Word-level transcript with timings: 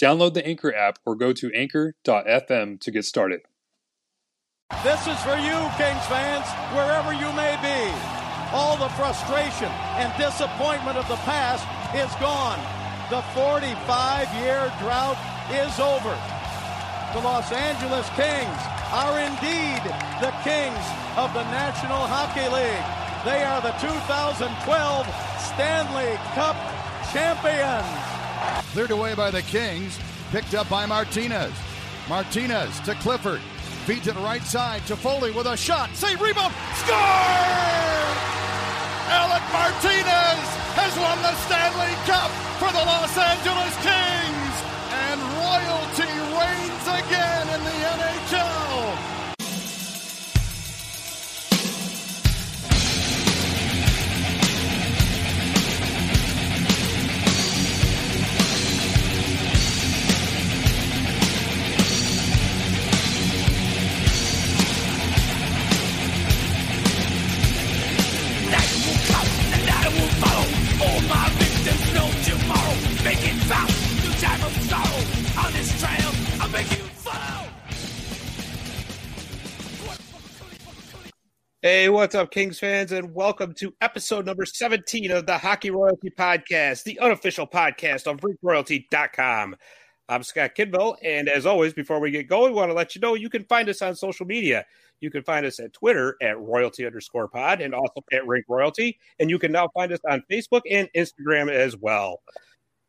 Download 0.00 0.34
the 0.34 0.46
Anchor 0.46 0.74
app 0.74 0.98
or 1.06 1.16
go 1.16 1.32
to 1.32 1.50
anchor.fm 1.54 2.80
to 2.80 2.90
get 2.90 3.04
started. 3.04 3.40
This 4.82 5.06
is 5.06 5.18
for 5.22 5.38
you, 5.38 5.56
Kings 5.78 6.04
fans, 6.10 6.46
wherever 6.74 7.14
you 7.14 7.32
may 7.32 7.56
be. 7.62 7.80
All 8.52 8.76
the 8.76 8.88
frustration 8.90 9.70
and 9.96 10.12
disappointment 10.18 10.98
of 10.98 11.08
the 11.08 11.16
past 11.24 11.64
is 11.94 12.12
gone. 12.20 12.58
The 13.08 13.22
45 13.32 14.26
year 14.42 14.66
drought 14.82 15.18
is 15.54 15.78
over. 15.80 16.14
The 17.14 17.22
Los 17.22 17.50
Angeles 17.52 18.08
Kings 18.18 18.60
are 18.90 19.18
indeed 19.18 19.82
the 20.20 20.34
Kings 20.42 20.86
of 21.16 21.32
the 21.32 21.46
National 21.54 22.02
Hockey 22.04 22.46
League. 22.50 22.86
They 23.24 23.42
are 23.42 23.62
the 23.62 23.74
2012 23.78 24.46
Stanley 25.40 26.18
Cup 26.34 26.58
champions. 27.12 28.15
Cleared 28.72 28.90
away 28.90 29.14
by 29.14 29.30
the 29.30 29.42
Kings. 29.42 29.98
Picked 30.30 30.54
up 30.54 30.68
by 30.68 30.86
Martinez. 30.86 31.52
Martinez 32.08 32.78
to 32.80 32.94
Clifford. 32.96 33.40
Feed 33.86 34.02
to 34.04 34.12
the 34.12 34.20
right 34.20 34.42
side 34.42 34.82
Toffoli 34.82 35.34
with 35.34 35.46
a 35.46 35.56
shot. 35.56 35.94
Save 35.94 36.20
rebound. 36.20 36.52
Score! 36.74 36.96
Alec 39.06 39.42
Martinez 39.54 40.46
has 40.74 40.92
won 40.98 41.18
the 41.22 41.34
Stanley 41.46 41.94
Cup 42.10 42.30
for 42.58 42.70
the 42.74 42.82
Los 42.82 43.14
Angeles 43.16 43.74
Kings. 43.82 44.54
And 44.90 45.20
royalty 45.38 45.65
what's 82.06 82.14
up, 82.14 82.30
Kings 82.30 82.60
fans, 82.60 82.92
and 82.92 83.12
welcome 83.12 83.52
to 83.52 83.74
episode 83.80 84.26
number 84.26 84.46
17 84.46 85.10
of 85.10 85.26
the 85.26 85.36
Hockey 85.36 85.72
Royalty 85.72 86.08
Podcast, 86.08 86.84
the 86.84 87.00
unofficial 87.00 87.48
podcast 87.48 88.06
of 88.06 88.18
RinkRoyalty.com. 88.18 89.56
I'm 90.08 90.22
Scott 90.22 90.52
Kidville, 90.56 90.94
and 91.02 91.28
as 91.28 91.46
always, 91.46 91.72
before 91.72 91.98
we 91.98 92.12
get 92.12 92.28
going, 92.28 92.52
we 92.52 92.58
want 92.58 92.70
to 92.70 92.74
let 92.74 92.94
you 92.94 93.00
know 93.00 93.14
you 93.14 93.28
can 93.28 93.42
find 93.46 93.68
us 93.68 93.82
on 93.82 93.96
social 93.96 94.24
media. 94.24 94.64
You 95.00 95.10
can 95.10 95.24
find 95.24 95.44
us 95.44 95.58
at 95.58 95.72
Twitter 95.72 96.16
at 96.22 96.38
royalty 96.38 96.86
underscore 96.86 97.26
pod 97.26 97.60
and 97.60 97.74
also 97.74 98.00
at 98.12 98.24
Rink 98.24 98.44
Royalty. 98.48 99.00
And 99.18 99.28
you 99.28 99.40
can 99.40 99.50
now 99.50 99.66
find 99.74 99.90
us 99.90 99.98
on 100.08 100.22
Facebook 100.30 100.62
and 100.70 100.88
Instagram 100.96 101.50
as 101.50 101.76
well. 101.76 102.20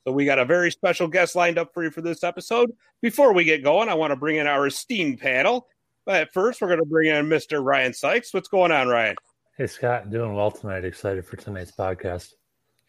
So 0.05 0.13
we 0.13 0.25
got 0.25 0.38
a 0.38 0.45
very 0.45 0.69
special 0.69 1.07
guest 1.07 1.35
lined 1.35 1.57
up 1.57 1.73
for 1.73 1.84
you 1.84 1.89
for 1.89 2.01
this 2.01 2.23
episode. 2.23 2.72
Before 3.01 3.34
we 3.34 3.45
get 3.45 3.63
going, 3.63 3.89
I 3.89 3.95
want 3.95 4.11
to 4.11 4.16
bring 4.16 4.35
in 4.35 4.45
our 4.45 4.67
esteemed 4.67 5.19
panel. 5.19 5.67
But 6.07 6.31
first, 6.31 6.62
we're 6.62 6.69
going 6.69 6.79
to 6.79 6.85
bring 6.85 7.09
in 7.09 7.25
Mr. 7.28 7.62
Ryan 7.62 7.94
Sykes. 7.94 8.34
What's 8.34 8.47
going 8.47 8.72
on, 8.72 8.88
Ryan? 8.88 9.18
Hey, 9.57 9.68
Scott. 9.68 10.09
Doing 10.09 10.34
well 10.34 10.50
tonight. 10.50 10.85
Excited 10.85 11.25
for 11.25 11.35
tonight's 11.35 11.73
podcast. 11.73 12.29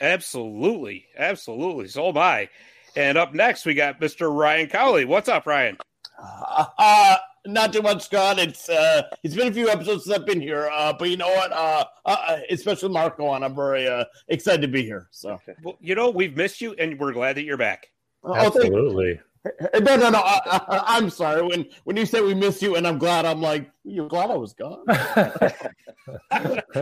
Absolutely. 0.00 1.06
Absolutely. 1.18 1.88
So 1.88 2.10
am 2.10 2.16
I. 2.16 2.48
And 2.94 3.18
up 3.18 3.34
next, 3.34 3.66
we 3.66 3.74
got 3.74 4.00
Mr. 4.00 4.32
Ryan 4.32 4.68
Cowley. 4.68 5.04
What's 5.04 5.28
up, 5.28 5.46
Ryan? 5.46 5.76
Uh, 6.16 6.66
uh, 6.78 7.16
not 7.44 7.72
too 7.72 7.82
much, 7.82 8.04
Scott. 8.04 8.38
It's 8.38 8.68
uh, 8.68 9.02
it's 9.24 9.34
been 9.34 9.48
a 9.48 9.52
few 9.52 9.68
episodes 9.68 10.04
since 10.04 10.16
I've 10.16 10.26
been 10.26 10.40
here, 10.40 10.68
uh, 10.72 10.92
but 10.92 11.10
you 11.10 11.16
know 11.16 11.28
what? 11.28 11.52
Uh, 11.52 11.84
uh, 12.06 12.38
especially 12.50 12.90
Marco, 12.90 13.34
and 13.34 13.44
I'm 13.44 13.54
very 13.54 13.88
uh, 13.88 14.04
excited 14.28 14.62
to 14.62 14.68
be 14.68 14.82
here. 14.82 15.08
So, 15.10 15.30
okay. 15.30 15.54
well, 15.62 15.76
you 15.80 15.94
know, 15.96 16.10
we've 16.10 16.36
missed 16.36 16.60
you, 16.60 16.74
and 16.74 16.98
we're 17.00 17.12
glad 17.12 17.36
that 17.36 17.44
you're 17.44 17.56
back. 17.56 17.88
Absolutely. 18.24 19.20
No, 19.44 19.96
no, 19.96 20.10
no. 20.10 20.20
I, 20.24 20.98
am 20.98 21.10
sorry. 21.10 21.42
When 21.42 21.66
when 21.84 21.96
you 21.96 22.06
say 22.06 22.20
we 22.20 22.34
miss 22.34 22.60
you, 22.60 22.76
and 22.76 22.86
I'm 22.86 22.98
glad, 22.98 23.24
I'm 23.24 23.40
like, 23.40 23.70
you're 23.84 24.08
glad 24.08 24.30
I 24.30 24.36
was 24.36 24.52
gone. 24.52 24.84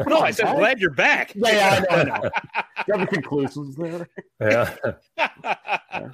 no, 0.06 0.18
I 0.18 0.30
said 0.30 0.56
glad 0.56 0.80
you're 0.80 0.90
back. 0.90 1.32
Yeah, 1.34 1.50
yeah 1.50 1.84
I 1.90 2.02
know. 2.04 2.12
I 2.12 2.18
know. 2.18 2.30
you 2.88 2.98
have 2.98 3.08
conclusions 3.08 3.76
there. 3.76 4.08
Yeah. 4.40 4.74
yeah. 5.16 6.10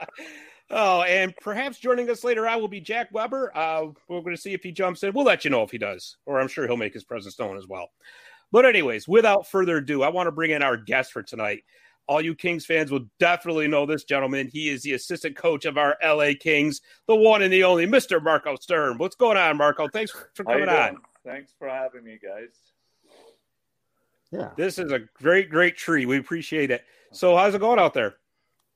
Oh, 0.75 1.03
and 1.03 1.37
perhaps 1.37 1.79
joining 1.79 2.09
us 2.09 2.25
later 2.25 2.49
on 2.49 2.61
will 2.61 2.69
be 2.69 2.81
Jack 2.81 3.09
Weber. 3.13 3.55
Uh, 3.55 3.89
we're 4.09 4.23
going 4.23 4.35
to 4.35 4.41
see 4.41 4.55
if 4.55 4.63
he 4.63 4.73
jumps 4.73 5.03
in. 5.03 5.13
We'll 5.13 5.27
let 5.27 5.45
you 5.45 5.51
know 5.51 5.63
if 5.63 5.71
he 5.71 5.77
does, 5.77 6.17
or 6.25 6.41
I'm 6.41 6.49
sure 6.49 6.67
he'll 6.67 6.79
make 6.79 6.95
his 6.95 7.05
presence 7.05 7.39
known 7.39 7.59
as 7.59 7.69
well. 7.69 7.91
But, 8.53 8.65
anyways, 8.65 9.07
without 9.07 9.47
further 9.47 9.79
ado, 9.79 10.03
I 10.03 10.09
want 10.09 10.29
to 10.29 10.33
bring 10.33 10.51
in 10.51 10.63
our 10.63 10.79
guest 10.79 11.13
for 11.13 11.23
tonight. 11.23 11.65
All 12.09 12.21
you 12.21 12.35
Kings 12.35 12.67
fans 12.67 12.91
will 12.91 13.07
definitely 13.19 13.69
know 13.69 13.87
this 13.87 14.05
gentleman. 14.05 14.49
He 14.53 14.69
is 14.69 14.83
the 14.83 14.93
assistant 14.93 15.37
coach 15.37 15.65
of 15.65 15.79
our 15.79 15.97
LA 16.05 16.31
Kings, 16.39 16.81
the 17.07 17.17
one 17.17 17.43
and 17.43 17.53
the 17.53 17.65
only 17.65 17.87
Mr. 17.87 18.23
Marco 18.23 18.57
Sturm. 18.57 18.99
What's 18.99 19.17
going 19.17 19.37
on, 19.37 19.57
Marco? 19.57 19.89
Thanks 19.89 20.13
for 20.35 20.45
coming 20.45 20.69
on. 20.69 20.99
Thanks 21.25 21.53
for 21.59 21.69
having 21.69 22.05
me, 22.05 22.19
guys. 22.23 22.51
Yeah. 24.33 24.51
This 24.57 24.79
is 24.79 24.91
a 24.91 25.01
great, 25.21 25.51
great 25.51 25.77
tree. 25.77 26.07
We 26.07 26.19
appreciate 26.19 26.71
it. 26.71 26.85
So, 27.13 27.37
how's 27.37 27.55
it 27.55 27.61
going 27.61 27.79
out 27.79 27.95
there? 27.95 28.17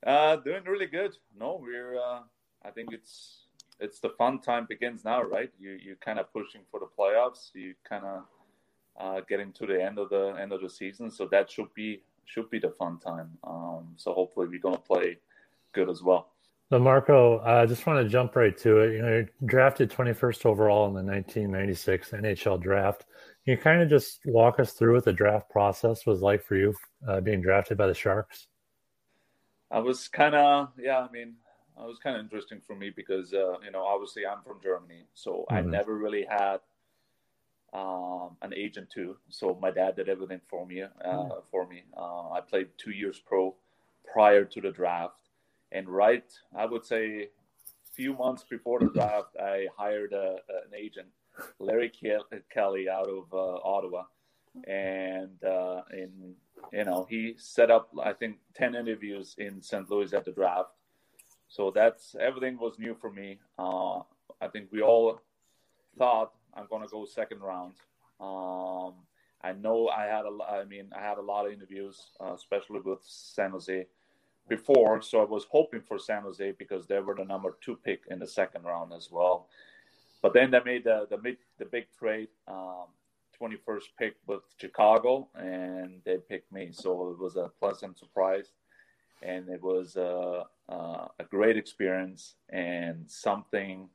Uh, 0.06 0.36
doing 0.36 0.62
really 0.64 0.86
good. 0.86 1.16
No, 1.38 1.58
we're. 1.60 1.98
Uh, 1.98 2.20
I 2.64 2.70
think 2.70 2.92
it's 2.92 3.46
it's 3.80 3.98
the 4.00 4.10
fun 4.10 4.40
time 4.40 4.66
begins 4.68 5.04
now, 5.04 5.22
right? 5.22 5.50
You 5.58 5.72
you 5.72 5.96
kind 5.96 6.18
of 6.18 6.32
pushing 6.32 6.60
for 6.70 6.78
the 6.78 6.86
playoffs. 6.86 7.50
You 7.54 7.74
kind 7.88 8.04
of 8.04 8.22
uh, 8.98 9.20
getting 9.28 9.52
to 9.54 9.66
the 9.66 9.82
end 9.82 9.98
of 9.98 10.10
the 10.10 10.36
end 10.40 10.52
of 10.52 10.60
the 10.60 10.70
season, 10.70 11.10
so 11.10 11.26
that 11.32 11.50
should 11.50 11.72
be 11.74 12.02
should 12.26 12.50
be 12.50 12.58
the 12.58 12.70
fun 12.70 12.98
time. 12.98 13.30
Um, 13.44 13.94
so 13.96 14.12
hopefully 14.12 14.46
we're 14.48 14.60
gonna 14.60 14.78
play 14.78 15.18
good 15.72 15.88
as 15.88 16.02
well. 16.02 16.32
So 16.70 16.80
Marco, 16.80 17.38
I 17.38 17.62
uh, 17.62 17.66
just 17.66 17.86
want 17.86 18.04
to 18.04 18.08
jump 18.08 18.34
right 18.34 18.56
to 18.58 18.78
it. 18.78 18.94
You 18.94 19.02
know, 19.02 19.08
you're 19.08 19.30
drafted 19.44 19.88
21st 19.88 20.46
overall 20.46 20.88
in 20.88 20.94
the 20.94 21.12
1996 21.12 22.10
NHL 22.10 22.60
draft. 22.60 23.04
Can 23.44 23.52
you 23.52 23.56
kind 23.56 23.80
of 23.80 23.88
just 23.88 24.20
walk 24.24 24.58
us 24.58 24.72
through 24.72 24.94
what 24.94 25.04
the 25.04 25.12
draft 25.12 25.48
process 25.48 26.04
was 26.04 26.22
like 26.22 26.44
for 26.44 26.56
you, 26.56 26.74
uh, 27.06 27.20
being 27.20 27.40
drafted 27.40 27.78
by 27.78 27.86
the 27.86 27.94
Sharks? 27.94 28.48
I 29.70 29.78
was 29.78 30.08
kind 30.08 30.34
of 30.34 30.70
yeah. 30.76 30.98
I 30.98 31.10
mean, 31.12 31.34
it 31.78 31.86
was 31.86 31.98
kind 32.02 32.16
of 32.16 32.22
interesting 32.22 32.60
for 32.66 32.74
me 32.74 32.90
because 32.90 33.32
uh, 33.32 33.58
you 33.64 33.70
know 33.70 33.84
obviously 33.84 34.26
I'm 34.26 34.42
from 34.42 34.60
Germany, 34.60 35.06
so 35.14 35.44
mm-hmm. 35.48 35.54
I 35.54 35.60
never 35.60 35.96
really 35.96 36.26
had 36.28 36.58
um, 37.72 38.36
an 38.42 38.54
agent 38.54 38.90
too. 38.90 39.16
So 39.28 39.58
my 39.60 39.70
dad 39.70 39.96
did 39.96 40.08
everything 40.08 40.40
for 40.48 40.66
me. 40.66 40.82
Uh. 40.82 41.28
For 41.50 41.66
me, 41.66 41.82
uh, 41.96 42.30
I 42.30 42.40
played 42.40 42.68
two 42.78 42.92
years 42.92 43.18
pro 43.18 43.54
prior 44.12 44.44
to 44.44 44.60
the 44.60 44.70
draft, 44.70 45.20
and 45.72 45.88
right, 45.88 46.30
I 46.56 46.66
would 46.66 46.84
say, 46.84 47.30
few 47.92 48.14
months 48.14 48.44
before 48.48 48.78
the 48.78 48.90
draft, 48.90 49.36
I 49.40 49.66
hired 49.76 50.12
a, 50.12 50.36
an 50.48 50.74
agent, 50.76 51.08
Larry 51.58 51.90
Kelly, 52.52 52.88
out 52.88 53.08
of 53.08 53.24
uh, 53.32 53.58
Ottawa, 53.64 54.04
and 54.66 55.42
uh, 55.44 55.82
in 55.92 56.34
you 56.72 56.84
know, 56.84 57.06
he 57.08 57.34
set 57.36 57.70
up 57.70 57.90
I 58.02 58.12
think 58.12 58.38
ten 58.54 58.74
interviews 58.74 59.34
in 59.38 59.62
St. 59.62 59.90
Louis 59.90 60.12
at 60.12 60.24
the 60.24 60.32
draft, 60.32 60.70
so 61.48 61.70
that's 61.74 62.14
everything 62.20 62.58
was 62.58 62.78
new 62.78 62.96
for 63.00 63.10
me. 63.10 63.38
Uh, 63.58 64.00
I 64.40 64.48
think 64.52 64.68
we 64.70 64.82
all 64.82 65.20
thought 65.98 66.32
I'm 66.56 66.66
going 66.68 66.82
to 66.82 66.88
go 66.88 67.04
second 67.04 67.40
round. 67.40 67.74
Um, 68.20 68.94
I 69.42 69.52
know 69.52 69.88
I 69.88 70.04
had 70.04 70.24
a, 70.24 70.44
I 70.44 70.64
mean, 70.64 70.90
I 70.96 71.00
had 71.00 71.18
a 71.18 71.22
lot 71.22 71.46
of 71.46 71.52
interviews, 71.52 72.08
uh, 72.20 72.32
especially 72.34 72.80
with 72.80 73.00
San 73.02 73.50
Jose 73.50 73.86
before. 74.48 75.02
So 75.02 75.20
I 75.20 75.24
was 75.24 75.46
hoping 75.50 75.82
for 75.82 75.98
San 75.98 76.22
Jose 76.22 76.52
because 76.58 76.86
they 76.86 76.98
were 77.00 77.14
the 77.14 77.24
number 77.24 77.56
two 77.60 77.76
pick 77.84 78.02
in 78.10 78.18
the 78.18 78.26
second 78.26 78.64
round 78.64 78.92
as 78.92 79.10
well. 79.10 79.48
But 80.22 80.32
then 80.32 80.50
they 80.50 80.60
made 80.64 80.84
the 80.84 81.06
the 81.08 81.18
big 81.18 81.36
the 81.58 81.66
big 81.66 81.86
trade, 81.98 82.28
um, 82.48 82.86
21st 83.40 83.84
pick 83.98 84.14
with 84.26 84.42
Chicago, 84.58 85.28
and 85.34 86.00
they 86.04 86.16
picked 86.16 86.50
me. 86.52 86.70
So 86.72 87.10
it 87.10 87.18
was 87.18 87.36
a 87.36 87.50
pleasant 87.60 87.98
surprise, 87.98 88.50
and 89.22 89.48
it 89.48 89.62
was 89.62 89.96
a, 89.96 90.44
a, 90.68 90.74
a 91.18 91.24
great 91.30 91.56
experience 91.56 92.34
and 92.48 93.08
something. 93.08 93.88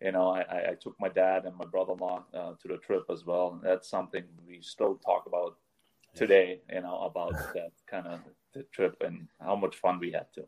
You 0.00 0.12
know, 0.12 0.28
I, 0.30 0.70
I 0.70 0.74
took 0.80 0.94
my 1.00 1.08
dad 1.08 1.44
and 1.44 1.56
my 1.56 1.64
brother-in-law 1.64 2.24
uh, 2.32 2.52
to 2.60 2.68
the 2.68 2.78
trip 2.78 3.04
as 3.10 3.24
well. 3.24 3.52
And 3.52 3.62
that's 3.62 3.88
something 3.88 4.24
we 4.46 4.60
still 4.62 4.96
talk 4.96 5.24
about 5.26 5.56
today. 6.14 6.60
You 6.72 6.82
know, 6.82 6.98
about 7.00 7.32
that 7.54 7.72
kind 7.90 8.06
of 8.06 8.20
the 8.54 8.62
trip 8.72 9.02
and 9.04 9.26
how 9.40 9.56
much 9.56 9.76
fun 9.76 9.98
we 9.98 10.12
had 10.12 10.32
to. 10.34 10.44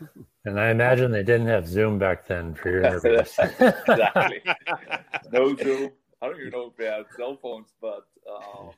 And 0.46 0.58
I 0.58 0.70
imagine 0.70 1.12
they 1.12 1.22
didn't 1.22 1.48
have 1.48 1.68
Zoom 1.68 1.98
back 1.98 2.26
then 2.26 2.54
for 2.54 2.70
your 2.70 2.82
interviews. 2.84 3.36
exactly. 3.38 4.42
No 5.32 5.54
Zoom. 5.54 5.90
I 6.22 6.26
don't 6.26 6.40
even 6.40 6.50
know 6.50 6.66
if 6.66 6.76
they 6.76 6.86
had 6.86 7.04
cell 7.16 7.38
phones, 7.40 7.72
but 7.80 8.06
um, 8.30 8.70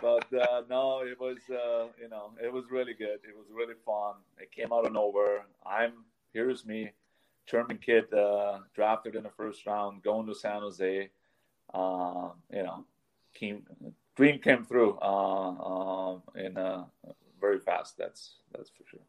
but 0.00 0.32
uh, 0.32 0.62
no, 0.68 1.00
it 1.00 1.18
was 1.18 1.38
uh, 1.50 1.88
you 2.00 2.08
know 2.10 2.32
it 2.42 2.52
was 2.52 2.64
really 2.70 2.94
good. 2.94 3.20
It 3.28 3.36
was 3.36 3.46
really 3.52 3.74
fun. 3.84 4.14
It 4.38 4.50
came 4.52 4.72
out 4.72 4.86
of 4.86 4.92
nowhere. 4.92 5.46
I'm 5.66 5.92
here's 6.32 6.64
me, 6.64 6.90
German 7.46 7.78
kid, 7.78 8.12
uh, 8.12 8.58
drafted 8.74 9.14
in 9.14 9.22
the 9.22 9.30
first 9.30 9.66
round, 9.66 10.02
going 10.02 10.26
to 10.26 10.34
San 10.34 10.60
Jose. 10.60 11.10
Uh, 11.72 12.28
you 12.52 12.62
know, 12.62 12.84
came, 13.34 13.64
dream 14.16 14.38
came 14.38 14.64
through 14.64 14.98
uh, 15.00 15.50
um, 15.50 16.22
in 16.36 16.56
uh, 16.56 16.84
very 17.40 17.58
fast. 17.58 17.98
That's 17.98 18.36
that's 18.52 18.70
for 18.70 18.84
sure. 18.88 19.00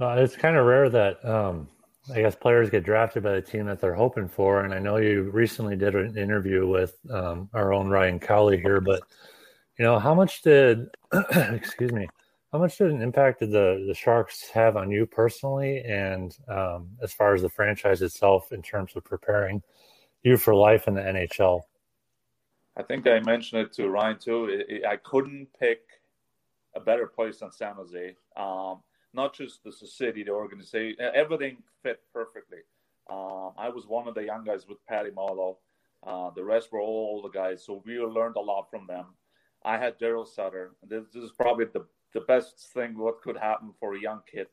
Uh, 0.00 0.20
it's 0.20 0.36
kind 0.36 0.56
of 0.56 0.66
rare 0.66 0.88
that 0.88 1.24
um, 1.24 1.68
I 2.14 2.20
guess 2.20 2.34
players 2.34 2.70
get 2.70 2.84
drafted 2.84 3.22
by 3.22 3.34
the 3.34 3.42
team 3.42 3.66
that 3.66 3.80
they're 3.80 3.94
hoping 3.94 4.28
for. 4.28 4.64
And 4.64 4.74
I 4.74 4.78
know 4.78 4.96
you 4.96 5.30
recently 5.30 5.76
did 5.76 5.94
an 5.94 6.16
interview 6.16 6.66
with 6.66 6.96
um, 7.10 7.48
our 7.54 7.72
own 7.72 7.88
Ryan 7.88 8.18
Cowley 8.18 8.60
here, 8.60 8.80
but 8.80 9.02
you 9.78 9.84
know, 9.84 9.98
how 9.98 10.14
much 10.14 10.42
did 10.42 10.88
excuse 11.34 11.92
me, 11.92 12.08
how 12.52 12.58
much 12.58 12.76
did 12.76 12.90
an 12.90 13.00
impact 13.00 13.40
did 13.40 13.50
the 13.50 13.84
the 13.86 13.94
Sharks 13.94 14.50
have 14.52 14.76
on 14.76 14.90
you 14.90 15.06
personally, 15.06 15.82
and 15.84 16.36
um, 16.48 16.90
as 17.02 17.12
far 17.12 17.34
as 17.34 17.42
the 17.42 17.48
franchise 17.48 18.02
itself 18.02 18.52
in 18.52 18.62
terms 18.62 18.92
of 18.94 19.04
preparing 19.04 19.62
you 20.22 20.36
for 20.36 20.54
life 20.54 20.86
in 20.86 20.94
the 20.94 21.00
NHL? 21.00 21.62
I 22.76 22.82
think 22.82 23.06
I 23.06 23.20
mentioned 23.20 23.62
it 23.62 23.72
to 23.74 23.88
Ryan 23.88 24.18
too. 24.18 24.44
It, 24.46 24.66
it, 24.68 24.84
I 24.84 24.96
couldn't 24.96 25.48
pick 25.58 25.80
a 26.74 26.80
better 26.80 27.06
place 27.06 27.38
than 27.38 27.52
San 27.52 27.74
Jose. 27.74 28.14
Um, 28.36 28.80
not 29.14 29.34
just 29.34 29.62
the 29.64 29.72
city, 29.72 30.22
the 30.22 30.30
organization, 30.30 30.96
everything 31.14 31.58
fit 31.82 32.00
perfectly. 32.12 32.58
Uh, 33.10 33.48
I 33.58 33.68
was 33.68 33.86
one 33.86 34.08
of 34.08 34.14
the 34.14 34.24
young 34.24 34.44
guys 34.44 34.66
with 34.66 34.78
Patty 34.86 35.10
Marleau. 35.10 35.56
Uh, 36.06 36.30
the 36.34 36.42
rest 36.42 36.72
were 36.72 36.80
all 36.80 37.20
the 37.22 37.28
guys, 37.28 37.64
so 37.64 37.82
we 37.84 37.98
learned 37.98 38.36
a 38.36 38.40
lot 38.40 38.70
from 38.70 38.86
them. 38.86 39.06
I 39.64 39.78
had 39.78 39.98
Daryl 39.98 40.26
Sutter. 40.26 40.72
This, 40.82 41.04
this, 41.12 41.22
is 41.22 41.32
probably 41.32 41.66
the, 41.66 41.84
the 42.14 42.20
best 42.20 42.72
thing 42.74 42.96
what 42.98 43.22
could 43.22 43.36
happen 43.36 43.72
for 43.78 43.94
a 43.94 44.00
young 44.00 44.20
kid 44.30 44.46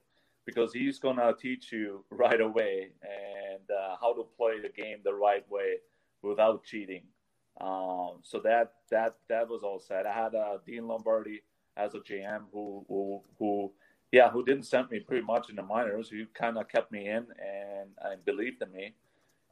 because 0.46 0.74
he's 0.74 1.00
to 1.00 1.36
teach 1.40 1.72
you 1.72 2.04
right 2.10 2.42
away 2.42 2.90
and 3.04 3.70
uh, 3.70 3.96
how 4.02 4.14
to 4.14 4.26
play 4.38 4.60
the 4.60 4.70
game 4.70 4.98
the 5.04 5.14
right 5.14 5.50
way 5.50 5.76
without 6.22 6.64
cheating. 6.64 7.04
Um, 7.62 8.20
so 8.24 8.40
that 8.44 8.74
that 8.90 9.16
that 9.28 9.48
was 9.50 9.64
all 9.64 9.80
said. 9.80 10.06
I 10.06 10.14
had 10.14 10.34
uh, 10.34 10.58
Dean 10.66 10.88
Lombardi 10.88 11.42
as 11.76 11.94
a 11.94 12.00
GM 12.00 12.44
who 12.54 12.86
who 12.88 13.22
who 13.38 13.72
yeah, 14.12 14.30
who 14.30 14.44
didn't 14.44 14.64
send 14.64 14.90
me 14.90 15.00
pretty 15.00 15.26
much 15.26 15.50
in 15.50 15.56
the 15.56 15.64
minors, 15.64 16.10
who 16.10 16.26
kind 16.34 16.58
of 16.58 16.68
kept 16.68 16.92
me 16.92 17.08
in 17.08 17.28
and, 17.38 17.90
and 18.02 18.26
believed 18.26 18.62
in 18.62 18.72
me. 18.72 18.94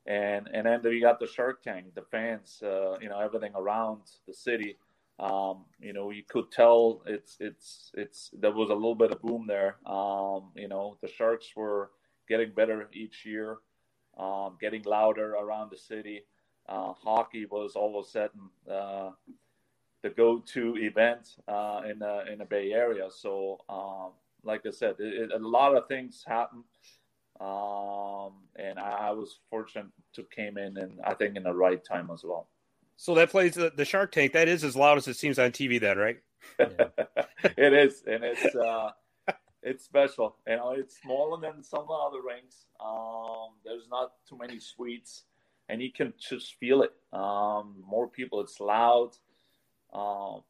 And 0.08 0.48
and 0.54 0.66
then 0.66 0.82
we 0.84 1.02
got 1.02 1.20
the 1.20 1.28
Shark 1.28 1.62
Tank, 1.62 1.94
the 1.94 2.02
fans, 2.02 2.62
uh, 2.64 2.98
you 3.02 3.10
know, 3.10 3.20
everything 3.20 3.52
around 3.56 4.02
the 4.26 4.34
city. 4.34 4.78
Um, 5.20 5.66
you 5.80 5.94
know, 5.94 6.12
you 6.12 6.24
could 6.28 6.52
tell 6.52 7.02
it's 7.08 7.38
it's 7.40 7.92
it's 7.96 8.30
there 8.40 8.52
was 8.52 8.70
a 8.70 8.74
little 8.74 8.96
bit 8.96 9.12
of 9.12 9.22
boom 9.22 9.46
there. 9.48 9.78
Um, 9.86 10.52
you 10.56 10.68
know, 10.68 10.98
the 11.02 11.08
Sharks 11.08 11.48
were 11.56 11.92
getting 12.30 12.52
better 12.52 12.88
each 12.94 13.26
year, 13.26 13.58
um, 14.18 14.58
getting 14.62 14.84
louder 14.84 15.34
around 15.34 15.72
the 15.72 15.78
city. 15.78 16.24
Uh, 16.70 16.94
hockey 16.94 17.46
was 17.46 17.76
all 17.76 17.98
of 17.98 18.06
a 18.06 18.10
sudden 18.10 18.42
uh, 18.72 19.12
the 20.04 20.10
go-to 20.10 20.76
event 20.78 21.36
uh, 21.48 21.82
in 21.90 22.00
the 22.00 22.32
in 22.32 22.38
the 22.40 22.46
Bay 22.46 22.72
Area. 22.74 23.08
So 23.10 23.60
um, 23.70 24.12
like 24.44 24.66
I 24.68 24.72
said, 24.72 24.96
it, 25.00 25.32
it, 25.32 25.32
a 25.34 25.48
lot 25.48 25.76
of 25.76 25.88
things 25.88 26.24
happened, 26.28 26.64
um, 27.40 28.34
and 28.56 28.78
I, 28.78 29.08
I, 29.10 29.12
was 29.12 29.40
fortunate 29.50 29.88
to 30.14 30.24
came 30.36 30.58
in 30.58 30.78
and 30.78 31.00
I 31.04 31.14
think 31.14 31.36
in 31.36 31.44
the 31.44 31.54
right 31.54 31.84
time 31.84 32.10
as 32.14 32.24
well. 32.24 32.48
So 32.98 33.16
that 33.16 33.30
plays 33.30 33.54
the, 33.54 33.72
the 33.76 33.86
Shark 33.86 34.12
Tank. 34.12 34.34
That 34.34 34.48
is 34.48 34.64
as 34.64 34.76
loud 34.76 34.98
as 34.98 35.08
it 35.08 35.16
seems 35.16 35.40
on 35.40 35.52
TV. 35.52 35.80
Then, 35.80 35.98
right? 35.98 36.18
it 36.60 37.74
is, 37.74 38.04
and 38.06 38.24
it's 38.24 38.56
uh, 38.56 38.92
it's 39.64 39.86
special. 39.86 40.36
You 40.48 40.58
know, 40.58 40.72
it's 40.72 41.00
smaller 41.02 41.40
than 41.40 41.64
some 41.64 41.88
other 41.90 42.22
rinks. 42.26 42.66
Um, 42.84 43.52
there's 43.64 43.88
not 43.90 44.14
too 44.28 44.38
many 44.38 44.60
suites, 44.60 45.24
and 45.70 45.82
you 45.82 45.92
can 45.92 46.14
just 46.20 46.56
feel 46.56 46.82
it. 46.82 46.94
Um, 47.14 47.76
more 47.88 48.08
people. 48.08 48.42
It's 48.42 48.60
loud. 48.60 49.12
Um, 49.94 50.42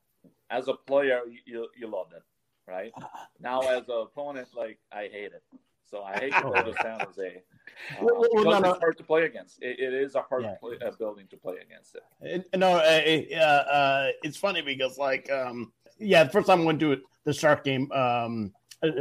as 0.49 0.67
a 0.67 0.73
player, 0.73 1.21
you, 1.45 1.67
you 1.77 1.87
love 1.87 2.07
it 2.15 2.23
right? 2.67 2.91
Now 3.39 3.61
as 3.61 3.87
an 3.87 4.01
opponent, 4.01 4.49
like 4.55 4.77
I 4.91 5.09
hate 5.11 5.31
it. 5.31 5.43
So 5.89 6.03
I 6.03 6.19
hate 6.19 6.33
to 6.33 6.41
go 6.41 6.53
to 6.53 6.73
San 6.81 6.99
Jose. 6.99 7.41
Uh, 7.91 7.95
well, 8.01 8.25
well, 8.33 8.43
no, 8.43 8.59
no. 8.59 8.71
it's 8.71 8.79
hard 8.79 8.97
to 8.97 9.03
play 9.03 9.25
against. 9.25 9.61
it, 9.61 9.79
it 9.79 9.93
is 9.93 10.15
a 10.15 10.21
hard 10.21 10.43
yeah. 10.43 10.55
play, 10.59 10.77
uh, 10.85 10.91
building 10.97 11.27
to 11.29 11.37
play 11.37 11.55
against 11.61 11.95
it. 11.95 12.03
it 12.21 12.59
no, 12.59 12.77
uh, 12.77 13.41
uh, 13.41 14.07
it's 14.23 14.37
funny 14.37 14.61
because 14.61 14.97
like 14.97 15.31
um, 15.31 15.71
yeah, 15.99 16.23
the 16.23 16.29
first 16.29 16.47
time 16.47 16.61
I 16.61 16.65
went 16.65 16.79
to 16.81 17.01
the 17.23 17.33
Shark 17.33 17.63
game, 17.63 17.91
um, 17.91 18.53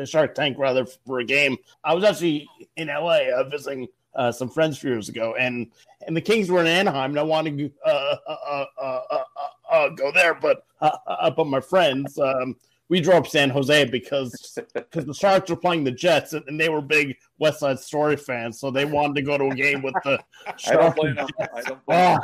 Shark 0.04 0.34
Tank 0.34 0.58
rather 0.58 0.86
for 1.06 1.20
a 1.20 1.24
game, 1.24 1.56
I 1.84 1.94
was 1.94 2.04
actually 2.04 2.48
in 2.76 2.88
LA 2.88 3.30
uh, 3.34 3.44
visiting 3.48 3.88
uh, 4.14 4.32
some 4.32 4.48
friends 4.48 4.76
a 4.76 4.80
few 4.80 4.90
years 4.90 5.08
ago, 5.08 5.34
and 5.38 5.70
and 6.06 6.16
the 6.16 6.20
Kings 6.20 6.50
were 6.50 6.60
in 6.60 6.66
Anaheim, 6.66 7.10
and 7.10 7.18
I 7.18 7.22
wanted 7.22 7.58
to 7.58 7.70
uh, 7.84 8.16
uh, 8.26 8.64
uh, 8.80 9.22
uh 9.70 9.88
go 9.90 10.10
there, 10.12 10.34
but 10.34 10.64
but 10.80 11.44
my 11.44 11.60
friends. 11.60 12.18
Um, 12.18 12.56
we 12.88 13.00
drove 13.00 13.24
up 13.24 13.26
San 13.26 13.50
Jose 13.50 13.84
because 13.86 14.58
because 14.74 15.04
the 15.04 15.14
Sharks 15.14 15.50
were 15.50 15.56
playing 15.56 15.84
the 15.84 15.90
Jets 15.90 16.32
and 16.32 16.60
they 16.60 16.68
were 16.68 16.80
big 16.80 17.16
West 17.38 17.60
Side 17.60 17.78
Story 17.78 18.16
fans, 18.16 18.60
so 18.60 18.70
they 18.70 18.84
wanted 18.84 19.16
to 19.16 19.22
go 19.22 19.36
to 19.36 19.46
a 19.46 19.54
game 19.54 19.82
with 19.82 19.94
the 20.04 20.18
Sharks. 20.56 20.68
I 20.68 20.74
don't 20.74 20.96
blame 20.96 21.14
them. 21.16 21.28
I 21.54 21.62
don't 21.62 21.86
blame 21.86 22.18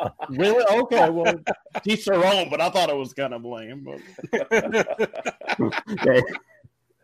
oh, 0.00 0.10
really? 0.28 0.64
Okay, 0.82 1.10
well, 1.10 1.34
teach 1.82 2.04
their 2.04 2.24
own, 2.24 2.50
but 2.50 2.60
I 2.60 2.68
thought 2.70 2.90
it 2.90 2.96
was 2.96 3.12
kind 3.12 3.32
of 3.34 3.44
lame. 3.44 3.86
But... 4.30 4.52
okay. 5.90 6.22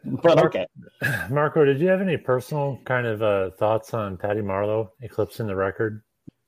But 0.05 0.45
okay. 0.45 0.67
Marco, 1.31 1.65
did 1.65 1.81
you 1.81 1.89
have 1.89 2.01
any 2.01 2.17
personal 2.17 2.81
kind 2.85 3.07
of 3.07 3.23
uh, 3.23 3.51
thoughts 3.59 3.95
on 3.95 4.17
Patty 4.17 4.41
Marleau 4.41 4.91
eclipsing 5.03 5.47
the 5.47 5.57
record? 5.57 6.03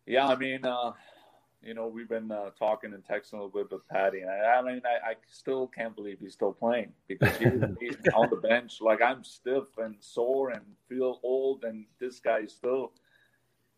Yeah, 0.06 0.28
I 0.28 0.36
mean, 0.36 0.64
uh, 0.64 0.92
you 1.62 1.74
know, 1.74 1.86
we've 1.88 2.08
been 2.08 2.32
uh, 2.32 2.50
talking 2.58 2.94
and 2.94 3.04
texting 3.04 3.34
a 3.34 3.36
little 3.36 3.50
bit 3.50 3.70
with 3.70 3.86
Patty. 3.88 4.20
And 4.20 4.30
I, 4.30 4.58
I 4.58 4.62
mean, 4.62 4.80
I, 4.84 5.10
I, 5.10 5.14
still 5.30 5.66
can't 5.66 5.94
believe 5.94 6.18
he's 6.18 6.32
still 6.32 6.52
playing 6.52 6.92
because 7.06 7.36
he's 7.80 7.96
on 8.14 8.30
the 8.30 8.40
bench. 8.42 8.78
Like 8.80 9.02
I'm 9.02 9.22
stiff 9.22 9.64
and 9.76 9.96
sore 10.00 10.50
and 10.50 10.62
feel 10.88 11.20
old, 11.22 11.64
and 11.64 11.84
this 11.98 12.18
guy 12.18 12.40
is 12.40 12.52
still, 12.52 12.92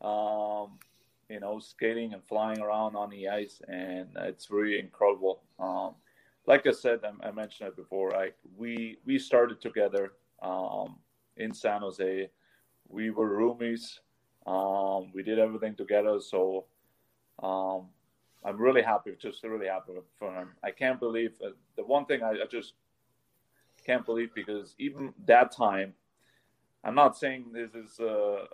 um, 0.01 0.79
you 1.29 1.41
know, 1.41 1.59
skating 1.59 2.13
and 2.13 2.23
flying 2.25 2.61
around 2.61 2.95
on 2.95 3.11
the 3.11 3.29
ice, 3.29 3.61
and 3.67 4.09
it's 4.17 4.51
really 4.51 4.79
incredible. 4.79 5.43
Um, 5.59 5.95
like 6.47 6.67
I 6.67 6.73
said, 6.73 7.01
I, 7.05 7.29
I, 7.29 7.33
mentioned 7.33 7.69
it 7.69 7.77
before. 7.77 8.11
Like 8.11 8.37
we 8.57 8.99
we 9.05 9.19
started 9.19 9.61
together 9.61 10.13
um, 10.41 10.99
in 11.37 11.53
San 11.53 11.81
Jose. 11.81 12.31
We 12.89 13.11
were 13.11 13.31
roomies. 13.31 13.99
Um, 14.47 15.11
we 15.15 15.23
did 15.23 15.39
everything 15.39 15.75
together. 15.75 16.21
So 16.21 16.67
um, 17.43 17.89
I'm 18.45 18.59
really 18.59 18.83
happy, 18.83 19.13
just 19.19 19.43
really 19.45 19.67
happy 19.67 19.93
for 20.19 20.33
him. 20.35 20.51
I 20.63 20.71
can't 20.71 20.99
believe 20.99 21.33
uh, 21.45 21.51
the 21.77 21.85
one 21.85 22.07
thing 22.07 22.23
I, 22.23 22.31
I, 22.31 22.47
just 22.51 22.75
can't 23.85 24.05
believe 24.05 24.35
because 24.35 24.75
even 24.79 25.13
that 25.27 25.53
time, 25.53 25.95
I'm 26.85 26.95
not 26.95 27.17
saying 27.17 27.47
this 27.53 27.75
is 27.75 28.01
uh, 28.01 28.07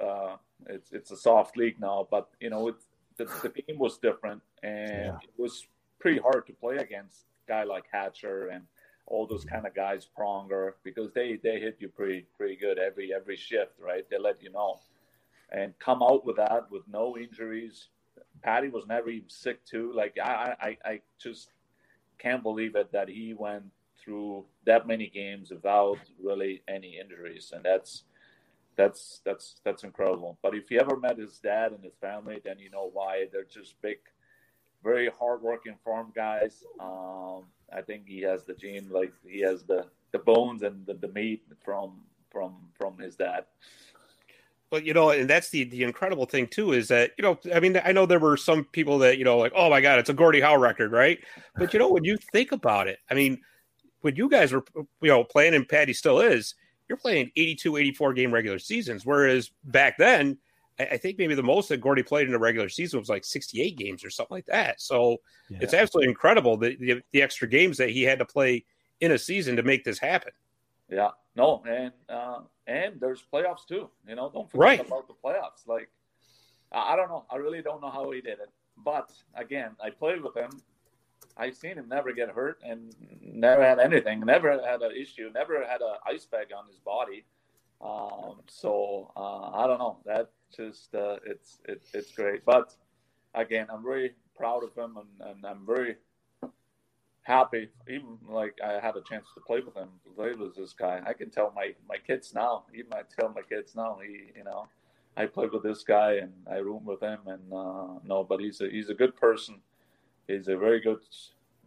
uh, 0.03 0.37
it's 0.67 0.93
it's 0.93 1.11
a 1.11 1.17
soft 1.17 1.57
league 1.57 1.81
now, 1.81 2.07
but 2.11 2.29
you 2.41 2.51
know 2.51 2.69
it's, 2.69 2.85
the, 3.17 3.25
the 3.43 3.63
game 3.63 3.79
was 3.79 3.99
different 3.99 4.43
and 4.63 4.91
yeah. 4.91 5.19
it 5.23 5.31
was 5.37 5.67
pretty 5.99 6.21
hard 6.21 6.47
to 6.47 6.53
play 6.53 6.77
against 6.77 7.25
a 7.47 7.51
guy 7.51 7.65
like 7.65 7.85
Hatcher 7.91 8.49
and 8.49 8.65
all 9.07 9.27
those 9.27 9.45
kind 9.45 9.67
of 9.67 9.75
guys, 9.75 10.07
Pronger, 10.17 10.73
because 10.85 11.13
they 11.13 11.39
they 11.43 11.59
hit 11.59 11.79
you 11.81 11.89
pretty 11.89 12.27
pretty 12.37 12.57
good 12.57 12.79
every 12.79 13.13
every 13.15 13.37
shift, 13.37 13.73
right? 13.81 14.09
They 14.11 14.19
let 14.19 14.43
you 14.43 14.51
know, 14.51 14.81
and 15.51 15.79
come 15.79 16.03
out 16.03 16.27
with 16.27 16.37
that 16.37 16.71
with 16.71 16.83
no 16.87 17.17
injuries. 17.17 17.89
Patty 18.43 18.69
was 18.69 18.87
never 18.87 19.09
even 19.11 19.29
sick 19.29 19.65
too. 19.65 19.93
Like 19.95 20.17
I 20.23 20.55
I, 20.61 20.79
I 20.85 21.01
just 21.19 21.51
can't 22.19 22.43
believe 22.43 22.75
it 22.77 22.93
that 22.93 23.09
he 23.09 23.35
went 23.35 23.65
through 24.03 24.45
that 24.65 24.87
many 24.87 25.09
games 25.09 25.51
without 25.51 25.99
really 26.23 26.63
any 26.69 26.99
injuries, 26.99 27.53
and 27.55 27.65
that's 27.65 28.05
that's 28.77 29.21
that's 29.25 29.57
that's 29.65 29.85
incredible. 29.85 30.39
But 30.43 30.55
if 30.55 30.71
you 30.71 30.79
ever 30.81 30.97
met 30.97 31.19
his 31.19 31.39
dad 31.39 31.73
and 31.73 31.83
his 31.83 31.97
family, 32.01 32.41
then 32.45 32.59
you 32.59 32.71
know 32.71 32.91
why 32.93 33.27
they're 33.33 33.45
just 33.45 33.81
big, 33.83 33.99
very 34.83 35.11
hardworking 35.19 35.77
farm 35.85 36.13
guys. 36.15 36.65
Um, 36.81 37.45
I 37.73 37.83
think 37.83 38.05
he 38.07 38.21
has 38.23 38.45
the 38.45 38.55
gene, 38.55 38.89
like 38.91 39.13
he 39.27 39.41
has 39.41 39.65
the 39.65 39.87
the 40.13 40.19
bones 40.21 40.63
and 40.63 40.87
the, 40.87 40.95
the 40.95 41.09
meat 41.09 41.43
from 41.65 42.01
from 42.31 42.55
from 42.79 42.99
his 42.99 43.17
dad. 43.17 43.45
But 44.71 44.85
you 44.85 44.93
know, 44.93 45.11
and 45.11 45.29
that's 45.29 45.51
the 45.51 45.65
the 45.65 45.83
incredible 45.83 46.27
thing 46.27 46.47
too 46.47 46.73
is 46.73 46.89
that 46.89 47.13
you 47.17 47.23
know, 47.23 47.39
I 47.55 47.61
mean, 47.61 47.81
I 47.85 47.93
know 47.93 48.07
there 48.07 48.19
were 48.19 48.37
some 48.37 48.65
people 48.65 48.99
that 48.99 49.19
you 49.19 49.25
know, 49.25 49.39
like, 49.39 49.53
oh 49.55 49.71
my 49.71 49.81
god, 49.81 49.99
it's 49.99 50.11
a 50.11 50.15
Gordie 50.15 50.41
Howe 50.41 50.57
record, 50.57 50.93
right? 50.93 51.19
But 51.57 51.73
you 51.73 51.79
know, 51.79 51.89
when 51.89 52.05
you 52.05 52.19
think 52.33 52.53
about 52.53 52.87
it, 52.87 52.99
I 53.11 53.15
mean, 53.15 53.41
when 54.03 54.17
you 54.17 54.29
guys 54.29 54.53
were 54.53 54.65
you 54.75 55.09
know 55.09 55.25
playing, 55.25 55.55
and 55.55 55.69
Patty 55.69 55.95
still 55.95 56.21
is, 56.21 56.55
you're 56.89 56.99
playing 56.99 57.31
82, 57.37 57.77
84 57.77 58.13
game 58.13 58.33
regular 58.33 58.59
seasons, 58.59 59.07
whereas 59.07 59.51
back 59.65 59.97
then, 59.97 60.39
I 60.79 60.97
think 60.97 61.19
maybe 61.19 61.35
the 61.35 61.43
most 61.43 61.69
that 61.71 61.81
Gordie 61.81 62.03
played 62.03 62.29
in 62.29 62.35
a 62.35 62.39
regular 62.39 62.69
season 62.69 63.01
was 63.01 63.09
like 63.09 63.25
68 63.25 63.77
games 63.77 64.05
or 64.05 64.11
something 64.11 64.37
like 64.37 64.47
that. 64.47 64.81
So 64.81 65.17
yeah. 65.51 65.59
it's 65.61 65.75
absolutely 65.75 66.09
incredible 66.09 66.57
the, 66.57 66.77
the, 66.77 67.03
the 67.13 67.23
extra 67.23 67.49
games 67.49 67.79
that 67.79 67.91
he 67.91 68.03
had 68.03 68.21
to 68.21 68.25
play 68.25 68.65
in 69.01 69.13
a 69.13 69.19
season 69.19 69.57
to 69.57 69.63
make 69.63 69.83
this 69.83 69.99
happen. 69.99 70.33
Yeah, 70.89 71.11
no, 71.35 71.63
and 71.69 71.93
uh, 72.09 72.41
and 72.69 73.01
there's 73.01 73.25
playoffs 73.33 73.67
too. 73.67 73.89
You 74.07 74.15
know, 74.15 74.31
don't 74.33 74.49
forget 74.49 74.61
right. 74.61 74.87
about 74.87 75.09
the 75.09 75.15
playoffs. 75.15 75.67
Like, 75.67 75.89
I 76.71 76.95
don't 76.95 77.09
know. 77.09 77.25
I 77.31 77.37
really 77.37 77.63
don't 77.63 77.81
know 77.81 77.91
how 77.91 78.11
he 78.11 78.21
did 78.21 78.39
it. 78.39 78.51
But 78.77 79.11
again, 79.35 79.71
I 79.83 79.91
played 79.91 80.23
with 80.23 80.37
him. 80.37 80.51
I've 81.37 81.57
seen 81.57 81.77
him 81.77 81.89
never 81.89 82.13
get 82.13 82.29
hurt 82.29 82.61
and 82.65 82.95
never 83.23 83.63
had 83.65 83.79
anything. 83.79 84.21
Never 84.21 84.51
had 84.51 84.83
an 84.83 84.93
issue. 84.95 85.31
Never 85.35 85.65
had 85.65 85.81
an 85.81 85.95
ice 86.07 86.27
bag 86.27 86.49
on 86.57 86.67
his 86.67 86.79
body. 86.79 87.25
Um, 87.81 88.41
so 88.49 89.13
uh, 89.17 89.51
I 89.57 89.67
don't 89.67 89.79
know. 89.79 89.99
That 90.05 90.31
just 90.55 90.95
uh, 90.95 91.17
it's 91.25 91.61
it, 91.65 91.83
it's 91.95 92.13
great. 92.13 92.45
But 92.45 92.75
again, 93.35 93.67
I'm 93.73 93.83
very 93.83 94.15
proud 94.37 94.63
of 94.63 94.75
him, 94.77 94.99
and, 94.99 95.31
and 95.31 95.47
I'm 95.47 95.65
very 95.65 95.97
happy. 97.29 97.69
Even 97.89 98.19
like 98.29 98.59
I 98.65 98.81
had 98.81 98.97
a 98.97 99.03
chance 99.03 99.27
to 99.35 99.41
play 99.41 99.61
with 99.61 99.77
him, 99.77 99.89
play 100.17 100.33
with 100.33 100.57
this 100.57 100.73
guy. 100.73 101.01
I 101.07 101.13
can 101.13 101.31
tell 101.31 101.53
my 101.55 101.75
my 101.89 101.99
kids 101.99 102.35
now. 102.35 102.65
Even 102.75 102.93
I 102.93 103.03
tell 103.19 103.29
my 103.29 103.43
kids 103.43 103.77
now. 103.77 103.99
He, 104.05 104.33
you 104.37 104.45
know, 104.45 104.67
I 105.17 105.27
played 105.27 105.53
with 105.53 105.63
this 105.63 105.85
guy 105.85 106.15
and 106.15 106.33
I 106.51 106.57
room 106.57 106.85
with 106.85 107.01
him, 107.01 107.21
and 107.27 107.53
uh, 107.53 108.01
no, 108.05 108.25
but 108.29 108.41
he's 108.41 108.61
a 108.61 108.69
he's 108.69 108.89
a 108.89 108.95
good 108.95 109.15
person. 109.17 109.61
He's 110.27 110.49
a 110.49 110.57
very 110.57 110.81
good, 110.81 111.01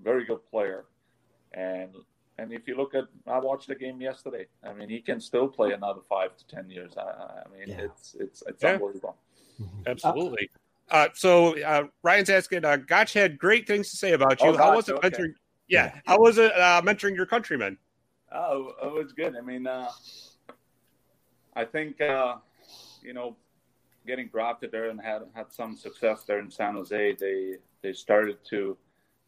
very 0.03 0.25
good 0.25 0.45
player, 0.49 0.85
and 1.53 1.95
and 2.37 2.51
if 2.51 2.67
you 2.67 2.75
look 2.75 2.95
at, 2.95 3.05
I 3.27 3.39
watched 3.39 3.67
the 3.67 3.75
game 3.75 4.01
yesterday. 4.01 4.47
I 4.63 4.73
mean, 4.73 4.89
he 4.89 4.99
can 4.99 5.21
still 5.21 5.47
play 5.47 5.71
another 5.73 6.01
five 6.09 6.35
to 6.37 6.47
ten 6.47 6.69
years. 6.69 6.93
I, 6.97 7.01
I 7.01 7.43
mean, 7.53 7.69
yeah. 7.69 7.85
it's 7.85 8.15
it's 8.19 8.43
it's 8.47 8.63
yeah. 8.63 8.71
unbelievable. 8.71 9.15
Mm-hmm. 9.61 9.83
Absolutely. 9.87 10.49
Uh, 10.89 11.07
so 11.13 11.57
uh, 11.61 11.83
Ryan's 12.03 12.29
asking, 12.29 12.65
uh, 12.65 12.75
Goc 12.75 13.09
had 13.11 13.37
great 13.39 13.65
things 13.65 13.89
to 13.91 13.97
say 13.97 14.11
about 14.11 14.41
you. 14.41 14.49
Oh, 14.49 14.57
How 14.57 14.75
was 14.75 14.89
it 14.89 14.95
okay. 14.95 15.09
mentoring? 15.09 15.33
Yeah. 15.71 15.93
How 16.05 16.19
was 16.19 16.37
it 16.37 16.51
uh, 16.51 16.81
mentoring 16.81 17.15
your 17.15 17.25
countrymen? 17.25 17.77
Oh, 18.33 18.73
it 18.83 18.91
was 18.91 19.13
good. 19.13 19.37
I 19.37 19.41
mean, 19.41 19.65
uh, 19.65 19.89
I 21.55 21.63
think 21.63 22.01
uh, 22.01 22.35
you 23.01 23.13
know, 23.13 23.37
getting 24.05 24.27
drafted 24.27 24.71
there 24.73 24.89
and 24.89 24.99
had 24.99 25.21
had 25.33 25.51
some 25.51 25.77
success 25.77 26.23
there 26.25 26.39
in 26.39 26.51
San 26.51 26.73
Jose. 26.73 27.15
They 27.17 27.55
they 27.81 27.93
started 27.93 28.37
to 28.49 28.77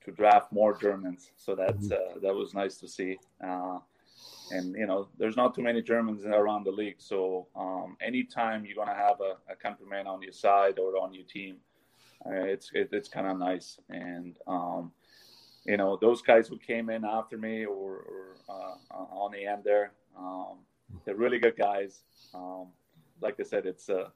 to 0.03 0.11
draft 0.11 0.51
more 0.51 0.77
Germans. 0.77 1.31
So 1.37 1.55
that's 1.55 1.87
mm-hmm. 1.87 2.17
uh, 2.17 2.19
that 2.21 2.35
was 2.35 2.53
nice 2.53 2.75
to 2.79 2.89
see. 2.89 3.17
Uh, 3.41 3.79
and 4.51 4.75
you 4.75 4.85
know, 4.85 5.07
there's 5.17 5.37
not 5.37 5.55
too 5.55 5.61
many 5.61 5.81
Germans 5.81 6.25
around 6.25 6.65
the 6.65 6.71
league. 6.71 6.97
So 6.97 7.47
um, 7.55 7.95
anytime 8.01 8.65
you're 8.65 8.75
gonna 8.75 8.97
have 8.97 9.21
a, 9.21 9.37
a 9.49 9.55
countryman 9.55 10.07
on 10.07 10.21
your 10.21 10.33
side 10.33 10.77
or 10.77 10.97
on 10.97 11.13
your 11.13 11.23
team, 11.23 11.55
uh, 12.25 12.31
it's 12.31 12.69
it, 12.73 12.89
it's 12.91 13.07
kind 13.07 13.27
of 13.27 13.37
nice. 13.39 13.79
And 13.89 14.37
um, 14.45 14.91
you 15.65 15.77
know, 15.77 15.97
those 15.99 16.21
guys 16.21 16.47
who 16.47 16.57
came 16.57 16.89
in 16.89 17.05
after 17.05 17.37
me 17.37 17.65
or, 17.65 17.97
or 17.97 18.35
uh, 18.49 18.95
on 18.95 19.31
the 19.31 19.45
end 19.45 19.63
there, 19.63 19.93
um, 20.17 20.57
they're 21.05 21.15
really 21.15 21.39
good 21.39 21.55
guys. 21.55 22.01
Um, 22.33 22.67
like 23.21 23.39
I 23.39 23.43
said, 23.43 23.65
it's 23.65 23.89
uh, 23.89 24.09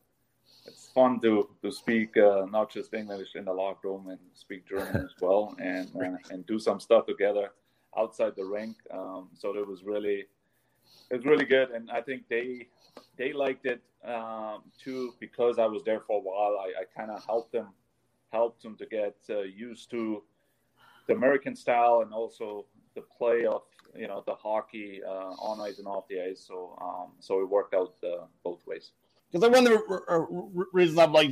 it's 0.66 0.90
fun 0.90 1.20
to 1.22 1.50
to 1.62 1.72
speak 1.72 2.18
uh, 2.18 2.46
not 2.52 2.70
just 2.70 2.94
English 2.94 3.36
in 3.36 3.46
the 3.46 3.54
locker 3.54 3.88
room 3.88 4.10
and 4.10 4.20
speak 4.34 4.68
German 4.68 4.96
as 4.98 5.14
well, 5.22 5.56
and 5.62 5.90
uh, 5.96 6.18
and 6.32 6.46
do 6.46 6.60
some 6.60 6.80
stuff 6.80 7.06
together 7.06 7.52
outside 7.98 8.34
the 8.36 8.46
rink. 8.46 8.76
Um, 8.92 9.30
so 9.34 9.56
it 9.58 9.66
was 9.68 9.84
really 9.84 10.26
it 11.10 11.16
was 11.16 11.26
really 11.26 11.46
good, 11.46 11.72
and 11.72 11.90
I 11.90 12.02
think 12.02 12.24
they 12.30 12.68
they 13.18 13.32
liked 13.32 13.66
it 13.66 13.82
um, 14.04 14.64
too 14.84 15.14
because 15.20 15.60
I 15.60 15.66
was 15.66 15.84
there 15.84 16.02
for 16.02 16.18
a 16.18 16.22
while. 16.22 16.60
I, 16.60 16.82
I 16.82 16.84
kind 16.96 17.12
of 17.12 17.24
helped 17.26 17.54
them 17.54 17.70
helped 18.32 18.62
them 18.62 18.76
to 18.76 18.86
get 18.86 19.16
uh, 19.30 19.42
used 19.42 19.90
to 19.92 20.24
the 21.08 21.14
American 21.14 21.56
style 21.56 22.02
and 22.04 22.14
also 22.14 22.66
the 22.96 23.02
play 23.02 23.46
of 23.46 23.62
you 23.96 24.08
know 24.08 24.24
the 24.26 24.36
hockey 24.36 25.02
uh, 25.06 25.32
on 25.40 25.60
ice 25.62 25.80
and 25.80 25.88
off 25.88 26.08
the 26.08 26.22
ice. 26.22 26.44
So 26.48 26.78
um, 26.82 27.12
so 27.20 27.42
it 27.42 27.50
worked 27.50 27.74
out 27.74 27.96
uh, 28.04 28.26
both 28.44 28.66
ways 28.68 28.92
because 29.32 29.50
one 29.50 29.68
of 29.68 29.74
the 29.74 30.66
reasons 30.72 31.00
I'm 31.00 31.12
like 31.12 31.32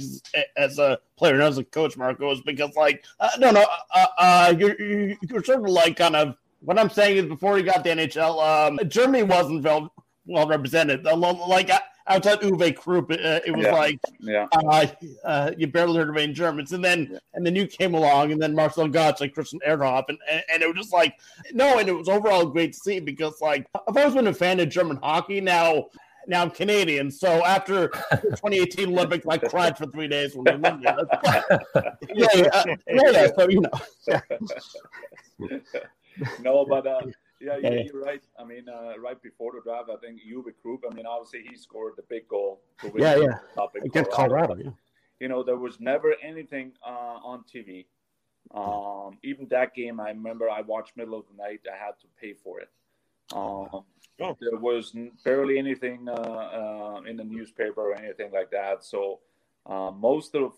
as 0.58 0.79
a 0.79 1.00
player 1.17 1.34
and 1.34 1.44
as 1.44 1.58
a 1.58 1.63
coach, 1.63 1.98
Marco, 1.98 2.32
is 2.32 2.41
because 2.41 2.75
like 2.75 3.05
uh, 3.20 3.29
no, 3.39 3.51
no, 3.51 3.65
uh, 3.94 4.05
uh, 4.17 4.53
you're 4.58 4.79
you're 4.79 5.44
sort 5.44 5.60
of 5.60 5.70
like 5.70 5.98
kind 5.98 6.15
of 6.15 6.36
what 6.60 6.79
I'm 6.79 6.89
saying 6.89 7.17
is 7.17 7.25
before 7.25 7.58
you 7.58 7.63
got 7.63 7.84
the 7.84 7.91
NHL, 7.91 8.70
um, 8.70 8.79
Germany 8.89 9.24
wasn't 9.24 9.63
well 9.63 9.94
well 10.25 10.48
represented. 10.48 11.05
Like 11.05 11.70
outside 12.07 12.39
Uwe 12.41 12.75
Krupp, 12.75 13.12
it, 13.12 13.25
uh, 13.25 13.39
it 13.45 13.51
was 13.51 13.65
yeah. 13.65 13.74
like 13.74 14.00
yeah. 14.19 14.47
Uh, 14.53 14.88
uh, 15.24 15.51
you 15.57 15.67
barely 15.67 15.97
heard 15.97 16.09
of 16.09 16.17
any 16.17 16.33
Germans, 16.33 16.71
and 16.71 16.83
then 16.83 17.09
yeah. 17.12 17.19
and 17.33 17.45
then 17.45 17.55
you 17.55 17.67
came 17.67 17.93
along, 17.93 18.31
and 18.31 18.41
then 18.41 18.53
Marcel 18.53 18.88
Goc, 18.88 19.19
like 19.19 19.33
Christian 19.33 19.59
Ehrhoff, 19.67 20.05
and, 20.09 20.17
and, 20.29 20.43
and 20.51 20.63
it 20.63 20.67
was 20.67 20.77
just 20.77 20.93
like 20.93 21.19
no, 21.53 21.79
and 21.79 21.89
it 21.89 21.93
was 21.93 22.09
overall 22.09 22.45
great 22.45 22.74
to 22.74 22.79
see 22.79 23.00
because 23.00 23.41
like 23.41 23.67
I've 23.88 23.97
always 23.97 24.13
been 24.13 24.27
a 24.27 24.33
fan 24.33 24.59
of 24.59 24.69
German 24.69 24.97
hockey. 24.97 25.41
Now 25.41 25.88
now 26.27 26.41
I'm 26.41 26.51
Canadian. 26.51 27.12
So 27.12 27.45
after 27.45 27.88
the 28.12 28.29
2018 28.31 28.89
Olympics, 28.89 29.25
I 29.27 29.38
cried 29.38 29.77
for 29.77 29.85
three 29.88 30.07
days 30.07 30.35
when 30.35 30.45
they 30.45 30.55
won. 30.55 30.81
yeah, 30.83 31.41
yeah, 32.13 32.27
yeah, 32.35 32.75
yeah. 32.88 33.27
So 33.38 33.50
you 33.50 33.62
know. 33.62 33.71
Yeah. 35.38 35.57
no, 36.41 36.65
but 36.65 36.88
uh, 36.88 37.01
yeah, 37.39 37.57
yeah, 37.61 37.81
you're 37.83 38.01
right. 38.01 38.23
I 38.39 38.43
mean, 38.43 38.65
uh, 38.69 38.97
right 38.99 39.21
before 39.21 39.53
the 39.53 39.61
draft, 39.61 39.89
I 39.91 39.97
think 39.97 40.19
Uwe 40.21 40.51
Krupp. 40.61 40.81
I 40.89 40.93
mean, 40.93 41.05
obviously 41.05 41.43
he 41.49 41.55
scored 41.57 41.93
the 41.97 42.03
big 42.09 42.27
goal 42.27 42.61
to 42.81 42.89
win 42.89 43.03
yeah, 43.03 43.15
yeah. 43.15 43.37
Cup 43.55 43.75
against 43.75 44.11
Colorado. 44.11 44.47
Colorado. 44.47 44.63
Yeah. 44.63 44.71
You 45.19 45.27
know, 45.29 45.43
there 45.43 45.57
was 45.57 45.79
never 45.79 46.15
anything 46.21 46.73
uh, 46.85 47.19
on 47.23 47.43
TV. 47.43 47.85
Um, 48.53 49.17
even 49.23 49.47
that 49.49 49.73
game, 49.73 49.99
I 49.99 50.09
remember 50.09 50.49
I 50.49 50.61
watched 50.61 50.95
middle 50.97 51.17
of 51.17 51.25
the 51.29 51.41
night. 51.41 51.61
I 51.71 51.77
had 51.77 51.99
to 52.01 52.07
pay 52.21 52.33
for 52.33 52.59
it. 52.59 52.69
Um, 53.33 53.83
Oh. 54.19 54.37
There 54.39 54.57
was 54.57 54.95
barely 55.23 55.59
anything 55.59 56.07
uh, 56.07 56.13
uh, 56.13 57.01
in 57.05 57.17
the 57.17 57.23
newspaper 57.23 57.81
or 57.81 57.95
anything 57.95 58.31
like 58.31 58.49
that. 58.51 58.83
So 58.83 59.19
uh, 59.65 59.91
most 59.91 60.35
of 60.35 60.41
the, 60.41 60.57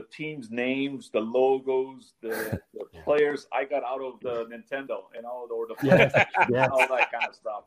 the, 0.00 0.06
team's 0.12 0.50
names, 0.50 1.10
the 1.12 1.20
logos, 1.20 2.14
the, 2.22 2.60
the 2.74 3.00
players, 3.04 3.46
I 3.52 3.64
got 3.64 3.82
out 3.84 4.00
of 4.00 4.20
the 4.20 4.44
Nintendo, 4.46 5.04
you 5.14 5.22
know, 5.22 5.48
or 5.50 5.66
the 5.66 5.74
PlayStation, 5.74 6.26
yeah. 6.50 6.66
all 6.72 6.86
that 6.88 7.10
kind 7.10 7.28
of 7.28 7.34
stuff. 7.34 7.64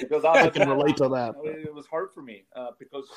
Because 0.00 0.24
I, 0.24 0.44
I 0.44 0.50
can 0.50 0.68
relate 0.68 0.96
to 0.98 1.08
that. 1.08 1.34
You 1.42 1.52
know, 1.52 1.58
it 1.58 1.74
was 1.74 1.86
hard 1.86 2.12
for 2.12 2.22
me 2.22 2.44
uh, 2.54 2.70
because 2.78 3.08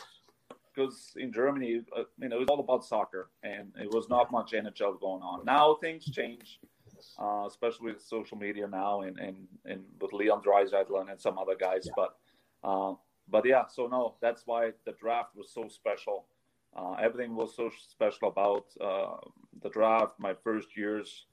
because 0.74 1.14
in 1.18 1.34
Germany, 1.34 1.82
uh, 1.96 2.04
you 2.20 2.30
know, 2.30 2.36
it 2.36 2.40
was 2.40 2.50
all 2.50 2.60
about 2.60 2.86
soccer, 2.86 3.32
and 3.42 3.72
it 3.82 3.92
was 3.92 4.10
not 4.10 4.32
much 4.32 4.52
NHL 4.52 5.00
going 5.00 5.24
on. 5.24 5.44
Now 5.44 5.76
things 5.82 6.06
change 6.06 6.60
uh, 7.20 7.46
especially 7.48 7.92
with 7.92 8.02
social 8.02 8.38
media 8.38 8.68
now 8.68 9.02
and, 9.02 9.18
and, 9.20 9.48
and 9.66 9.84
with 10.02 10.14
Leon 10.14 10.42
Draisaitl 10.42 11.10
and 11.10 11.20
some 11.20 11.38
other 11.38 11.56
guys. 11.56 11.84
Yeah. 11.86 11.92
But 11.96 12.16
uh, 12.64 12.94
but 13.30 13.46
yeah, 13.46 13.66
so 13.68 13.88
no, 13.88 14.16
that's 14.22 14.44
why 14.46 14.72
the 14.86 14.94
draft 14.94 15.36
was 15.36 15.52
so 15.54 15.68
special. 15.68 16.26
Uh, 16.78 16.94
everything 17.02 17.36
was 17.36 17.56
so 17.56 17.72
special 17.90 18.30
about 18.30 18.66
uh, 18.80 19.18
the 19.64 19.70
draft. 19.70 20.14
My 20.20 20.34
first 20.44 20.78
years 20.78 21.26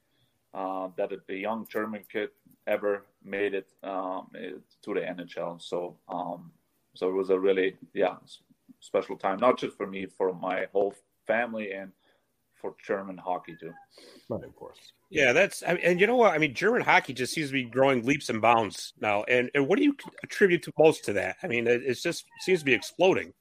uh, 0.53 0.89
that 0.97 1.11
a 1.29 1.33
young 1.33 1.67
German 1.69 2.03
kid 2.11 2.29
ever 2.65 3.05
made 3.23 3.53
it 3.53 3.67
um, 3.83 4.27
to 4.33 4.93
the 4.93 5.01
NHL. 5.01 5.61
So 5.61 5.97
um, 6.09 6.51
so 6.95 7.09
it 7.09 7.13
was 7.13 7.29
a 7.29 7.39
really 7.39 7.75
yeah 7.93 8.15
special 8.79 9.17
time, 9.17 9.39
not 9.39 9.59
just 9.59 9.77
for 9.77 9.85
me, 9.85 10.05
for 10.05 10.33
my 10.33 10.65
whole 10.71 10.95
family 11.27 11.71
and 11.73 11.91
for 12.55 12.75
German 12.85 13.17
hockey 13.17 13.55
too. 13.59 13.73
Right, 14.29 14.43
of 14.43 14.55
course. 14.55 14.79
Yeah, 15.11 15.33
that's 15.33 15.61
and 15.61 15.99
you 15.99 16.07
know 16.07 16.15
what? 16.15 16.33
I 16.33 16.39
mean, 16.39 16.53
German 16.53 16.81
hockey 16.81 17.13
just 17.13 17.33
seems 17.33 17.49
to 17.49 17.53
be 17.53 17.65
growing 17.65 18.03
leaps 18.03 18.29
and 18.29 18.41
bounds 18.41 18.93
now. 18.99 19.23
And 19.23 19.51
and 19.53 19.67
what 19.67 19.77
do 19.77 19.83
you 19.83 19.95
attribute 20.23 20.63
to 20.63 20.71
most 20.79 21.05
to 21.05 21.13
that? 21.13 21.35
I 21.43 21.47
mean, 21.47 21.67
it 21.67 21.83
it's 21.85 22.01
just 22.01 22.25
seems 22.41 22.59
to 22.59 22.65
be 22.65 22.73
exploding. 22.73 23.33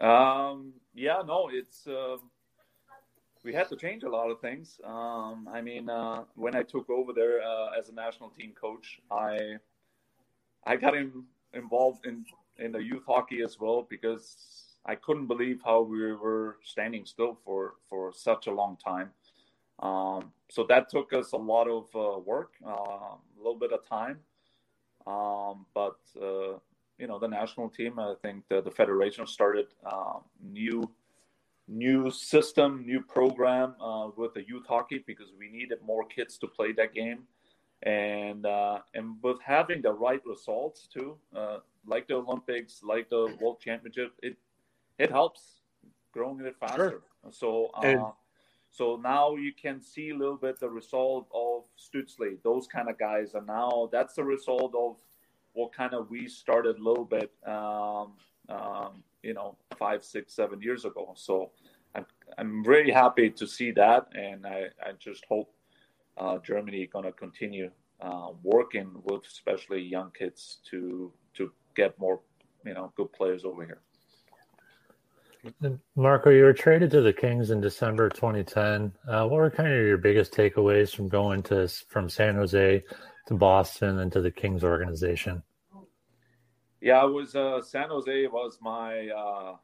Um, 0.00 0.74
yeah, 0.96 1.22
no, 1.24 1.50
it's 1.52 1.86
uh, 1.86 2.16
we 3.44 3.52
had 3.52 3.68
to 3.68 3.76
change 3.76 4.02
a 4.02 4.08
lot 4.08 4.30
of 4.30 4.40
things. 4.40 4.80
Um, 4.84 5.48
I 5.52 5.60
mean, 5.60 5.88
uh, 5.88 6.24
when 6.34 6.56
I 6.56 6.62
took 6.62 6.90
over 6.90 7.12
there 7.12 7.42
uh, 7.42 7.78
as 7.78 7.88
a 7.88 7.94
national 7.94 8.30
team 8.30 8.52
coach, 8.60 9.00
I 9.10 9.56
I 10.64 10.76
got 10.76 10.96
in, 10.96 11.24
involved 11.52 12.06
in 12.06 12.24
in 12.58 12.72
the 12.72 12.82
youth 12.82 13.04
hockey 13.06 13.42
as 13.42 13.60
well 13.60 13.86
because 13.88 14.36
I 14.86 14.94
couldn't 14.94 15.26
believe 15.26 15.60
how 15.64 15.82
we 15.82 16.12
were 16.12 16.56
standing 16.64 17.04
still 17.04 17.38
for 17.44 17.74
for 17.88 18.12
such 18.12 18.46
a 18.46 18.52
long 18.52 18.76
time. 18.76 19.10
Um, 19.80 20.32
so 20.48 20.64
that 20.68 20.88
took 20.88 21.12
us 21.12 21.32
a 21.32 21.36
lot 21.36 21.68
of 21.68 21.84
uh, 21.94 22.18
work, 22.18 22.52
uh, 22.66 22.70
a 22.70 23.18
little 23.36 23.58
bit 23.58 23.72
of 23.72 23.86
time. 23.86 24.20
Um, 25.06 25.66
but 25.74 25.98
uh, 26.20 26.58
you 26.98 27.06
know, 27.06 27.18
the 27.18 27.28
national 27.28 27.68
team, 27.68 27.98
I 27.98 28.14
think 28.22 28.44
the, 28.48 28.62
the 28.62 28.70
federation 28.70 29.26
started 29.26 29.66
um, 29.84 30.22
new 30.42 30.90
new 31.68 32.10
system, 32.12 32.84
new 32.86 33.00
program 33.00 33.74
uh, 33.80 34.08
with 34.16 34.34
the 34.34 34.46
youth 34.46 34.66
hockey 34.68 35.02
because 35.04 35.32
we 35.36 35.48
needed 35.48 35.78
more 35.84 36.04
kids 36.04 36.38
to 36.38 36.46
play 36.46 36.72
that 36.72 36.94
game, 36.94 37.24
and 37.82 38.46
uh, 38.46 38.78
and 38.94 39.16
with 39.22 39.40
having 39.40 39.82
the 39.82 39.92
right 39.92 40.22
results 40.24 40.86
too, 40.86 41.16
uh, 41.34 41.58
like 41.86 42.06
the 42.06 42.14
Olympics, 42.14 42.82
like 42.82 43.10
the 43.10 43.36
World 43.40 43.60
Championship, 43.60 44.12
it 44.22 44.36
it 44.98 45.10
helps 45.10 45.60
growing 46.12 46.40
it 46.40 46.56
faster. 46.58 46.90
Sure. 46.90 47.02
So, 47.30 47.70
uh, 47.76 47.80
and, 47.82 48.04
so 48.70 49.00
now 49.02 49.36
you 49.36 49.52
can 49.52 49.80
see 49.80 50.10
a 50.10 50.16
little 50.16 50.36
bit 50.36 50.60
the 50.60 50.68
result 50.68 51.28
of 51.34 51.64
Stutzle, 51.78 52.36
those 52.42 52.66
kind 52.66 52.88
of 52.88 52.98
guys, 52.98 53.34
and 53.34 53.46
now 53.46 53.88
that's 53.90 54.14
the 54.14 54.24
result 54.24 54.74
of 54.74 54.96
what 55.56 55.72
kind 55.72 55.94
of 55.94 56.10
we 56.10 56.28
started 56.28 56.76
a 56.76 56.82
little 56.82 57.04
bit, 57.04 57.32
um, 57.46 58.12
um, 58.48 59.02
you 59.22 59.34
know, 59.34 59.56
five, 59.78 60.04
six, 60.04 60.34
seven 60.34 60.60
years 60.60 60.84
ago. 60.84 61.14
So, 61.16 61.50
I'm 61.94 62.06
I'm 62.38 62.62
really 62.62 62.92
happy 62.92 63.30
to 63.30 63.46
see 63.46 63.70
that, 63.72 64.06
and 64.14 64.46
I 64.46 64.66
I 64.82 64.92
just 64.98 65.24
hope 65.28 65.52
uh, 66.18 66.38
Germany 66.38 66.86
gonna 66.92 67.12
continue 67.12 67.70
uh, 68.00 68.28
working 68.42 68.90
with 69.04 69.22
especially 69.26 69.82
young 69.82 70.10
kids 70.18 70.58
to 70.70 71.12
to 71.34 71.50
get 71.74 71.98
more, 71.98 72.20
you 72.64 72.74
know, 72.74 72.92
good 72.96 73.12
players 73.12 73.44
over 73.44 73.64
here. 73.64 73.80
Marco, 75.94 76.30
you 76.30 76.42
were 76.42 76.52
traded 76.52 76.90
to 76.90 77.00
the 77.00 77.12
Kings 77.12 77.50
in 77.50 77.60
December 77.60 78.08
2010. 78.08 78.92
Uh, 79.08 79.22
what 79.28 79.36
were 79.36 79.50
kind 79.50 79.68
of 79.68 79.78
your 79.78 79.96
biggest 79.96 80.32
takeaways 80.32 80.94
from 80.94 81.08
going 81.08 81.42
to 81.44 81.68
from 81.88 82.08
San 82.08 82.34
Jose 82.34 82.82
to 83.28 83.34
Boston 83.34 84.00
and 84.00 84.12
to 84.12 84.20
the 84.20 84.30
Kings 84.30 84.64
organization? 84.64 85.42
Yeah, 86.86 87.04
it 87.06 87.12
was 87.12 87.34
uh, 87.34 87.62
San 87.62 87.90
Jose 87.90 88.28
was 88.28 88.58
my 88.62 89.08
uh, 89.08 89.56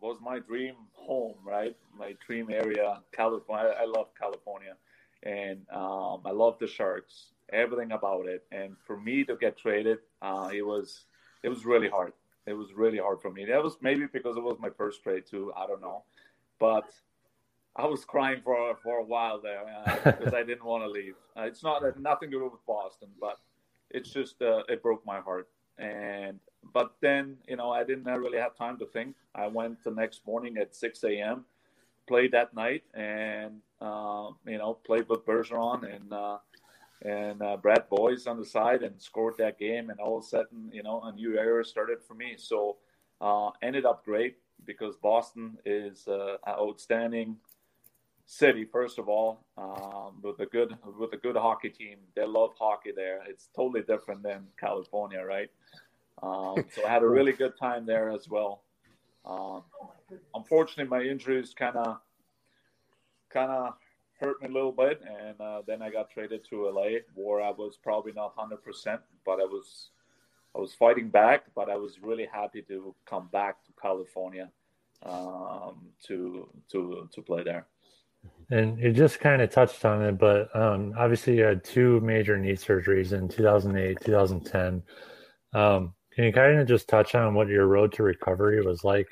was 0.00 0.18
my 0.22 0.38
dream 0.40 0.76
home, 0.94 1.36
right? 1.44 1.76
My 1.98 2.16
dream 2.26 2.48
area, 2.50 3.00
California. 3.12 3.74
I, 3.78 3.82
I 3.82 3.86
love 3.86 4.08
California, 4.18 4.76
and 5.24 5.60
um, 5.72 6.22
I 6.24 6.32
love 6.32 6.58
the 6.60 6.66
Sharks. 6.68 7.32
Everything 7.52 7.92
about 7.92 8.26
it, 8.26 8.44
and 8.52 8.76
for 8.86 8.98
me 8.98 9.24
to 9.24 9.36
get 9.36 9.58
traded, 9.58 9.98
uh, 10.22 10.50
it 10.54 10.62
was 10.62 11.06
it 11.44 11.50
was 11.50 11.66
really 11.66 11.90
hard 11.90 12.14
it 12.46 12.54
was 12.54 12.74
really 12.74 12.98
hard 12.98 13.20
for 13.22 13.30
me. 13.30 13.44
That 13.46 13.62
was 13.62 13.76
maybe 13.82 14.06
because 14.12 14.36
it 14.36 14.42
was 14.42 14.58
my 14.60 14.70
first 14.70 15.02
trade 15.02 15.24
too. 15.30 15.52
I 15.56 15.66
don't 15.66 15.82
know, 15.82 16.04
but 16.58 16.84
I 17.76 17.86
was 17.86 18.04
crying 18.04 18.40
for 18.44 18.76
for 18.82 18.98
a 18.98 19.04
while 19.04 19.40
there 19.40 19.62
uh, 19.86 19.96
because 20.12 20.34
I 20.34 20.42
didn't 20.44 20.64
want 20.64 20.84
to 20.84 20.90
leave. 20.90 21.16
Uh, 21.38 21.42
it's 21.42 21.62
not 21.64 21.82
nothing 22.00 22.30
to 22.32 22.38
do 22.38 22.44
with 22.44 22.66
Boston, 22.66 23.10
but 23.20 23.38
it's 23.90 24.10
just 24.10 24.42
uh, 24.42 24.62
it 24.68 24.82
broke 24.82 25.04
my 25.06 25.20
heart. 25.20 25.48
And 25.80 26.40
but 26.74 26.94
then 27.00 27.38
you 27.48 27.56
know 27.56 27.72
I 27.72 27.84
didn't 27.84 28.04
really 28.04 28.38
have 28.38 28.56
time 28.56 28.78
to 28.80 28.86
think. 28.86 29.16
I 29.34 29.48
went 29.48 29.82
the 29.84 29.92
next 29.92 30.26
morning 30.26 30.58
at 30.58 30.76
six 30.76 31.04
a.m. 31.04 31.46
played 32.06 32.32
that 32.32 32.54
night, 32.54 32.84
and 32.94 33.60
uh, 33.80 34.28
you 34.46 34.58
know 34.58 34.74
played 34.84 35.08
with 35.08 35.26
Bergeron 35.26 35.84
and 35.94 36.12
uh, 36.12 36.38
and 37.02 37.42
uh, 37.42 37.56
Brad 37.56 37.88
Boyes 37.88 38.26
on 38.26 38.38
the 38.38 38.44
side 38.44 38.82
and 38.82 39.00
scored 39.00 39.36
that 39.38 39.58
game. 39.58 39.90
And 39.90 40.00
all 40.00 40.18
of 40.18 40.24
a 40.24 40.26
sudden, 40.26 40.70
you 40.72 40.82
know, 40.82 41.02
a 41.02 41.12
new 41.12 41.38
era 41.38 41.64
started 41.64 42.02
for 42.02 42.14
me. 42.14 42.34
So 42.36 42.76
uh, 43.20 43.50
ended 43.62 43.86
up 43.86 44.04
great 44.04 44.36
because 44.66 44.96
Boston 44.96 45.58
is 45.64 46.06
uh, 46.08 46.36
an 46.46 46.54
outstanding 46.60 47.36
city. 48.30 48.64
First 48.64 48.98
of 48.98 49.08
all, 49.08 49.44
um, 49.58 50.20
with 50.22 50.38
a 50.38 50.46
good 50.46 50.76
with 50.98 51.12
a 51.12 51.16
good 51.16 51.36
hockey 51.36 51.68
team, 51.68 51.98
they 52.14 52.24
love 52.24 52.50
hockey 52.58 52.92
there. 52.94 53.20
It's 53.28 53.48
totally 53.56 53.82
different 53.82 54.22
than 54.22 54.46
California, 54.58 55.20
right? 55.20 55.50
Um, 56.22 56.64
so 56.74 56.86
I 56.86 56.90
had 56.90 57.02
a 57.02 57.08
really 57.08 57.32
good 57.32 57.58
time 57.58 57.86
there 57.86 58.10
as 58.10 58.28
well. 58.28 58.62
Um, 59.24 59.62
unfortunately, 60.34 60.88
my 60.88 61.02
injuries 61.02 61.54
kind 61.58 61.76
of 61.76 61.98
kind 63.32 63.50
of 63.50 63.74
hurt 64.20 64.40
me 64.40 64.48
a 64.48 64.52
little 64.52 64.72
bit, 64.72 65.02
and 65.02 65.40
uh, 65.40 65.62
then 65.66 65.82
I 65.82 65.90
got 65.90 66.10
traded 66.10 66.44
to 66.50 66.70
LA, 66.70 67.00
where 67.14 67.42
I 67.42 67.50
was 67.50 67.78
probably 67.82 68.12
not 68.12 68.34
hundred 68.36 68.62
percent, 68.62 69.00
but 69.26 69.40
I 69.40 69.44
was 69.44 69.90
I 70.54 70.60
was 70.60 70.72
fighting 70.72 71.08
back. 71.08 71.46
But 71.56 71.68
I 71.68 71.76
was 71.76 72.00
really 72.00 72.28
happy 72.32 72.62
to 72.62 72.94
come 73.06 73.28
back 73.32 73.64
to 73.64 73.72
California 73.82 74.50
um, 75.02 75.90
to 76.06 76.48
to 76.70 77.08
to 77.12 77.22
play 77.22 77.42
there. 77.42 77.66
And 78.50 78.78
you 78.80 78.92
just 78.92 79.20
kind 79.20 79.40
of 79.42 79.50
touched 79.50 79.84
on 79.84 80.02
it, 80.02 80.18
but 80.18 80.54
um, 80.56 80.92
obviously 80.98 81.36
you 81.36 81.44
had 81.44 81.62
two 81.62 82.00
major 82.00 82.36
knee 82.36 82.52
surgeries 82.52 83.12
in 83.12 83.28
2008, 83.28 83.98
2010. 84.04 84.82
Um, 85.52 85.94
can 86.12 86.24
you 86.24 86.32
kind 86.32 86.58
of 86.58 86.66
just 86.66 86.88
touch 86.88 87.14
on 87.14 87.34
what 87.34 87.48
your 87.48 87.66
road 87.66 87.92
to 87.92 88.02
recovery 88.02 88.60
was 88.64 88.82
like 88.82 89.08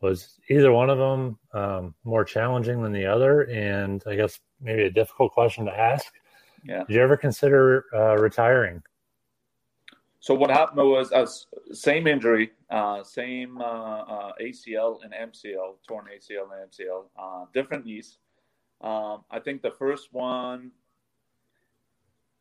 was 0.00 0.34
either 0.50 0.72
one 0.72 0.90
of 0.90 0.98
them 0.98 1.38
um, 1.54 1.94
more 2.02 2.24
challenging 2.24 2.82
than 2.82 2.92
the 2.92 3.06
other? 3.06 3.42
And 3.42 4.02
I 4.06 4.16
guess 4.16 4.40
maybe 4.60 4.82
a 4.82 4.90
difficult 4.90 5.32
question 5.32 5.64
to 5.66 5.78
ask. 5.78 6.12
Yeah. 6.64 6.84
Did 6.84 6.94
you 6.94 7.02
ever 7.02 7.16
consider 7.16 7.84
uh, 7.94 8.16
retiring? 8.16 8.82
So 10.22 10.34
what 10.34 10.50
happened 10.50 10.88
was 10.88 11.10
uh, 11.10 11.26
same 11.72 12.06
injury, 12.06 12.52
uh, 12.70 13.02
same 13.02 13.60
uh, 13.60 13.64
uh, 13.64 14.32
ACL 14.40 14.98
and 15.02 15.12
MCL, 15.12 15.74
torn 15.88 16.06
ACL 16.06 16.46
and 16.52 16.70
MCL, 16.70 17.04
uh, 17.18 17.46
different 17.52 17.84
knees. 17.84 18.18
Um, 18.82 19.24
I 19.30 19.38
think 19.38 19.62
the 19.62 19.70
first 19.70 20.12
one, 20.12 20.72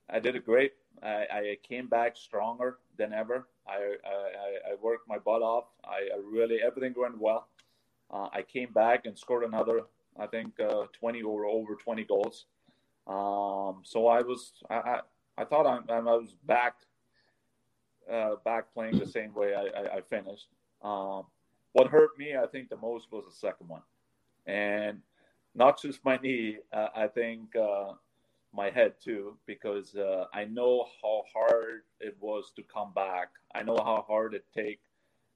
I 0.10 0.20
did 0.20 0.36
it 0.36 0.46
great. 0.46 0.74
I, 1.04 1.26
I 1.32 1.58
came 1.68 1.88
back 1.88 2.18
stronger 2.18 2.78
than 2.98 3.14
ever. 3.14 3.48
I, 3.68 3.96
I, 4.06 4.72
I 4.72 4.76
worked 4.82 5.08
my 5.08 5.18
butt 5.18 5.42
off. 5.42 5.66
I, 5.86 6.10
I 6.14 6.20
really 6.24 6.60
everything 6.66 6.94
went 6.98 7.20
well. 7.20 7.48
Uh, 8.12 8.28
I 8.34 8.42
came 8.42 8.74
back 8.74 9.06
and 9.06 9.18
scored 9.18 9.44
another, 9.44 9.82
I 10.20 10.28
think, 10.28 10.60
uh, 10.60 10.86
20 11.00 11.22
or 11.22 11.46
over 11.46 11.76
20 11.76 12.04
goals. 12.04 12.46
Um, 13.08 13.82
so 13.84 14.08
I 14.08 14.22
was, 14.22 14.52
I, 14.70 14.76
I, 14.76 15.00
I 15.38 15.46
thought 15.46 15.66
I'm, 15.66 15.90
I, 15.90 16.00
was 16.00 16.36
back, 16.46 16.76
uh, 18.12 18.36
back 18.44 18.74
playing 18.74 19.00
the 19.00 19.08
same 19.08 19.34
way 19.34 19.54
I, 19.56 19.80
I, 19.80 19.98
I 19.98 20.02
finished. 20.02 20.48
Um, 20.84 21.24
what 21.74 21.88
hurt 21.88 22.18
me, 22.18 22.36
I 22.36 22.48
think, 22.48 22.70
the 22.70 22.78
most 22.78 23.12
was 23.12 23.24
the 23.26 23.32
second 23.32 23.70
one, 23.70 23.82
and 24.46 25.00
not 25.56 25.82
just 25.82 26.04
my 26.06 26.18
knee. 26.18 26.58
Uh, 26.72 26.88
I 26.96 27.08
think 27.08 27.56
uh, 27.56 27.94
my 28.54 28.70
head 28.70 28.96
too, 29.04 29.38
because 29.46 29.96
uh, 29.96 30.26
I 30.34 30.46
know 30.46 30.86
how 31.02 31.24
hard 31.34 31.84
it 32.00 32.16
was 32.20 32.52
to 32.56 32.64
come 32.64 32.94
back. 32.94 33.30
I 33.54 33.64
know 33.64 33.78
how 33.78 34.06
hard 34.08 34.34
it 34.34 34.46
take 34.56 34.80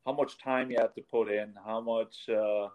how 0.06 0.14
much 0.14 0.38
time 0.38 0.70
you 0.72 0.78
have 0.80 0.94
to 0.94 1.02
put 1.02 1.30
in, 1.30 1.54
how 1.66 1.82
much 1.82 2.30
uh, 2.30 2.68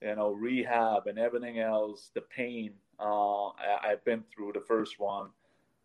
you 0.00 0.16
know 0.16 0.32
rehab 0.32 1.06
and 1.06 1.18
everything 1.18 1.58
else, 1.58 2.10
the 2.14 2.22
pain. 2.22 2.72
Uh, 2.98 3.48
I, 3.48 3.88
have 3.88 4.04
been 4.04 4.22
through 4.32 4.52
the 4.52 4.60
first 4.60 5.00
one. 5.00 5.28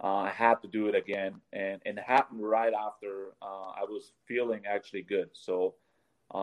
Uh, 0.04 0.18
I 0.18 0.30
had 0.30 0.62
to 0.62 0.68
do 0.68 0.88
it 0.88 0.94
again, 0.94 1.36
and, 1.52 1.82
and 1.86 1.98
it 1.98 2.04
happened 2.04 2.48
right 2.48 2.74
after 2.74 3.34
I 3.42 3.84
was 3.90 4.12
feeling 4.28 4.62
actually 4.70 5.02
good. 5.02 5.30
So, 5.34 5.74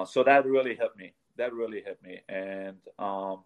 so 0.05 0.25
that 0.25 0.45
really 0.47 0.75
helped 0.75 0.97
me. 0.97 1.13
That 1.37 1.53
really 1.53 1.81
helped 1.85 2.03
me, 2.03 2.21
and 2.29 2.79
um, 2.99 3.43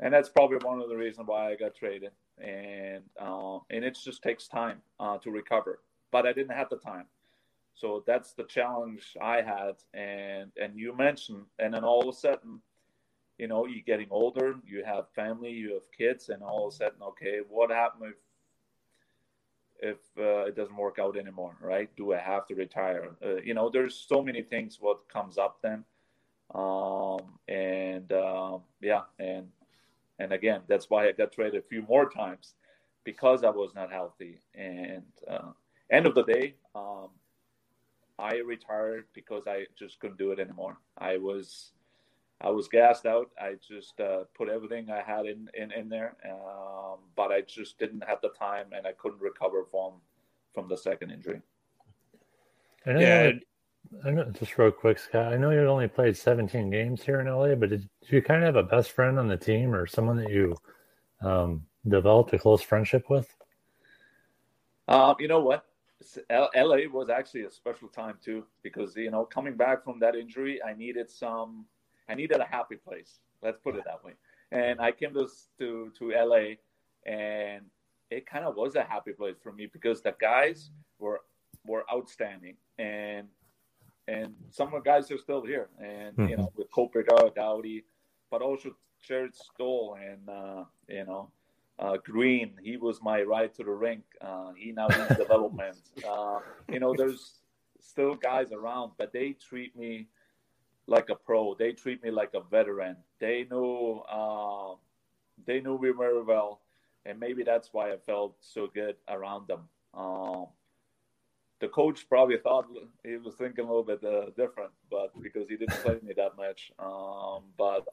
and 0.00 0.12
that's 0.12 0.28
probably 0.28 0.58
one 0.58 0.80
of 0.80 0.88
the 0.88 0.96
reasons 0.96 1.28
why 1.28 1.50
I 1.50 1.56
got 1.56 1.74
traded. 1.74 2.12
And 2.38 3.04
uh, 3.20 3.58
and 3.70 3.84
it 3.84 3.96
just 4.02 4.22
takes 4.22 4.48
time 4.48 4.82
to 5.00 5.30
recover. 5.30 5.80
But 6.10 6.26
I 6.26 6.32
didn't 6.32 6.56
have 6.56 6.68
the 6.68 6.76
time. 6.76 7.06
So 7.74 8.04
that's 8.06 8.32
the 8.32 8.44
challenge 8.44 9.16
I 9.20 9.42
had. 9.42 9.74
And 9.92 10.50
and 10.60 10.76
you 10.76 10.96
mentioned, 10.96 11.44
and 11.58 11.74
then 11.74 11.84
all 11.84 12.02
of 12.02 12.14
a 12.14 12.18
sudden, 12.18 12.60
you 13.38 13.48
know, 13.48 13.66
you're 13.66 13.82
getting 13.84 14.08
older, 14.10 14.56
you 14.66 14.84
have 14.84 15.08
family, 15.10 15.50
you 15.50 15.74
have 15.74 15.90
kids, 15.96 16.28
and 16.28 16.42
all 16.42 16.68
of 16.68 16.74
a 16.74 16.76
sudden, 16.76 17.02
okay, 17.02 17.40
what 17.48 17.70
happened 17.70 18.12
if 18.12 18.16
if 19.80 19.98
uh, 20.18 20.46
it 20.46 20.56
doesn't 20.56 20.76
work 20.76 20.98
out 21.00 21.16
anymore, 21.16 21.56
right? 21.60 21.90
Do 21.96 22.14
I 22.14 22.18
have 22.18 22.46
to 22.46 22.54
retire? 22.54 23.10
Uh, 23.24 23.36
you 23.36 23.54
know, 23.54 23.68
there's 23.68 23.94
so 24.08 24.22
many 24.22 24.42
things 24.42 24.78
what 24.80 25.08
comes 25.08 25.36
up 25.36 25.58
then, 25.62 25.84
um, 26.54 27.18
and 27.48 28.10
uh, 28.12 28.58
yeah, 28.80 29.02
and 29.18 29.48
And 30.18 30.32
again, 30.32 30.62
that's 30.68 30.88
why 30.90 31.08
I 31.08 31.12
got 31.12 31.32
traded 31.32 31.62
a 31.62 31.66
few 31.66 31.82
more 31.82 32.08
times 32.08 32.54
because 33.04 33.44
I 33.44 33.50
was 33.50 33.74
not 33.74 33.90
healthy. 33.90 34.38
And 34.54 35.02
uh, 35.28 35.52
end 35.90 36.06
of 36.06 36.14
the 36.14 36.24
day, 36.24 36.54
um, 36.74 37.08
I 38.18 38.36
retired 38.36 39.06
because 39.12 39.44
I 39.46 39.66
just 39.78 39.98
couldn't 39.98 40.18
do 40.18 40.30
it 40.30 40.38
anymore. 40.38 40.78
I 40.98 41.16
was 41.16 41.72
I 42.40 42.50
was 42.50 42.68
gassed 42.68 43.06
out. 43.06 43.30
I 43.40 43.54
just 43.66 43.98
uh, 44.00 44.24
put 44.36 44.48
everything 44.48 44.90
I 44.90 45.02
had 45.02 45.26
in 45.26 45.48
in, 45.54 45.72
in 45.72 45.88
there, 45.88 46.16
um, 46.24 46.98
but 47.16 47.32
I 47.32 47.40
just 47.40 47.78
didn't 47.78 48.04
have 48.04 48.18
the 48.22 48.30
time, 48.30 48.66
and 48.72 48.86
I 48.86 48.92
couldn't 48.92 49.20
recover 49.20 49.64
from 49.70 49.94
from 50.52 50.68
the 50.68 50.76
second 50.76 51.10
injury. 51.10 51.40
yeah. 52.86 53.32
I 54.04 54.10
know, 54.10 54.24
just 54.30 54.58
real 54.58 54.70
quick, 54.70 54.98
Scott. 54.98 55.32
I 55.32 55.36
know 55.36 55.50
you 55.50 55.66
only 55.66 55.88
played 55.88 56.16
17 56.16 56.70
games 56.70 57.02
here 57.02 57.20
in 57.20 57.26
LA, 57.26 57.54
but 57.54 57.70
did, 57.70 57.88
did 58.00 58.12
you 58.12 58.22
kind 58.22 58.42
of 58.44 58.54
have 58.54 58.64
a 58.64 58.68
best 58.68 58.92
friend 58.92 59.18
on 59.18 59.28
the 59.28 59.36
team 59.36 59.74
or 59.74 59.86
someone 59.86 60.16
that 60.16 60.30
you 60.30 60.56
um, 61.22 61.64
developed 61.86 62.32
a 62.32 62.38
close 62.38 62.62
friendship 62.62 63.08
with? 63.08 63.34
Um, 64.88 65.16
you 65.18 65.28
know 65.28 65.40
what? 65.40 65.64
LA 66.30 66.86
was 66.92 67.08
actually 67.08 67.42
a 67.42 67.50
special 67.50 67.88
time 67.88 68.18
too 68.22 68.44
because 68.62 68.94
you 68.94 69.10
know 69.10 69.24
coming 69.24 69.56
back 69.56 69.84
from 69.84 69.98
that 70.00 70.14
injury, 70.14 70.62
I 70.62 70.74
needed 70.74 71.08
some, 71.10 71.64
I 72.08 72.14
needed 72.14 72.40
a 72.40 72.44
happy 72.44 72.76
place. 72.76 73.20
Let's 73.42 73.58
put 73.62 73.76
it 73.76 73.84
that 73.86 74.04
way. 74.04 74.12
And 74.52 74.80
I 74.80 74.92
came 74.92 75.14
to 75.14 75.26
to, 75.60 75.92
to 75.98 76.10
LA, 76.10 76.56
and 77.10 77.62
it 78.10 78.26
kind 78.26 78.44
of 78.44 78.56
was 78.56 78.74
a 78.76 78.82
happy 78.82 79.12
place 79.12 79.36
for 79.42 79.52
me 79.52 79.66
because 79.72 80.02
the 80.02 80.14
guys 80.20 80.70
were 80.98 81.20
were 81.64 81.84
outstanding, 81.90 82.56
and 82.78 83.28
and 84.08 84.34
some 84.50 84.68
of 84.74 84.84
the 84.84 84.90
guys 84.90 85.10
are 85.10 85.18
still 85.18 85.42
here, 85.42 85.68
and 85.78 86.16
mm-hmm. 86.16 86.28
you 86.28 86.36
know 86.36 86.52
with 86.56 86.70
Kopitar, 86.70 87.34
Doughty, 87.34 87.84
but 88.30 88.42
also 88.42 88.74
Jarret 89.06 89.34
Stoll 89.34 89.96
and 90.00 90.28
uh, 90.28 90.64
you 90.88 91.04
know 91.04 91.30
uh, 91.78 91.96
Green, 92.04 92.52
he 92.62 92.76
was 92.76 93.02
my 93.02 93.22
ride 93.22 93.54
to 93.54 93.64
the 93.64 93.70
rink. 93.70 94.02
Uh, 94.20 94.52
he 94.56 94.72
now 94.72 94.86
in 94.88 95.08
development. 95.16 95.76
Uh, 96.08 96.38
you 96.70 96.78
know, 96.78 96.94
there's 96.96 97.40
still 97.80 98.14
guys 98.14 98.52
around, 98.52 98.92
but 98.96 99.12
they 99.12 99.32
treat 99.32 99.76
me 99.76 100.06
like 100.86 101.10
a 101.10 101.14
pro. 101.14 101.54
They 101.54 101.72
treat 101.72 102.02
me 102.02 102.10
like 102.10 102.34
a 102.34 102.40
veteran. 102.40 102.96
They 103.18 103.46
knew 103.50 104.02
uh, 104.08 104.74
they 105.46 105.60
knew 105.60 105.78
me 105.78 105.90
very 105.96 106.22
well, 106.22 106.60
and 107.04 107.18
maybe 107.18 107.42
that's 107.42 107.70
why 107.72 107.92
I 107.92 107.96
felt 107.96 108.36
so 108.40 108.68
good 108.72 108.96
around 109.08 109.48
them. 109.48 109.60
Um, 109.94 110.46
the 111.60 111.68
coach 111.68 112.08
probably 112.08 112.38
thought 112.38 112.66
he 113.04 113.16
was 113.16 113.34
thinking 113.36 113.64
a 113.64 113.68
little 113.68 113.84
bit 113.84 114.02
uh, 114.04 114.26
different, 114.36 114.72
but 114.90 115.10
because 115.22 115.48
he 115.48 115.56
didn't 115.56 115.82
play 115.82 115.98
me 116.02 116.12
that 116.16 116.36
much. 116.36 116.72
Um, 116.78 117.44
but 117.56 117.86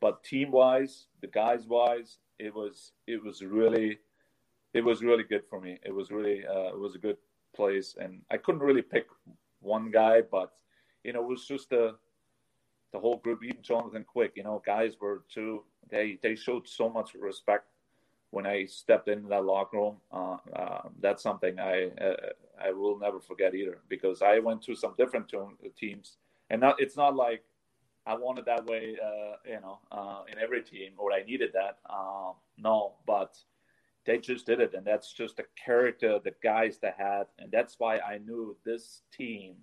but 0.00 0.22
team 0.24 0.50
wise, 0.50 1.06
the 1.20 1.26
guys 1.26 1.66
wise, 1.66 2.18
it 2.38 2.54
was 2.54 2.92
it 3.06 3.22
was 3.22 3.42
really 3.42 3.98
it 4.74 4.84
was 4.84 5.02
really 5.02 5.24
good 5.24 5.42
for 5.48 5.60
me. 5.60 5.78
It 5.84 5.94
was 5.94 6.10
really 6.10 6.44
uh, 6.46 6.68
it 6.68 6.78
was 6.78 6.94
a 6.94 6.98
good 6.98 7.18
place, 7.54 7.94
and 7.98 8.20
I 8.30 8.36
couldn't 8.36 8.62
really 8.62 8.82
pick 8.82 9.06
one 9.60 9.90
guy, 9.90 10.22
but 10.22 10.52
you 11.04 11.12
know 11.12 11.22
it 11.22 11.28
was 11.28 11.46
just 11.46 11.70
the 11.70 11.96
the 12.92 13.00
whole 13.00 13.18
group. 13.18 13.42
Even 13.42 13.62
Jonathan 13.62 14.04
Quick, 14.04 14.32
you 14.36 14.44
know, 14.44 14.62
guys 14.64 14.94
were 15.00 15.24
too. 15.32 15.64
They 15.90 16.18
they 16.22 16.34
showed 16.34 16.68
so 16.68 16.88
much 16.88 17.14
respect 17.14 17.66
when 18.32 18.46
I 18.46 18.64
stepped 18.64 19.08
into 19.08 19.28
that 19.28 19.44
locker 19.44 19.76
room. 19.76 19.96
Uh, 20.10 20.38
uh, 20.56 20.88
that's 21.00 21.22
something 21.22 21.60
I 21.60 21.90
uh, 22.00 22.16
I 22.60 22.72
will 22.72 22.98
never 22.98 23.20
forget 23.20 23.54
either 23.54 23.78
because 23.88 24.22
I 24.22 24.38
went 24.38 24.62
to 24.62 24.74
some 24.74 24.94
different 24.96 25.30
teams, 25.76 26.16
and 26.50 26.60
not 26.60 26.76
it's 26.80 26.96
not 26.96 27.14
like 27.14 27.44
I 28.06 28.14
wanted 28.14 28.46
that 28.46 28.66
way, 28.66 28.96
uh, 29.00 29.36
you 29.46 29.60
know, 29.60 29.78
uh, 29.92 30.22
in 30.32 30.38
every 30.38 30.62
team, 30.62 30.92
or 30.96 31.12
I 31.12 31.22
needed 31.22 31.50
that. 31.52 31.78
Uh, 31.88 32.32
no, 32.56 32.94
but 33.06 33.36
they 34.06 34.18
just 34.18 34.46
did 34.46 34.60
it, 34.60 34.72
and 34.74 34.84
that's 34.84 35.12
just 35.12 35.36
the 35.36 35.44
character 35.62 36.18
the 36.18 36.34
guys 36.42 36.78
that 36.78 36.96
had, 36.98 37.24
and 37.38 37.52
that's 37.52 37.76
why 37.78 37.98
I 37.98 38.16
knew 38.18 38.56
this 38.64 39.02
team 39.12 39.56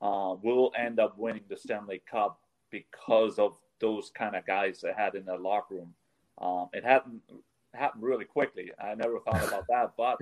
uh, 0.00 0.34
will 0.42 0.72
end 0.78 0.98
up 0.98 1.18
winning 1.18 1.44
the 1.50 1.58
Stanley 1.58 2.02
Cup 2.10 2.40
because 2.70 3.38
of 3.38 3.58
those 3.80 4.10
kind 4.10 4.34
of 4.34 4.46
guys 4.46 4.80
they 4.80 4.92
had 4.96 5.14
in 5.14 5.26
the 5.26 5.36
locker 5.36 5.74
room. 5.74 5.94
Um, 6.40 6.68
it 6.72 6.84
happened 6.84 7.20
happened 7.74 8.02
really 8.02 8.24
quickly. 8.24 8.70
I 8.82 8.94
never 8.94 9.20
thought 9.20 9.46
about 9.46 9.66
that, 9.68 9.92
but 9.96 10.18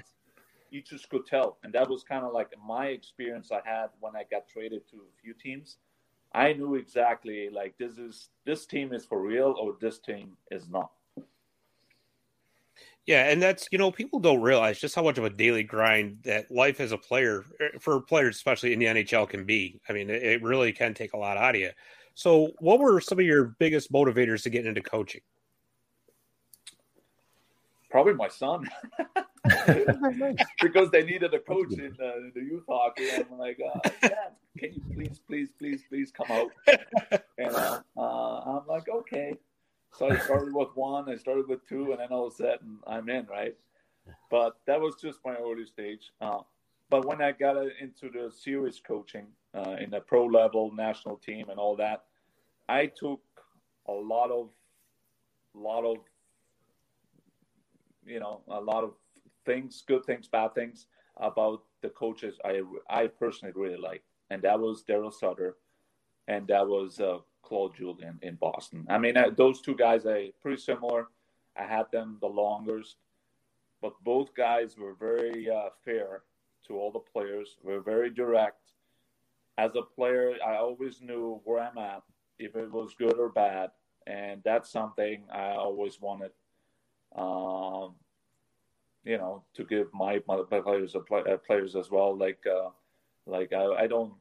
you 0.71 0.83
just 0.83 1.09
could 1.09 1.27
tell, 1.27 1.59
and 1.63 1.73
that 1.73 1.89
was 1.89 2.03
kind 2.03 2.25
of 2.25 2.33
like 2.33 2.49
my 2.67 2.87
experience 2.87 3.51
I 3.53 3.61
had 3.65 3.89
when 4.01 4.15
I 4.17 4.25
got 4.31 4.49
traded 4.49 4.89
to 4.91 4.97
a 4.97 5.23
few 5.23 5.35
teams 5.35 5.79
I 6.35 6.53
knew 6.53 6.75
exactly 6.75 7.49
like 7.51 7.77
this 7.79 7.99
is 7.99 8.29
this 8.45 8.67
team 8.67 8.93
is 8.93 9.05
for 9.05 9.21
real 9.21 9.55
or 9.59 9.77
this 9.81 9.99
team 9.99 10.37
is 10.51 10.69
not. 10.69 10.91
Yeah, 13.07 13.31
and 13.31 13.41
that's 13.41 13.69
you 13.73 13.79
know 13.79 13.91
people 13.91 14.21
don't 14.21 14.43
realize 14.43 14.79
just 14.79 14.95
how 14.95 15.03
much 15.03 15.17
of 15.17 15.25
a 15.25 15.31
daily 15.31 15.63
grind 15.63 16.19
that 16.25 16.51
life 16.51 16.81
as 16.81 16.93
a 16.93 16.99
player 16.99 17.45
er, 17.61 17.71
for 17.81 18.03
players, 18.03 18.37
especially 18.37 18.75
in 18.75 18.79
the 18.79 18.87
NHL, 18.87 19.29
can 19.29 19.45
be. 19.45 19.81
I 19.89 19.95
mean, 19.95 20.11
it 20.11 20.43
really 20.43 20.73
can 20.73 20.93
take 20.93 21.15
a 21.15 21.17
lot 21.17 21.39
out 21.39 21.55
of 21.55 21.61
you. 21.61 21.71
So, 22.15 22.53
what 22.59 22.81
were 22.81 23.01
some 23.01 23.19
of 23.19 23.25
your 23.25 23.57
biggest 23.59 23.91
motivators 23.91 24.43
to 24.43 24.51
get 24.51 24.67
into 24.67 24.83
coaching? 24.83 25.23
Probably 27.91 28.15
my 28.15 28.29
son. 28.29 28.69
because 30.63 30.91
they 30.91 31.05
needed 31.05 31.33
a 31.33 31.39
coach 31.39 31.73
in, 31.73 31.97
uh, 32.01 32.17
in 32.17 32.33
the 32.35 32.41
youth 32.41 32.65
hockey. 32.69 33.09
I'm 33.11 33.39
like, 33.39 33.59
uh, 33.61 34.09
can 34.59 34.73
you 34.75 34.83
please, 34.95 35.21
please, 35.27 35.49
please, 35.59 35.83
please 35.89 36.13
come 36.13 36.27
out? 36.31 36.51
And 37.39 37.55
uh, 37.55 37.81
uh, 37.97 38.41
I'm 38.41 38.67
like, 38.67 38.89
okay. 38.89 39.35
So 39.97 40.11
I 40.11 40.19
started 40.19 40.53
with 40.53 40.69
one, 40.75 41.09
I 41.09 41.17
started 41.17 41.49
with 41.49 41.67
two, 41.69 41.93
and 41.93 42.01
then 42.01 42.09
all 42.11 42.27
of 42.27 42.33
a 42.33 42.37
sudden 42.37 42.79
I'm 42.87 43.09
in, 43.09 43.27
right? 43.27 43.55
But 44.31 44.57
that 44.67 44.81
was 44.81 44.97
just 45.01 45.21
my 45.25 45.35
early 45.37 45.67
stage. 45.67 46.11
Uh, 46.21 46.41
but 46.91 47.07
when 47.07 47.23
I 47.23 47.33
got 47.33 47.57
into 47.57 48.11
the 48.11 48.31
serious 48.33 48.81
coaching 48.81 49.27
uh, 49.55 49.77
in 49.81 49.91
the 49.91 50.01
pro 50.01 50.27
level, 50.27 50.73
national 50.75 51.17
team, 51.17 51.49
and 51.51 51.59
all 51.59 51.77
that, 51.77 52.05
I 52.69 52.87
took 52.87 53.21
a 53.87 53.93
lot 53.93 54.31
of, 54.31 54.49
lot 55.55 55.85
of, 55.85 55.99
you 58.09 58.21
know, 58.21 58.41
a 58.49 58.61
lot 58.61 58.85
of 58.85 58.95
things, 59.45 59.83
good 59.87 60.05
things, 60.05 60.29
bad 60.29 60.55
things 60.55 60.87
about 61.17 61.63
the 61.83 61.89
coaches 61.91 62.37
I 62.45 62.63
I 62.89 63.07
personally 63.07 63.53
really 63.55 63.79
like, 63.79 64.03
and 64.31 64.43
that 64.43 64.59
was 64.59 64.85
Daryl 64.89 65.13
Sutter, 65.13 65.57
and 66.27 66.47
that 66.49 66.67
was 66.67 67.01
uh, 67.01 67.19
Claude 67.43 67.77
Julien 67.77 68.19
in 68.23 68.37
Boston. 68.37 68.87
I 68.89 68.99
mean, 68.99 69.17
uh, 69.17 69.31
those 69.37 69.61
two 69.61 69.75
guys 69.75 70.07
are 70.07 70.23
pretty 70.43 70.61
similar. 70.61 71.09
I 71.57 71.65
had 71.65 71.87
them 71.93 72.19
the 72.21 72.29
longest, 72.29 72.97
but 73.83 73.93
both 74.05 74.35
guys 74.35 74.77
were 74.77 74.95
very 74.95 75.51
uh, 75.51 75.71
fair 75.85 76.23
to 76.67 76.75
all 76.79 76.93
the 76.93 76.99
players. 76.99 77.57
Were 77.63 77.81
very 77.81 78.11
direct. 78.11 78.73
As 79.57 79.75
a 79.75 79.83
player, 79.83 80.35
I 80.47 80.55
always 80.57 81.01
knew 81.01 81.41
where 81.45 81.61
I'm 81.61 81.79
at, 81.79 82.03
if 82.39 82.55
it 82.55 82.71
was 82.71 82.95
good 82.97 83.19
or 83.19 83.29
bad, 83.29 83.71
and 84.07 84.41
that's 84.45 84.71
something 84.71 85.25
I 85.33 85.51
always 85.53 86.01
wanted. 86.01 86.31
Um, 87.15 87.95
you 89.05 89.17
know, 89.17 89.45
to 89.55 89.65
give 89.65 89.89
my, 89.95 90.21
my 90.27 90.43
players 90.43 90.95
uh, 90.95 91.37
players 91.47 91.77
as 91.77 91.91
well. 91.91 92.17
Like, 92.17 92.45
uh, 92.47 92.71
like 93.27 93.53
I, 93.53 93.65
I 93.65 93.87
don't, 93.87 94.13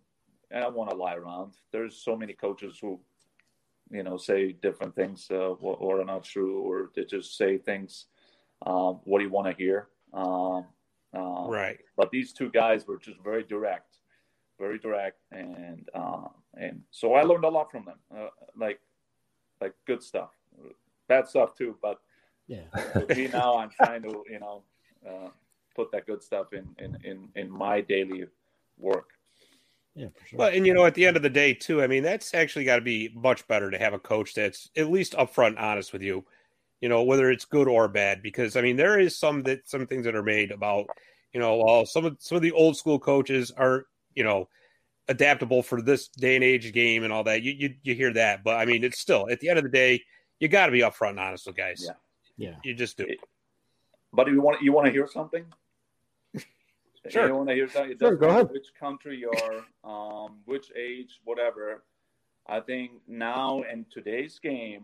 I 0.54 0.60
don't 0.62 0.76
want 0.76 0.90
to 0.92 0.96
lie 0.96 1.16
around. 1.16 1.54
There's 1.72 1.98
so 1.98 2.16
many 2.16 2.34
coaches 2.34 2.78
who, 2.82 3.00
you 3.92 4.04
know, 4.04 4.18
say 4.18 4.54
different 4.54 4.96
things 4.96 5.28
uh, 5.30 5.36
or, 5.36 5.76
or, 5.76 6.02
are 6.02 6.06
not 6.06 6.24
true, 6.24 6.62
or 6.62 6.92
they 6.96 7.04
just 7.04 7.38
say 7.38 7.58
things. 7.58 8.06
Um, 8.66 9.02
what 9.04 9.20
do 9.20 9.26
you 9.26 9.32
want 9.32 9.48
to 9.48 9.54
hear? 9.54 9.90
Um, 10.14 10.66
uh, 11.16 11.48
right. 11.48 11.80
But 11.96 12.12
these 12.12 12.34
two 12.34 12.50
guys 12.50 12.88
were 12.88 12.98
just 12.98 13.20
very 13.24 13.44
direct, 13.44 13.98
very 14.60 14.78
direct, 14.80 15.20
and 15.32 15.88
uh, 15.94 16.28
and 16.56 16.82
so 16.92 17.14
I 17.14 17.24
learned 17.24 17.46
a 17.46 17.50
lot 17.50 17.72
from 17.72 17.86
them. 17.86 18.00
Uh, 18.16 18.30
like, 18.58 18.80
like 19.62 19.74
good 19.86 20.04
stuff, 20.04 20.32
bad 21.08 21.28
stuff 21.28 21.56
too, 21.56 21.78
but 21.82 22.00
yeah. 22.48 22.64
me 23.16 23.28
now, 23.28 23.58
I'm 23.58 23.70
trying 23.70 24.02
to, 24.04 24.24
you 24.30 24.40
know, 24.40 24.64
uh, 25.08 25.30
put 25.76 25.92
that 25.92 26.06
good 26.06 26.24
stuff 26.24 26.54
in, 26.54 26.68
in, 26.80 26.98
in, 27.04 27.30
in 27.36 27.52
my 27.52 27.82
daily 27.82 28.26
work. 28.78 29.10
Yeah, 29.98 30.10
sure. 30.26 30.40
Well, 30.40 30.50
and 30.54 30.66
you 30.66 30.76
know, 30.76 30.86
at 30.86 30.94
the 30.94 31.08
end 31.08 31.18
of 31.18 31.24
the 31.24 31.30
day, 31.30 31.56
too, 31.56 31.82
I 31.82 31.88
mean, 31.88 32.04
that's 32.04 32.36
actually 32.36 32.66
got 32.66 32.76
to 32.76 32.82
be 32.82 33.10
much 33.16 33.48
better 33.48 33.72
to 33.72 33.80
have 33.80 33.94
a 33.94 34.00
coach 34.00 34.36
that's 34.36 34.70
at 34.78 34.92
least 34.92 35.14
upfront 35.14 35.60
honest 35.60 35.92
with 35.92 36.04
you, 36.04 36.24
you 36.82 36.88
know, 36.88 37.02
whether 37.02 37.32
it's 37.32 37.46
good 37.46 37.68
or 37.68 37.88
bad. 37.88 38.22
Because 38.22 38.56
I 38.56 38.62
mean, 38.62 38.76
there 38.76 39.00
is 39.00 39.18
some 39.18 39.42
that 39.44 39.68
some 39.68 39.88
things 39.88 40.06
that 40.06 40.16
are 40.16 40.22
made 40.22 40.52
about, 40.52 40.86
you 41.34 41.40
know, 41.40 41.58
well, 41.58 41.86
some 41.88 42.06
of 42.06 42.16
some 42.20 42.36
of 42.36 42.44
the 42.44 42.52
old 42.52 42.78
school 42.78 43.00
coaches 43.00 43.52
are, 43.58 43.88
you 44.14 44.24
know, 44.24 44.48
adaptable 45.08 45.64
for 45.64 45.82
this 45.82 46.10
day 46.10 46.36
and 46.36 46.44
age 46.44 46.72
game 46.74 47.04
and 47.04 47.12
all 47.12 47.24
that. 47.24 47.42
You 47.42 47.54
you, 47.54 47.74
you 47.82 47.96
hear 47.96 48.14
that, 48.14 48.44
but 48.44 48.58
I 48.58 48.66
mean, 48.66 48.84
it's 48.84 49.00
still 49.00 49.28
at 49.32 49.40
the 49.40 49.50
end 49.50 49.58
of 49.58 49.64
the 49.64 49.72
day, 49.72 50.04
you 50.40 50.48
got 50.48 50.68
to 50.68 50.72
be 50.72 50.82
upfront 50.82 51.12
and 51.12 51.20
honest 51.20 51.48
with 51.48 51.58
guys. 51.58 51.84
Yeah, 51.84 51.94
yeah, 52.38 52.56
you 52.64 52.74
just 52.74 52.98
do. 52.98 53.04
It, 53.04 53.20
but 54.14 54.28
if 54.28 54.34
you 54.34 54.42
want, 54.42 54.62
you 54.62 54.72
want 54.74 54.86
to 54.86 54.92
hear 54.92 55.08
something? 55.08 55.46
Sure. 57.10 57.28
You 57.28 57.36
want 57.36 57.48
to 57.48 57.56
hear 57.56 57.70
something? 57.70 57.92
It 57.92 58.00
sure, 58.00 58.18
go 58.18 58.28
ahead. 58.28 58.50
Which 58.52 58.74
country 58.78 59.16
you 59.18 59.32
are, 59.32 59.64
um, 60.26 60.40
which 60.44 60.72
age, 60.76 61.22
whatever. 61.24 61.84
I 62.48 62.60
think 62.60 62.92
now 63.08 63.62
in 63.72 63.86
today's 63.90 64.40
game, 64.40 64.84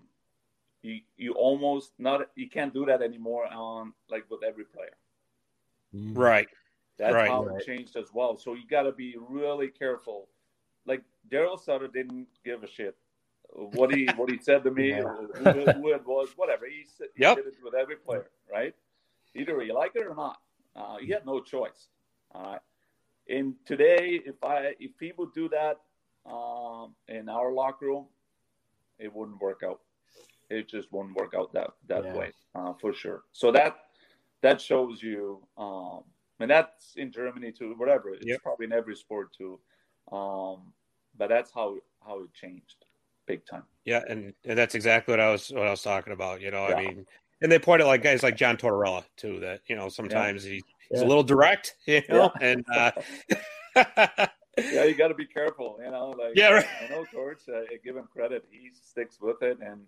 you 0.84 1.02
you 1.18 1.34
almost 1.34 1.92
not 2.00 2.30
you 2.36 2.50
can't 2.50 2.74
do 2.74 2.86
that 2.86 3.02
anymore 3.02 3.48
on 3.52 3.94
like 4.10 4.24
with 4.30 4.42
every 4.44 4.64
player. 4.64 4.96
Right. 5.94 6.48
That's 6.98 7.14
Right. 7.14 7.30
how 7.30 7.44
Right. 7.44 7.62
it 7.62 7.66
changed 7.66 7.98
as 7.98 8.14
well. 8.14 8.38
So 8.38 8.54
you 8.54 8.66
got 8.68 8.84
to 8.84 8.94
be 8.94 9.16
really 9.18 9.68
careful. 9.68 10.30
Like 10.86 11.04
Daryl 11.30 11.60
Sutter 11.60 11.88
didn't 11.90 12.28
give 12.46 12.64
a 12.64 12.68
shit 12.68 12.96
what 13.56 13.94
he 13.94 14.08
what 14.18 14.30
he 14.30 14.38
said 14.40 14.64
to 14.64 14.72
me, 14.72 14.90
Yeah. 14.90 15.04
who, 15.04 15.48
it- 15.48 15.76
who 15.76 15.90
it 15.94 16.06
was, 16.06 16.30
whatever. 16.36 16.66
He, 16.66 16.86
he 17.16 17.22
Yep. 17.22 17.38
did 17.38 17.48
it 17.48 17.56
with 17.64 17.74
every 17.76 17.96
player, 17.98 18.30
right? 18.52 18.76
Either 19.36 19.62
you 19.64 19.74
like 19.74 19.92
it 19.96 20.06
or 20.06 20.16
not. 20.16 20.38
Uh, 20.76 20.98
you 21.02 21.14
had 21.14 21.26
no 21.26 21.40
choice. 21.40 21.88
All 22.34 22.44
right. 22.54 22.62
And 23.30 23.56
today, 23.66 24.22
if 24.26 24.44
I 24.44 24.74
if 24.80 24.98
people 24.98 25.28
do 25.28 25.50
that 25.50 25.80
um, 26.26 26.96
in 27.08 27.30
our 27.30 27.52
locker 27.54 27.86
room, 27.86 28.08
it 29.00 29.14
wouldn't 29.14 29.40
work 29.42 29.62
out. 29.64 29.82
It 30.50 30.68
just 30.68 30.92
wouldn't 30.92 31.16
work 31.16 31.34
out 31.36 31.54
that 31.54 31.72
that 31.88 32.04
Yeah. 32.06 32.14
way 32.16 32.32
uh, 32.56 32.74
for 32.74 32.94
sure. 32.94 33.24
So 33.32 33.52
that 33.52 33.78
that 34.42 34.60
shows 34.60 35.02
you, 35.02 35.42
um, 35.58 36.04
and 36.40 36.50
that's 36.52 36.96
in 36.96 37.12
Germany 37.12 37.52
too. 37.52 37.76
Whatever, 37.78 38.10
it's 38.14 38.26
Yep. 38.26 38.42
probably 38.42 38.66
in 38.66 38.74
every 38.74 38.96
sport 38.96 39.32
too. 39.34 39.60
Um, 40.12 40.74
but 41.18 41.30
that's 41.30 41.52
how 41.54 41.78
how 42.06 42.24
it 42.24 42.34
changed, 42.34 42.86
big 43.26 43.46
time. 43.46 43.64
Yeah, 43.86 44.02
and, 44.08 44.34
and 44.46 44.58
that's 44.58 44.76
exactly 44.76 45.12
what 45.12 45.20
I 45.20 45.32
was 45.32 45.50
what 45.50 45.68
I 45.68 45.72
was 45.72 45.82
talking 45.82 46.14
about. 46.14 46.42
You 46.42 46.52
know, 46.52 46.68
Yeah. 46.68 46.76
I 46.76 46.82
mean, 46.82 47.06
and 47.42 47.52
they 47.52 47.60
pointed 47.60 47.86
like 47.86 48.02
guys 48.02 48.24
like 48.24 48.38
John 48.38 48.58
Tortorella 48.58 49.04
too. 49.18 49.40
That 49.42 49.62
you 49.68 49.76
know 49.76 49.90
sometimes 49.90 50.44
he, 50.44 50.64
he's 50.90 51.02
Yeah. 51.02 51.06
a 51.06 51.08
little 51.08 51.24
direct. 51.24 51.76
You 51.88 52.02
know, 52.10 52.32
and 52.42 52.66
uh, 52.74 52.92
yeah, 54.72 54.84
you 54.84 54.96
got 54.96 55.10
to 55.10 55.14
be 55.14 55.26
careful. 55.26 55.80
You 55.84 55.92
know, 55.92 56.10
like 56.12 56.36
Yeah, 56.36 56.50
right. 56.50 56.68
I 56.82 56.88
know 56.88 57.06
Torch. 57.12 57.42
Uh, 57.50 57.58
I 57.72 57.78
give 57.84 57.98
him 57.98 58.08
credit; 58.12 58.46
he 58.50 58.70
sticks 58.74 59.20
with 59.20 59.42
it, 59.42 59.58
and 59.60 59.82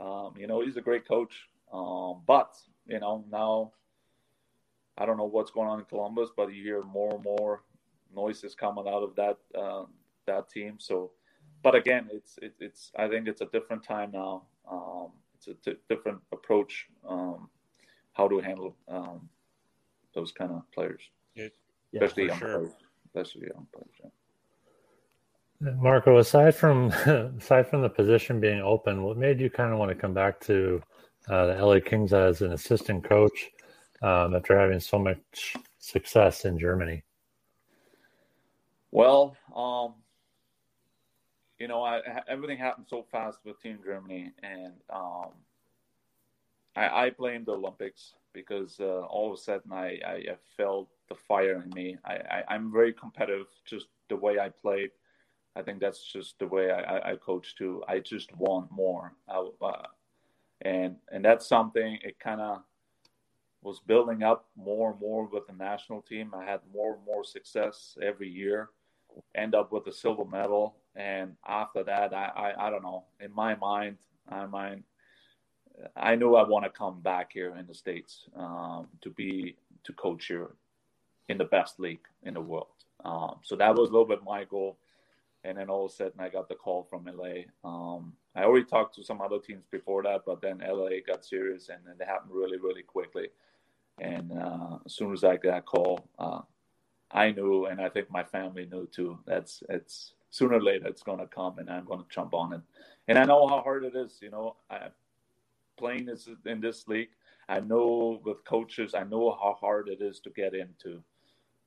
um, 0.00 0.34
you 0.38 0.46
know 0.46 0.60
he's 0.60 0.76
a 0.76 0.80
great 0.82 1.06
coach. 1.06 1.48
Um, 1.72 2.22
but 2.26 2.54
you 2.86 3.00
know 3.00 3.24
now, 3.30 3.72
I 4.96 5.06
don't 5.06 5.16
know 5.16 5.24
what's 5.24 5.50
going 5.50 5.68
on 5.68 5.80
in 5.80 5.84
Columbus, 5.86 6.30
but 6.36 6.54
you 6.54 6.62
hear 6.62 6.82
more 6.82 7.14
and 7.14 7.24
more 7.24 7.62
noises 8.14 8.54
coming 8.54 8.86
out 8.86 9.02
of 9.02 9.16
that 9.16 9.38
uh, 9.58 9.84
that 10.26 10.48
team. 10.48 10.76
So, 10.78 11.10
but 11.64 11.74
again, 11.74 12.08
it's 12.12 12.38
it, 12.40 12.54
it's 12.60 12.92
I 12.96 13.08
think 13.08 13.26
it's 13.26 13.40
a 13.40 13.46
different 13.46 13.82
time 13.82 14.12
now. 14.12 14.42
Um, 14.70 15.08
it's 15.36 15.48
a 15.48 15.54
t- 15.54 15.78
different 15.88 16.20
approach. 16.32 16.86
Um, 17.08 17.48
how 18.12 18.28
to 18.28 18.38
handle 18.38 18.76
um, 18.88 19.28
those 20.14 20.30
kind 20.30 20.52
of 20.52 20.62
players, 20.72 21.02
Yeah, 21.34 21.48
especially 21.94 22.26
young 22.26 22.38
sure. 22.38 22.58
players. 22.58 22.72
Especially 23.06 23.48
young 23.52 23.66
players. 23.72 23.94
Yeah. 25.60 25.70
Marco, 25.80 26.18
aside 26.18 26.54
from 26.54 26.88
aside 27.38 27.68
from 27.68 27.82
the 27.82 27.88
position 27.88 28.40
being 28.40 28.60
open, 28.60 29.02
what 29.02 29.16
made 29.16 29.40
you 29.40 29.50
kind 29.50 29.72
of 29.72 29.78
want 29.78 29.90
to 29.90 29.94
come 29.94 30.14
back 30.14 30.40
to 30.40 30.82
uh, 31.28 31.46
the 31.46 31.64
LA 31.64 31.80
Kings 31.80 32.12
as 32.12 32.42
an 32.42 32.52
assistant 32.52 33.04
coach 33.04 33.50
um, 34.02 34.34
after 34.34 34.58
having 34.58 34.80
so 34.80 34.98
much 34.98 35.56
success 35.78 36.44
in 36.44 36.58
Germany? 36.58 37.02
Well, 38.90 39.36
um, 39.56 39.94
you 41.58 41.68
know, 41.68 41.82
I, 41.82 42.00
everything 42.28 42.58
happened 42.58 42.86
so 42.88 43.04
fast 43.10 43.38
with 43.44 43.60
Team 43.60 43.78
Germany, 43.84 44.32
and 44.42 44.72
um, 44.92 45.30
I, 46.76 46.88
I 46.88 47.10
blame 47.10 47.44
the 47.44 47.52
Olympics 47.52 48.14
because 48.32 48.78
uh, 48.80 49.02
all 49.02 49.32
of 49.32 49.38
a 49.38 49.40
sudden 49.40 49.72
I, 49.72 49.98
I, 50.06 50.12
I 50.12 50.36
felt 50.56 50.88
the 51.08 51.14
fire 51.14 51.62
in 51.64 51.70
me. 51.70 51.96
I, 52.04 52.14
I, 52.14 52.44
I'm 52.48 52.72
very 52.72 52.92
competitive, 52.92 53.46
just 53.64 53.86
the 54.08 54.16
way 54.16 54.38
I 54.38 54.48
played. 54.48 54.90
I 55.56 55.62
think 55.62 55.80
that's 55.80 56.04
just 56.04 56.38
the 56.40 56.48
way 56.48 56.72
I, 56.72 56.80
I, 56.80 57.12
I 57.12 57.16
coach 57.16 57.54
too. 57.56 57.82
I 57.86 58.00
just 58.00 58.34
want 58.36 58.72
more, 58.72 59.14
I, 59.28 59.48
uh, 59.62 59.82
and 60.62 60.96
and 61.12 61.24
that's 61.24 61.46
something. 61.46 61.98
It 62.02 62.18
kind 62.18 62.40
of 62.40 62.62
was 63.62 63.80
building 63.80 64.22
up 64.24 64.46
more 64.56 64.90
and 64.90 65.00
more 65.00 65.26
with 65.26 65.46
the 65.46 65.52
national 65.52 66.02
team. 66.02 66.32
I 66.34 66.44
had 66.44 66.60
more 66.72 66.94
and 66.96 67.04
more 67.04 67.24
success 67.24 67.96
every 68.02 68.28
year. 68.28 68.70
End 69.36 69.54
up 69.54 69.70
with 69.70 69.86
a 69.86 69.92
silver 69.92 70.24
medal, 70.24 70.76
and 70.96 71.36
after 71.46 71.82
that, 71.84 72.14
I, 72.14 72.30
I, 72.36 72.66
I 72.66 72.70
don't 72.70 72.82
know. 72.82 73.04
In 73.20 73.34
my 73.34 73.54
mind, 73.56 73.98
I 74.28 74.46
mind, 74.46 74.84
I 75.96 76.14
knew 76.14 76.34
I 76.36 76.48
want 76.48 76.64
to 76.64 76.70
come 76.70 77.00
back 77.00 77.32
here 77.32 77.56
in 77.56 77.66
the 77.66 77.74
states 77.74 78.26
um, 78.36 78.88
to 79.02 79.10
be 79.10 79.56
to 79.84 79.92
coach 79.94 80.26
here 80.26 80.50
in 81.28 81.38
the 81.38 81.44
best 81.44 81.80
league 81.80 82.06
in 82.22 82.34
the 82.34 82.40
world. 82.40 82.68
Um, 83.04 83.36
so 83.42 83.56
that 83.56 83.74
was 83.74 83.90
a 83.90 83.92
little 83.92 84.06
bit 84.06 84.24
my 84.24 84.44
goal. 84.44 84.78
And 85.42 85.58
then 85.58 85.68
all 85.68 85.84
of 85.84 85.90
a 85.90 85.94
sudden, 85.94 86.20
I 86.20 86.30
got 86.30 86.48
the 86.48 86.54
call 86.54 86.84
from 86.84 87.04
LA. 87.04 87.42
Um, 87.68 88.14
I 88.34 88.44
already 88.44 88.64
talked 88.64 88.94
to 88.94 89.04
some 89.04 89.20
other 89.20 89.38
teams 89.38 89.64
before 89.70 90.02
that, 90.04 90.22
but 90.24 90.40
then 90.40 90.62
LA 90.66 91.00
got 91.06 91.24
serious, 91.24 91.68
and 91.68 91.80
then 91.84 91.96
it 92.00 92.06
happened 92.06 92.32
really, 92.32 92.56
really 92.56 92.82
quickly. 92.82 93.28
And 93.98 94.32
uh, 94.32 94.78
as 94.86 94.94
soon 94.94 95.12
as 95.12 95.22
I 95.22 95.36
got 95.36 95.42
that 95.42 95.66
call, 95.66 96.08
uh, 96.18 96.40
I 97.10 97.30
knew, 97.32 97.66
and 97.66 97.80
I 97.80 97.90
think 97.90 98.10
my 98.10 98.24
family 98.24 98.66
knew 98.66 98.88
too. 98.90 99.18
That's 99.26 99.62
it's 99.68 100.14
sooner 100.34 100.56
or 100.56 100.62
later 100.62 100.88
it's 100.88 101.04
going 101.04 101.20
to 101.20 101.26
come, 101.26 101.58
and 101.58 101.70
I'm 101.70 101.84
going 101.84 102.00
to 102.00 102.14
jump 102.16 102.34
on 102.34 102.52
it. 102.54 102.60
And 103.06 103.16
I 103.16 103.24
know 103.24 103.46
how 103.46 103.60
hard 103.62 103.84
it 103.84 103.94
is. 103.94 104.18
You 104.20 104.30
know, 104.30 104.56
I, 104.68 104.88
playing 105.78 106.06
this 106.06 106.28
in 106.44 106.60
this 106.60 106.88
league, 106.88 107.12
I 107.48 107.60
know 107.60 108.20
with 108.24 108.44
coaches, 108.44 108.94
I 108.94 109.04
know 109.04 109.38
how 109.40 109.56
hard 109.60 109.88
it 109.88 110.00
is 110.02 110.18
to 110.20 110.30
get 110.30 110.52
into, 110.54 111.02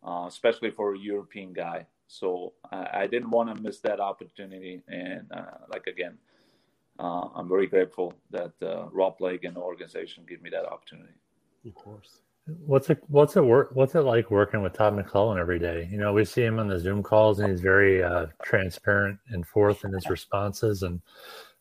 uh, 0.06 0.26
especially 0.28 0.72
for 0.72 0.96
a 0.96 1.00
European 1.00 1.54
guy. 1.54 1.86
So 2.08 2.54
I, 2.70 3.04
I 3.04 3.08
didn't 3.08 3.32
want 3.32 3.56
to 3.56 3.62
miss 3.62 3.80
that 3.82 4.02
opportunity. 4.02 4.82
And 4.90 5.32
uh, 5.32 5.60
like 5.70 5.88
again, 5.88 6.18
uh, 7.00 7.28
I'm 7.36 7.48
very 7.48 7.68
grateful 7.68 8.14
that 8.32 8.54
uh, 8.62 8.88
Rob 8.92 9.18
Blake 9.18 9.46
and 9.46 9.56
the 9.56 9.62
organization 9.62 10.26
gave 10.28 10.42
me 10.42 10.50
that 10.50 10.66
opportunity. 10.66 11.16
Of 11.66 11.76
course. 11.76 12.22
What's 12.66 12.90
it 12.90 13.04
what's 13.08 13.36
it 13.36 13.44
work 13.44 13.72
what's 13.74 13.96
it 13.96 14.02
like 14.02 14.32
working 14.32 14.62
with 14.62 14.74
Todd 14.74 14.96
McLellan 14.96 15.38
every 15.40 15.60
day? 15.60 15.88
You 15.92 15.98
know, 15.98 16.14
we 16.14 16.24
see 16.24 16.44
him 16.44 16.60
on 16.60 16.68
the 16.68 16.80
Zoom 16.80 17.04
calls 17.04 17.40
and 17.40 17.50
he's 17.50 17.62
very 17.62 18.02
uh, 18.02 18.28
transparent 18.42 19.20
and 19.30 19.46
forth 19.46 19.84
in 19.84 19.92
his 19.92 20.10
responses 20.10 20.84
and 20.84 21.02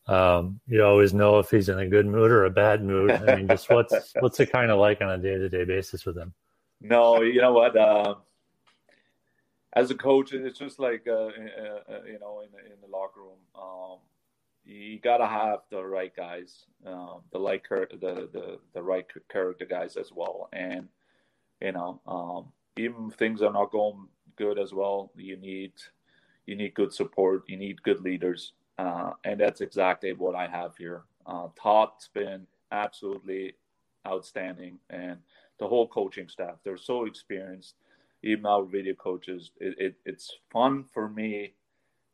um, 0.07 0.61
you 0.67 0.83
always 0.83 1.13
know 1.13 1.39
if 1.39 1.49
he's 1.49 1.67
in 1.67 1.79
a 1.79 1.87
good 1.87 2.05
mood 2.05 2.31
or 2.31 2.45
a 2.45 2.49
bad 2.49 2.83
mood. 2.83 3.11
I 3.11 3.35
mean, 3.35 3.47
just 3.47 3.69
what's 3.69 4.13
what's 4.19 4.39
it 4.39 4.51
kind 4.51 4.71
of 4.71 4.79
like 4.79 5.01
on 5.01 5.09
a 5.09 5.17
day 5.17 5.37
to 5.37 5.49
day 5.49 5.65
basis 5.65 6.05
with 6.05 6.17
him? 6.17 6.33
No, 6.81 7.21
you 7.21 7.41
know 7.41 7.53
what? 7.53 7.75
Uh, 7.75 8.15
as 9.73 9.91
a 9.91 9.95
coach, 9.95 10.33
it's 10.33 10.57
just 10.57 10.79
like 10.79 11.05
uh, 11.07 11.11
uh, 11.11 11.27
uh, 11.27 12.03
you 12.05 12.19
know, 12.19 12.41
in 12.41 12.51
the, 12.51 12.73
in 12.73 12.79
the 12.81 12.87
locker 12.89 13.21
room, 13.21 13.37
um, 13.55 13.97
you 14.67 14.99
gotta 14.99 15.25
have 15.25 15.59
the 15.71 15.83
right 15.83 16.13
guys, 16.15 16.65
um, 16.85 17.21
the 17.31 17.39
like 17.39 17.67
the, 17.69 18.29
the 18.33 18.59
the 18.73 18.81
right 18.81 19.05
character 19.29 19.65
guys 19.65 19.95
as 19.95 20.11
well, 20.13 20.49
and 20.51 20.89
you 21.61 21.71
know, 21.71 22.01
um, 22.05 22.51
even 22.77 23.09
things 23.09 23.41
are 23.41 23.53
not 23.53 23.71
going 23.71 24.07
good 24.35 24.59
as 24.59 24.73
well, 24.73 25.11
you 25.15 25.37
need 25.37 25.71
you 26.45 26.55
need 26.55 26.73
good 26.73 26.93
support, 26.93 27.43
you 27.47 27.57
need 27.57 27.81
good 27.83 28.01
leaders, 28.01 28.53
uh, 28.77 29.11
and 29.23 29.39
that's 29.39 29.61
exactly 29.61 30.11
what 30.13 30.35
I 30.35 30.47
have 30.47 30.75
here. 30.75 31.03
Uh, 31.25 31.47
Todd's 31.61 32.09
been 32.13 32.45
absolutely 32.71 33.55
outstanding, 34.05 34.79
and 34.89 35.17
the 35.59 35.67
whole 35.67 35.87
coaching 35.87 36.27
staff. 36.27 36.55
They're 36.63 36.77
so 36.77 37.05
experienced. 37.05 37.75
Even 38.23 38.47
our 38.47 38.63
video 38.63 38.95
coaches. 38.95 39.51
It, 39.59 39.75
it, 39.79 39.95
it's 40.05 40.39
fun 40.51 40.85
for 40.91 41.07
me 41.07 41.53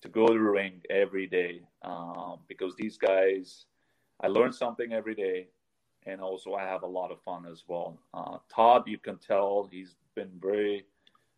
to 0.02 0.10
go 0.10 0.28
to 0.28 0.34
the 0.34 0.40
ring 0.40 0.82
every 0.90 1.28
day 1.28 1.62
um, 1.84 2.40
because 2.48 2.76
these 2.76 2.98
guys, 2.98 3.66
I 4.22 4.28
learn 4.28 4.54
something 4.54 4.94
every 4.94 5.16
day, 5.16 5.48
and 6.06 6.22
also 6.22 6.54
I 6.54 6.64
have 6.64 6.84
a 6.84 6.88
lot 6.88 7.12
of 7.12 7.22
fun 7.22 7.46
as 7.50 7.64
well. 7.68 8.00
Uh, 8.14 8.38
Todd, 8.54 8.84
you 8.88 8.98
can 8.98 9.18
tell 9.18 9.68
he's 9.72 9.96
been 10.16 10.32
very 10.42 10.86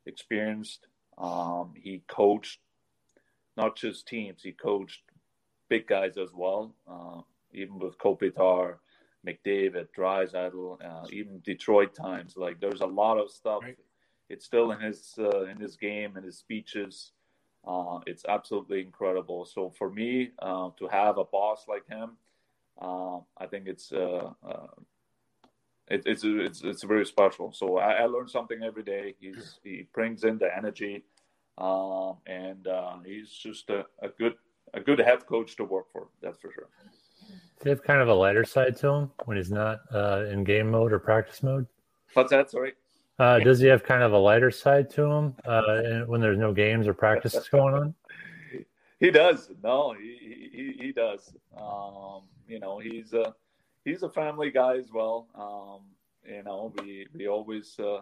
experienced. 0.06 0.88
Um, 1.18 1.74
he 1.76 2.02
coached 2.08 2.60
not 3.58 3.76
just 3.76 4.08
teams; 4.08 4.44
he 4.44 4.52
coached 4.52 5.02
big 5.70 5.88
guys 5.88 6.18
as 6.18 6.30
well. 6.34 6.74
Uh, 6.90 7.22
even 7.54 7.80
with 7.80 7.98
Kopitar, 7.98 8.76
McDavid, 9.26 9.88
Draisaitl, 9.98 10.78
uh, 10.84 11.08
even 11.12 11.42
Detroit 11.44 11.96
times. 11.96 12.36
Like 12.38 12.60
there's 12.60 12.82
a 12.82 12.86
lot 12.86 13.18
of 13.18 13.32
stuff. 13.32 13.64
Right. 13.64 13.78
It's 14.30 14.46
still 14.46 14.72
in 14.72 14.80
his 14.82 15.14
uh, 15.18 15.46
in 15.46 15.58
his 15.58 15.76
game 15.76 16.16
and 16.16 16.26
his 16.26 16.38
speeches. 16.38 17.12
Uh, 17.68 18.00
it's 18.06 18.26
absolutely 18.28 18.82
incredible. 18.82 19.46
So 19.46 19.72
for 19.78 19.90
me 19.90 20.32
uh, 20.40 20.70
to 20.78 20.88
have 20.88 21.18
a 21.18 21.26
boss 21.26 21.66
like 21.68 21.88
him, 21.88 22.12
uh, 22.80 23.20
I 23.38 23.48
think 23.50 23.68
it's 23.68 23.92
uh, 23.92 24.32
it, 25.88 26.04
it's 26.06 26.24
it's 26.24 26.64
it's 26.64 26.84
very 26.84 27.06
special. 27.06 27.52
So 27.54 27.78
I, 27.78 27.94
I 27.94 28.06
learn 28.06 28.28
something 28.28 28.64
every 28.64 28.84
day. 28.84 29.16
He's 29.20 29.60
he 29.64 29.88
brings 29.94 30.24
in 30.24 30.38
the 30.38 30.56
energy, 30.56 31.04
um, 31.58 32.18
and 32.26 32.68
uh, 32.68 32.98
he's 33.06 33.30
just 33.30 33.70
a, 33.70 33.86
a 34.02 34.10
good 34.10 34.34
a 34.74 34.80
good 34.80 35.00
head 35.00 35.26
coach 35.26 35.56
to 35.58 35.64
work 35.64 35.92
for. 35.92 36.08
That's 36.22 36.40
for 36.40 36.52
sure. 36.52 36.70
Does 37.58 37.64
he 37.64 37.70
have 37.70 37.84
kind 37.84 38.02
of 38.02 38.10
a 38.10 38.14
lighter 38.14 38.44
side 38.44 38.78
to 38.78 38.88
him 38.90 39.12
when 39.26 39.38
he's 39.38 39.52
not 39.52 39.80
uh, 39.94 40.26
in 40.30 40.44
game 40.44 40.70
mode 40.70 40.92
or 40.92 41.00
practice 41.00 41.42
mode? 41.42 41.66
What's 42.14 42.32
that? 42.32 42.52
Sorry. 42.52 42.74
Uh, 43.18 43.40
does 43.40 43.60
he 43.60 43.68
have 43.68 43.84
kind 43.84 44.04
of 44.04 44.12
a 44.12 44.18
lighter 44.18 44.52
side 44.52 44.90
to 44.90 45.04
him 45.04 45.36
uh, 45.46 46.02
when 46.06 46.20
there's 46.20 46.38
no 46.38 46.54
games 46.54 46.88
or 46.88 46.94
practices 46.94 47.48
going 47.50 47.74
on? 47.74 47.96
He 48.98 49.12
does. 49.12 49.52
No, 49.62 49.94
he 49.94 50.50
he, 50.54 50.86
he 50.86 50.92
does. 50.94 51.34
Um, 51.56 52.22
you 52.48 52.62
know, 52.62 52.80
he's 52.80 53.14
a 53.14 53.36
he's 53.84 54.04
a 54.04 54.10
family 54.10 54.52
guy 54.52 54.78
as 54.78 54.90
well. 54.92 55.28
Um, 55.36 55.82
you 56.26 56.42
know, 56.44 56.74
we 56.80 57.06
we 57.14 57.28
always 57.28 57.78
uh, 57.78 58.02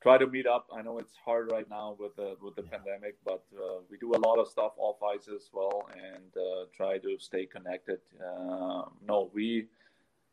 try 0.00 0.16
to 0.16 0.26
meet 0.26 0.46
up. 0.46 0.66
I 0.72 0.82
know 0.82 0.98
it's 0.98 1.16
hard 1.24 1.50
right 1.50 1.68
now 1.68 1.96
with 1.98 2.16
the 2.16 2.36
with 2.40 2.54
the 2.56 2.62
yeah. 2.62 2.78
pandemic, 2.78 3.16
but 3.24 3.44
uh, 3.56 3.80
we 3.90 3.98
do 3.98 4.14
a 4.14 4.20
lot 4.26 4.38
of 4.38 4.48
stuff 4.48 4.72
off 4.78 5.02
ice 5.02 5.28
as 5.28 5.50
well, 5.52 5.88
and 5.92 6.36
uh, 6.36 6.66
try 6.74 6.98
to 6.98 7.18
stay 7.18 7.46
connected. 7.46 7.98
Uh, 8.20 8.84
no, 9.06 9.30
we, 9.34 9.66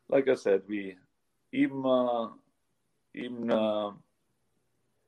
like 0.08 0.28
I 0.28 0.34
said, 0.34 0.62
we 0.68 0.96
even 1.52 1.82
uh, 1.84 2.28
even 3.14 3.50
uh, 3.50 3.90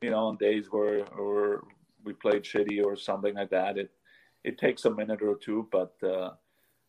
you 0.00 0.10
know 0.10 0.26
on 0.26 0.36
days 0.36 0.66
where 0.70 1.04
where 1.16 1.60
we 2.04 2.12
played 2.12 2.42
shitty 2.42 2.84
or 2.84 2.96
something 2.96 3.34
like 3.34 3.50
that, 3.50 3.78
it 3.78 3.90
it 4.44 4.58
takes 4.58 4.84
a 4.84 4.90
minute 4.90 5.22
or 5.22 5.36
two, 5.36 5.68
but 5.70 5.94
uh, 6.02 6.30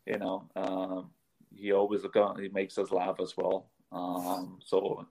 you 0.06 0.18
know 0.18 0.50
um, 0.56 1.10
he 1.56 1.72
always 1.72 2.02
he 2.40 2.50
makes 2.50 2.78
us 2.78 2.92
laugh 2.92 3.20
as 3.20 3.36
well. 3.38 3.70
Um, 3.92 4.60
so 4.64 5.06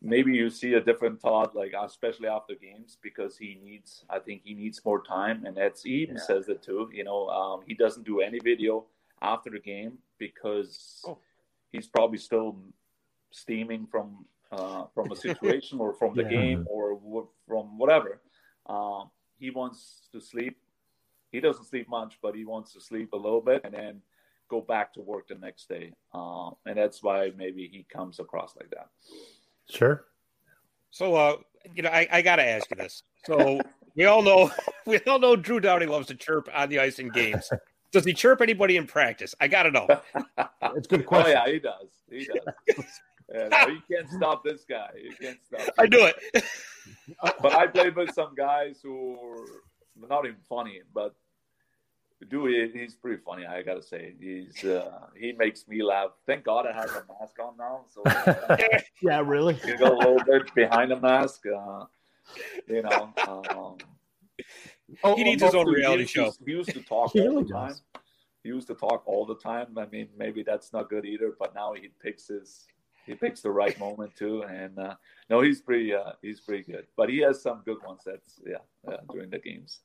maybe 0.00 0.32
you 0.32 0.50
see 0.50 0.74
a 0.74 0.80
different 0.80 1.20
thought, 1.20 1.54
like 1.56 1.72
especially 1.84 2.28
after 2.28 2.54
games, 2.54 2.98
because 3.02 3.36
he 3.36 3.58
needs. 3.62 4.04
I 4.08 4.18
think 4.18 4.42
he 4.44 4.54
needs 4.54 4.84
more 4.84 5.02
time, 5.02 5.44
and 5.44 5.56
that's 5.56 5.82
he 5.82 6.02
even 6.02 6.16
yeah. 6.16 6.22
says 6.22 6.48
it 6.48 6.62
too. 6.62 6.88
You 6.92 7.04
know, 7.04 7.28
um, 7.28 7.60
he 7.66 7.74
doesn't 7.74 8.06
do 8.06 8.20
any 8.20 8.38
video 8.38 8.86
after 9.22 9.50
the 9.50 9.60
game 9.60 9.98
because 10.18 11.02
oh. 11.06 11.18
he's 11.72 11.86
probably 11.86 12.18
still 12.18 12.56
steaming 13.30 13.86
from 13.90 14.24
uh, 14.52 14.84
from 14.94 15.10
a 15.12 15.16
situation 15.26 15.78
or 15.80 15.92
from 15.94 16.14
the 16.14 16.22
yeah. 16.22 16.28
game 16.28 16.66
or 16.68 16.94
w- 16.94 17.28
from 17.46 17.78
whatever. 17.78 18.20
Um, 18.66 19.10
he 19.38 19.50
wants 19.50 20.08
to 20.12 20.20
sleep. 20.20 20.56
He 21.32 21.40
doesn't 21.40 21.64
sleep 21.64 21.88
much, 21.88 22.18
but 22.22 22.34
he 22.34 22.44
wants 22.44 22.72
to 22.72 22.80
sleep 22.80 23.12
a 23.12 23.16
little 23.16 23.40
bit 23.40 23.62
and 23.64 23.74
then 23.74 24.00
go 24.48 24.60
back 24.60 24.92
to 24.94 25.00
work 25.00 25.28
the 25.28 25.34
next 25.34 25.68
day. 25.68 25.92
Uh, 26.14 26.50
and 26.66 26.76
that's 26.76 27.02
why 27.02 27.30
maybe 27.36 27.68
he 27.70 27.86
comes 27.92 28.18
across 28.18 28.56
like 28.56 28.70
that. 28.70 28.88
Sure. 29.70 30.06
So, 30.90 31.14
uh, 31.14 31.36
you 31.74 31.82
know, 31.82 31.90
I, 31.90 32.08
I 32.10 32.22
got 32.22 32.36
to 32.36 32.44
ask 32.44 32.70
you 32.70 32.76
this. 32.76 33.02
So 33.26 33.60
we 33.94 34.06
all 34.06 34.22
know 34.22 34.50
we 34.86 34.98
all 35.00 35.18
know 35.18 35.36
Drew 35.36 35.60
Doughty 35.60 35.86
loves 35.86 36.06
to 36.08 36.14
chirp 36.14 36.48
on 36.54 36.68
the 36.68 36.78
ice 36.78 36.98
in 36.98 37.10
games. 37.10 37.50
Does 37.92 38.04
he 38.04 38.12
chirp 38.12 38.40
anybody 38.40 38.76
in 38.76 38.86
practice? 38.86 39.34
I 39.40 39.48
got 39.48 39.64
to 39.64 39.70
know. 39.70 39.86
It's 40.76 40.86
a 40.86 40.90
good 40.90 41.06
question. 41.06 41.36
Oh 41.36 41.44
yeah, 41.46 41.52
he 41.52 41.58
does. 41.58 41.88
He 42.10 42.26
does. 42.26 42.84
Yeah, 43.32 43.66
you 43.68 43.82
can't 43.90 44.10
stop 44.10 44.42
this 44.44 44.64
guy. 44.68 44.90
You 45.02 45.14
can't 45.20 45.38
stop. 45.46 45.74
I 45.78 45.86
do 45.86 46.06
it. 46.06 46.44
but 47.42 47.54
I 47.54 47.66
played 47.66 47.96
with 47.96 48.12
some 48.14 48.34
guys 48.34 48.80
who 48.82 49.18
are 49.20 50.08
not 50.08 50.24
even 50.24 50.38
funny, 50.48 50.80
but 50.94 51.14
Dewey, 52.28 52.70
he's 52.72 52.94
pretty 52.94 53.22
funny. 53.24 53.46
I 53.46 53.62
gotta 53.62 53.82
say, 53.82 54.14
he's 54.18 54.64
uh, 54.64 55.06
he 55.16 55.32
makes 55.32 55.68
me 55.68 55.82
laugh. 55.82 56.10
Thank 56.26 56.44
God 56.44 56.66
I 56.66 56.72
have 56.72 56.90
a 56.90 57.04
mask 57.20 57.38
on 57.40 57.56
now, 57.56 57.84
so 57.88 58.02
uh, 58.04 58.56
yeah, 59.02 59.20
really. 59.24 59.58
You 59.64 59.76
go 59.76 59.96
a 59.96 59.98
little 59.98 60.24
bit 60.26 60.52
behind 60.54 60.90
the 60.90 60.98
mask, 60.98 61.42
uh, 61.46 61.84
you 62.66 62.82
know. 62.82 63.12
Um, 63.26 63.76
oh, 65.04 65.16
he 65.16 65.22
needs 65.22 65.42
his 65.42 65.54
own 65.54 65.68
reality 65.68 66.02
he 66.02 66.08
show. 66.08 66.32
He 66.44 66.52
used 66.52 66.70
to 66.70 66.82
talk 66.82 67.12
he 67.12 67.20
all 67.20 67.28
really 67.28 67.44
the 67.44 67.52
time. 67.52 67.68
Does. 67.68 67.82
He 68.42 68.48
used 68.48 68.66
to 68.68 68.74
talk 68.74 69.02
all 69.06 69.24
the 69.24 69.36
time. 69.36 69.78
I 69.78 69.86
mean, 69.86 70.08
maybe 70.16 70.42
that's 70.42 70.72
not 70.72 70.90
good 70.90 71.04
either. 71.04 71.34
But 71.38 71.54
now 71.54 71.74
he 71.74 71.90
picks 72.02 72.26
his 72.26 72.66
he 73.08 73.14
picks 73.14 73.40
the 73.40 73.50
right 73.50 73.78
moment 73.78 74.14
too. 74.14 74.42
And 74.42 74.78
uh, 74.78 74.94
no, 75.30 75.40
he's 75.40 75.60
pretty 75.60 75.94
uh, 75.94 76.12
he's 76.22 76.40
pretty 76.40 76.70
good. 76.70 76.86
But 76.96 77.08
he 77.08 77.18
has 77.18 77.42
some 77.42 77.62
good 77.64 77.78
ones. 77.84 78.02
That's 78.04 78.40
yeah, 78.46 78.58
uh, 78.86 78.98
during 79.10 79.30
the 79.30 79.38
games. 79.38 79.80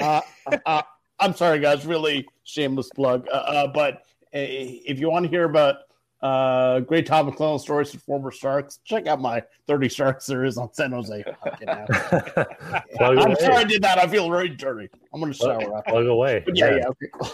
Uh, 0.00 0.22
uh, 0.66 0.82
I'm 1.20 1.34
sorry, 1.34 1.60
guys. 1.60 1.86
Really 1.86 2.26
shameless 2.44 2.90
plug. 2.94 3.26
Uh, 3.32 3.36
uh, 3.36 3.66
but 3.68 3.94
uh, 3.94 3.98
if 4.32 4.98
you 4.98 5.10
want 5.10 5.24
to 5.24 5.30
hear 5.30 5.44
about 5.44 5.76
uh, 6.22 6.80
great 6.80 7.06
Todd 7.06 7.26
McLellan 7.26 7.60
stories 7.60 7.90
from 7.90 8.00
former 8.00 8.30
Sharks, 8.30 8.80
check 8.84 9.06
out 9.06 9.20
my 9.20 9.42
30 9.66 9.88
Sharks 9.88 10.24
series 10.26 10.56
on 10.56 10.72
San 10.74 10.92
Jose. 10.92 11.24
I'm 11.68 13.36
sorry 13.36 13.54
I 13.54 13.64
did 13.64 13.82
that. 13.82 13.98
I 13.98 14.06
feel 14.06 14.28
very 14.30 14.48
dirty. 14.48 14.88
I'm 15.12 15.20
going 15.20 15.32
to 15.32 15.38
shower 15.38 15.60
plug, 15.60 15.84
Plug 15.84 16.06
away. 16.06 16.42
But 16.44 16.56
yeah, 16.56 16.70
yeah. 16.70 16.76
yeah 16.76 16.88
okay. 16.88 17.32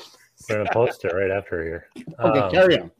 We're 0.48 0.56
going 0.56 0.66
to 0.66 0.72
post 0.72 1.04
it 1.04 1.12
right 1.12 1.30
after 1.30 1.62
here. 1.62 1.86
Okay, 2.20 2.38
um, 2.38 2.50
carry 2.50 2.78
on. 2.80 2.90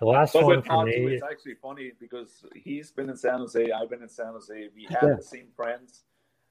The 0.00 0.06
last 0.06 0.32
but 0.32 0.44
one 0.44 0.62
for 0.62 0.84
me. 0.84 0.92
It's 0.92 1.22
actually 1.22 1.54
funny 1.54 1.92
because 1.98 2.44
he's 2.54 2.90
been 2.90 3.08
in 3.10 3.16
San 3.16 3.38
Jose. 3.38 3.70
I've 3.70 3.90
been 3.90 4.02
in 4.02 4.08
San 4.08 4.32
Jose. 4.32 4.68
We 4.74 4.84
have 4.90 5.02
yeah. 5.02 5.14
the 5.16 5.22
same 5.22 5.48
friends. 5.56 6.04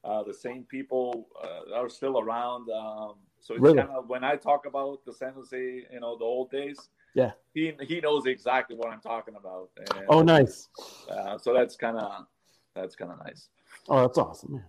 Uh, 0.04 0.24
the 0.24 0.34
same 0.34 0.64
people 0.64 1.28
uh, 1.44 1.76
are 1.76 1.90
still 1.90 2.20
around. 2.20 2.70
Um, 2.72 3.16
so 3.40 3.54
it's 3.54 3.62
really? 3.62 3.78
kind 3.78 3.90
of 3.90 4.08
when 4.08 4.24
I 4.24 4.36
talk 4.36 4.66
about 4.66 5.06
the 5.06 5.14
San 5.14 5.34
Jose, 5.34 5.58
you 5.58 6.00
know, 6.00 6.18
the 6.18 6.26
old 6.26 6.50
days. 6.52 6.90
Yeah, 7.14 7.32
he 7.54 7.74
he 7.82 8.00
knows 8.00 8.26
exactly 8.26 8.76
what 8.76 8.90
I'm 8.90 9.02
talking 9.02 9.36
about. 9.36 9.70
And, 9.78 10.06
oh, 10.08 10.22
nice. 10.22 10.70
Uh, 11.10 11.38
so 11.38 11.54
that's 11.54 11.76
kind 11.76 11.98
of 11.98 12.26
that's 12.74 12.96
kind 12.96 13.12
of 13.12 13.20
nice. 13.20 13.50
Oh, 13.90 14.02
that's 14.02 14.18
awesome. 14.18 14.64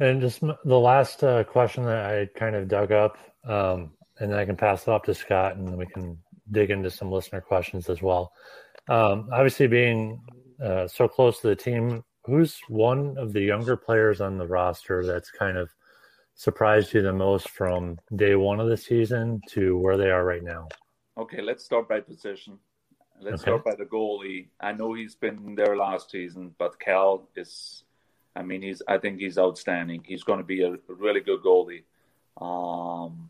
And 0.00 0.20
just 0.20 0.40
the 0.40 0.78
last 0.78 1.22
uh, 1.22 1.44
question 1.44 1.84
that 1.84 2.04
I 2.04 2.26
kind 2.36 2.56
of 2.56 2.66
dug 2.66 2.90
up, 2.90 3.16
um, 3.44 3.92
and 4.18 4.30
then 4.30 4.38
I 4.38 4.44
can 4.44 4.56
pass 4.56 4.82
it 4.82 4.88
off 4.88 5.02
to 5.04 5.14
Scott, 5.14 5.56
and 5.56 5.66
then 5.66 5.76
we 5.76 5.86
can 5.86 6.18
dig 6.50 6.70
into 6.70 6.90
some 6.90 7.10
listener 7.10 7.40
questions 7.40 7.88
as 7.88 8.02
well. 8.02 8.32
Um, 8.88 9.28
obviously, 9.32 9.66
being 9.66 10.20
uh, 10.62 10.86
so 10.86 11.08
close 11.08 11.40
to 11.40 11.48
the 11.48 11.56
team, 11.56 12.04
who's 12.24 12.58
one 12.68 13.16
of 13.18 13.32
the 13.32 13.40
younger 13.40 13.76
players 13.76 14.20
on 14.20 14.38
the 14.38 14.46
roster 14.46 15.04
that's 15.04 15.30
kind 15.30 15.56
of 15.56 15.70
surprised 16.34 16.92
you 16.92 17.02
the 17.02 17.12
most 17.12 17.48
from 17.50 17.98
day 18.16 18.34
one 18.34 18.60
of 18.60 18.68
the 18.68 18.76
season 18.76 19.40
to 19.50 19.78
where 19.78 19.96
they 19.96 20.10
are 20.10 20.24
right 20.24 20.42
now? 20.42 20.68
Okay, 21.16 21.40
let's 21.40 21.64
start 21.64 21.88
by 21.88 22.00
position. 22.00 22.58
Let's 23.20 23.42
okay. 23.42 23.50
start 23.50 23.64
by 23.64 23.74
the 23.76 23.84
goalie. 23.84 24.48
I 24.60 24.72
know 24.72 24.92
he's 24.94 25.14
been 25.14 25.54
there 25.54 25.76
last 25.76 26.10
season, 26.10 26.54
but 26.58 26.78
Cal 26.80 27.28
is. 27.36 27.84
I 28.36 28.42
mean, 28.42 28.62
he's. 28.62 28.82
I 28.88 28.98
think 28.98 29.20
he's 29.20 29.38
outstanding. 29.38 30.02
He's 30.04 30.24
going 30.24 30.38
to 30.38 30.44
be 30.44 30.62
a 30.62 30.74
really 30.88 31.20
good 31.20 31.40
goalie. 31.42 31.84
Um, 32.40 33.28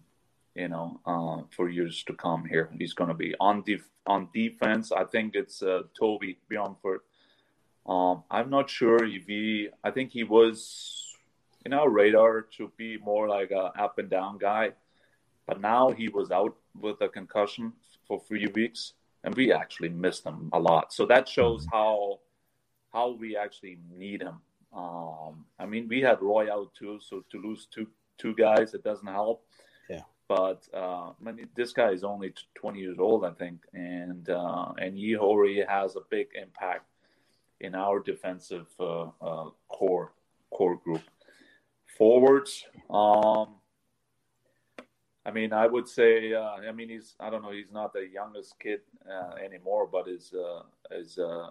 you 0.55 0.69
know, 0.69 1.01
uh, 1.07 1.43
for 1.51 1.69
years 1.69 2.03
to 2.05 2.15
come. 2.15 2.45
Here, 2.45 2.71
he's 2.79 2.95
going 2.95 3.09
to 3.09 3.15
be 3.15 3.35
on 3.41 3.63
def- 3.63 3.91
on 4.07 4.29
defense. 4.33 4.93
I 4.93 5.05
think 5.05 5.35
it's 5.35 5.63
uh, 5.63 5.83
Toby 5.99 6.39
Bjornfot. 6.51 6.99
Um, 7.87 8.25
I'm 8.31 8.51
not 8.51 8.71
sure 8.71 9.05
if 9.05 9.27
he. 9.27 9.69
I 9.83 9.91
think 9.91 10.13
he 10.13 10.25
was 10.25 11.17
in 11.65 11.73
our 11.73 11.89
radar 11.89 12.43
to 12.57 12.71
be 12.77 12.99
more 12.99 13.29
like 13.29 13.51
a 13.51 13.73
up 13.79 13.99
and 13.99 14.11
down 14.11 14.39
guy. 14.39 14.73
But 15.47 15.61
now 15.61 15.91
he 15.91 16.09
was 16.09 16.31
out 16.31 16.57
with 16.81 17.01
a 17.03 17.09
concussion 17.09 17.73
for 18.07 18.21
three 18.21 18.47
weeks, 18.55 18.95
and 19.25 19.35
we 19.35 19.53
actually 19.53 19.91
missed 19.91 20.25
him 20.25 20.51
a 20.53 20.59
lot. 20.59 20.93
So 20.93 21.05
that 21.07 21.29
shows 21.29 21.67
mm-hmm. 21.67 21.77
how 21.77 22.21
how 22.93 23.11
we 23.11 23.37
actually 23.37 23.79
need 23.93 24.23
him. 24.23 24.41
Um, 24.73 25.45
I 25.59 25.67
mean, 25.67 25.89
we 25.89 26.01
had 26.01 26.23
Roy 26.23 26.53
out 26.53 26.75
too, 26.75 26.99
so 27.03 27.25
to 27.31 27.43
lose 27.43 27.67
two 27.67 27.89
two 28.19 28.35
guys, 28.35 28.75
it 28.75 28.85
doesn't 28.85 29.07
help. 29.07 29.45
Yeah. 29.91 30.03
But 30.29 30.67
uh, 30.73 31.11
I 31.27 31.33
mean, 31.33 31.49
this 31.55 31.73
guy 31.73 31.91
is 31.91 32.03
only 32.03 32.33
20 32.55 32.81
years 32.81 32.99
old, 32.99 33.25
I 33.25 33.31
think, 33.31 33.61
and 33.73 34.29
uh, 34.29 34.73
and 34.79 34.97
Yehori 34.97 35.69
has 35.69 35.97
a 35.97 36.01
big 36.09 36.29
impact 36.41 36.87
in 37.61 37.75
our 37.75 38.01
defensive 38.01 38.67
uh, 38.81 39.09
uh 39.21 39.51
core 39.69 40.13
core 40.51 40.77
group 40.77 41.03
forwards. 41.99 42.65
Um, 42.91 43.57
I 45.27 45.31
mean, 45.31 45.53
I 45.53 45.67
would 45.67 45.89
say, 45.89 46.35
uh, 46.35 46.57
I 46.69 46.73
mean, 46.73 46.91
he's, 46.91 47.15
I 47.19 47.31
don't 47.31 47.43
know, 47.43 47.53
he's 47.53 47.73
not 47.73 47.93
the 47.93 48.07
youngest 48.13 48.59
kid 48.61 48.81
uh, 49.11 49.37
anymore, 49.43 49.89
but 49.91 50.07
his, 50.07 50.33
uh, 50.35 50.63
his, 50.95 51.19
uh, 51.19 51.49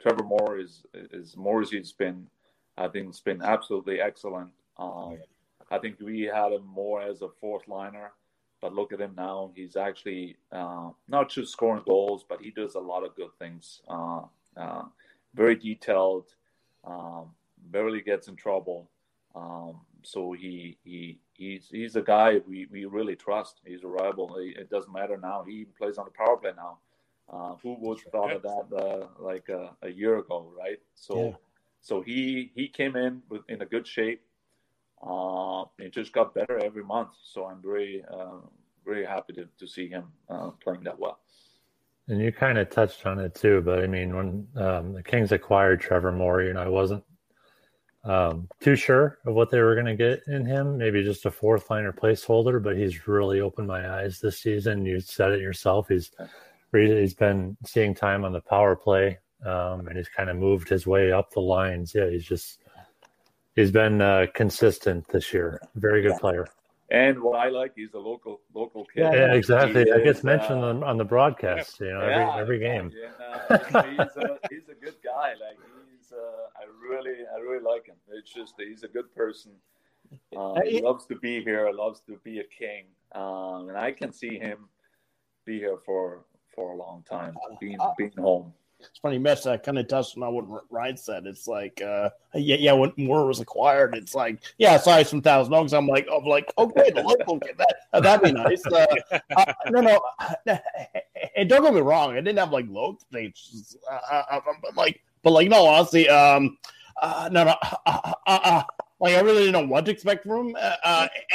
Trevor 0.00 0.24
Moore 0.24 0.58
is, 0.58 0.82
is 0.92 1.36
Morrissey's 1.36 1.92
been, 1.92 2.26
I 2.76 2.88
think 2.88 3.08
it's 3.08 3.20
been 3.20 3.40
absolutely 3.40 4.00
excellent. 4.00 4.50
Um, 4.76 5.18
I 5.74 5.78
think 5.78 5.98
we 6.00 6.22
had 6.22 6.52
him 6.52 6.64
more 6.66 7.02
as 7.02 7.22
a 7.22 7.28
fourth 7.40 7.66
liner, 7.66 8.12
but 8.60 8.74
look 8.74 8.92
at 8.92 9.00
him 9.00 9.14
now. 9.16 9.50
He's 9.54 9.76
actually 9.76 10.36
uh, 10.52 10.90
not 11.08 11.30
just 11.30 11.52
scoring 11.52 11.82
goals, 11.84 12.24
but 12.28 12.40
he 12.40 12.50
does 12.50 12.76
a 12.76 12.80
lot 12.80 13.04
of 13.04 13.16
good 13.16 13.34
things. 13.38 13.80
Uh, 13.88 14.22
uh, 14.56 14.82
very 15.34 15.56
detailed, 15.56 16.26
um, 16.84 17.30
barely 17.70 18.02
gets 18.02 18.28
in 18.28 18.36
trouble. 18.36 18.88
Um, 19.34 19.80
so 20.02 20.32
he 20.32 20.78
he 20.84 21.18
he's 21.32 21.68
he's 21.70 21.96
a 21.96 22.02
guy 22.02 22.40
we, 22.46 22.66
we 22.70 22.84
really 22.84 23.16
trust. 23.16 23.60
He's 23.66 23.82
reliable. 23.82 24.36
It 24.38 24.70
doesn't 24.70 24.92
matter 24.92 25.16
now. 25.16 25.44
He 25.46 25.64
plays 25.76 25.98
on 25.98 26.04
the 26.04 26.12
power 26.12 26.36
play 26.36 26.52
now. 26.56 26.78
Uh, 27.32 27.54
who 27.62 27.74
would 27.80 27.98
have 28.00 28.12
thought 28.12 28.32
of 28.32 28.42
that 28.42 28.76
uh, 28.76 29.06
like 29.18 29.48
uh, 29.48 29.70
a 29.82 29.88
year 29.88 30.18
ago, 30.18 30.52
right? 30.56 30.78
So 30.94 31.16
yeah. 31.16 31.32
so 31.80 32.02
he 32.02 32.52
he 32.54 32.68
came 32.68 32.96
in 32.96 33.22
with, 33.28 33.42
in 33.48 33.62
a 33.62 33.66
good 33.66 33.86
shape. 33.86 34.20
Uh, 35.06 35.64
it 35.78 35.92
just 35.92 36.12
got 36.12 36.34
better 36.34 36.58
every 36.58 36.84
month. 36.84 37.10
So 37.22 37.46
I'm 37.46 37.60
very 37.62 38.04
uh, 38.10 38.38
very 38.84 39.04
happy 39.04 39.32
to, 39.34 39.48
to 39.58 39.66
see 39.66 39.88
him 39.88 40.04
uh, 40.28 40.50
playing 40.62 40.84
that 40.84 40.98
well. 40.98 41.18
And 42.08 42.20
you 42.20 42.32
kind 42.32 42.58
of 42.58 42.68
touched 42.68 43.06
on 43.06 43.18
it 43.18 43.34
too, 43.34 43.62
but 43.62 43.82
I 43.82 43.86
mean, 43.86 44.14
when 44.14 44.46
um, 44.56 44.92
the 44.92 45.02
Kings 45.02 45.32
acquired 45.32 45.80
Trevor 45.80 46.12
Moore, 46.12 46.42
you 46.42 46.52
know, 46.52 46.62
I 46.62 46.68
wasn't 46.68 47.02
um, 48.04 48.48
too 48.60 48.76
sure 48.76 49.18
of 49.24 49.34
what 49.34 49.50
they 49.50 49.60
were 49.60 49.74
going 49.74 49.86
to 49.86 49.96
get 49.96 50.20
in 50.26 50.44
him. 50.44 50.76
Maybe 50.76 51.02
just 51.02 51.24
a 51.24 51.30
fourth 51.30 51.70
liner 51.70 51.92
placeholder, 51.92 52.62
but 52.62 52.76
he's 52.76 53.08
really 53.08 53.40
opened 53.40 53.68
my 53.68 54.00
eyes 54.00 54.20
this 54.20 54.40
season. 54.40 54.84
You 54.84 55.00
said 55.00 55.32
it 55.32 55.40
yourself. 55.40 55.88
He's 55.88 56.10
he's 56.72 57.14
been 57.14 57.56
seeing 57.64 57.94
time 57.94 58.24
on 58.24 58.32
the 58.32 58.40
power 58.40 58.76
play, 58.76 59.18
um, 59.46 59.86
and 59.88 59.96
he's 59.96 60.08
kind 60.08 60.28
of 60.28 60.36
moved 60.36 60.68
his 60.68 60.86
way 60.86 61.12
up 61.12 61.30
the 61.30 61.40
lines. 61.40 61.94
Yeah, 61.94 62.10
he's 62.10 62.24
just 62.26 62.63
he's 63.54 63.70
been 63.70 64.00
uh, 64.00 64.26
consistent 64.34 65.08
this 65.08 65.32
year. 65.32 65.60
Very 65.74 66.02
good 66.02 66.18
player. 66.18 66.46
And 66.90 67.20
what 67.22 67.38
I 67.38 67.48
like, 67.48 67.72
he's 67.74 67.94
a 67.94 67.98
local 67.98 68.40
local 68.52 68.84
kid. 68.84 69.02
Yeah, 69.02 69.14
yeah 69.14 69.34
exactly. 69.34 69.90
I 69.90 70.00
gets 70.00 70.22
mentioned 70.22 70.62
uh, 70.62 70.68
on, 70.68 70.84
on 70.84 70.96
the 70.98 71.04
broadcast. 71.04 71.80
You 71.80 71.92
know, 71.92 72.00
every 72.00 72.14
yeah, 72.14 72.36
every 72.36 72.58
game. 72.58 72.92
And, 73.48 73.74
uh, 73.74 73.82
he's, 73.82 73.98
a, 73.98 74.38
he's 74.50 74.68
a 74.68 74.84
good 74.84 74.94
guy. 75.02 75.30
Like 75.30 75.58
he's, 75.96 76.12
uh, 76.12 76.16
I 76.56 76.64
really 76.88 77.16
I 77.34 77.40
really 77.40 77.64
like 77.64 77.86
him. 77.86 77.96
It's 78.12 78.30
just 78.32 78.54
he's 78.58 78.82
a 78.82 78.88
good 78.88 79.12
person. 79.14 79.52
Um, 80.36 80.56
he 80.64 80.82
loves 80.82 81.06
to 81.06 81.16
be 81.16 81.42
here. 81.42 81.70
Loves 81.72 82.00
to 82.06 82.18
be 82.22 82.40
a 82.40 82.44
king. 82.44 82.84
Um, 83.14 83.70
and 83.70 83.78
I 83.78 83.90
can 83.90 84.12
see 84.12 84.38
him 84.38 84.68
be 85.46 85.58
here 85.58 85.78
for 85.86 86.26
for 86.54 86.74
a 86.74 86.76
long 86.76 87.02
time, 87.10 87.34
being 87.60 87.80
uh, 87.80 87.92
being 87.96 88.12
home 88.18 88.52
it's 88.90 88.98
funny, 88.98 89.18
Mitch. 89.18 89.44
That 89.44 89.62
kind 89.62 89.78
of 89.78 89.88
touched 89.88 90.16
on 90.16 90.34
what 90.34 90.64
Ryan 90.70 90.96
said. 90.96 91.26
It's 91.26 91.46
like, 91.46 91.80
uh, 91.82 92.10
yeah, 92.34 92.56
yeah. 92.58 92.72
When 92.72 92.92
Moore 92.96 93.26
was 93.26 93.40
acquired, 93.40 93.94
it's 93.94 94.14
like, 94.14 94.42
yeah, 94.58 94.76
sorry, 94.78 95.04
some 95.04 95.22
thousand 95.22 95.52
dollars. 95.52 95.72
I'm 95.72 95.86
like, 95.86 96.06
I'm 96.12 96.24
like, 96.24 96.52
okay, 96.58 96.90
the 96.90 97.02
local 97.02 97.38
get 97.38 97.58
that. 97.58 97.74
Uh, 97.92 98.00
that'd 98.00 98.24
be 98.24 98.32
nice. 98.32 98.64
Uh, 98.66 98.86
uh, 99.36 99.52
no, 99.70 99.80
no, 99.80 100.00
and 101.36 101.48
don't 101.48 101.62
get 101.62 101.74
me 101.74 101.80
wrong. 101.80 102.12
I 102.12 102.16
didn't 102.16 102.38
have 102.38 102.52
like 102.52 102.66
low 102.68 102.98
things, 103.12 103.76
uh, 103.90 103.98
uh, 104.10 104.24
uh, 104.30 104.40
but 104.62 104.76
like, 104.76 105.02
but 105.22 105.30
like, 105.32 105.48
no, 105.48 105.66
honestly, 105.66 106.08
um, 106.08 106.58
uh, 107.00 107.28
no, 107.32 107.44
no, 107.44 107.56
uh, 107.86 108.12
uh, 108.26 108.62
like 109.00 109.16
I 109.16 109.20
really 109.20 109.44
didn't 109.44 109.52
know 109.52 109.66
what 109.66 109.84
to 109.86 109.90
expect 109.90 110.24
from 110.24 110.48
him, 110.48 110.56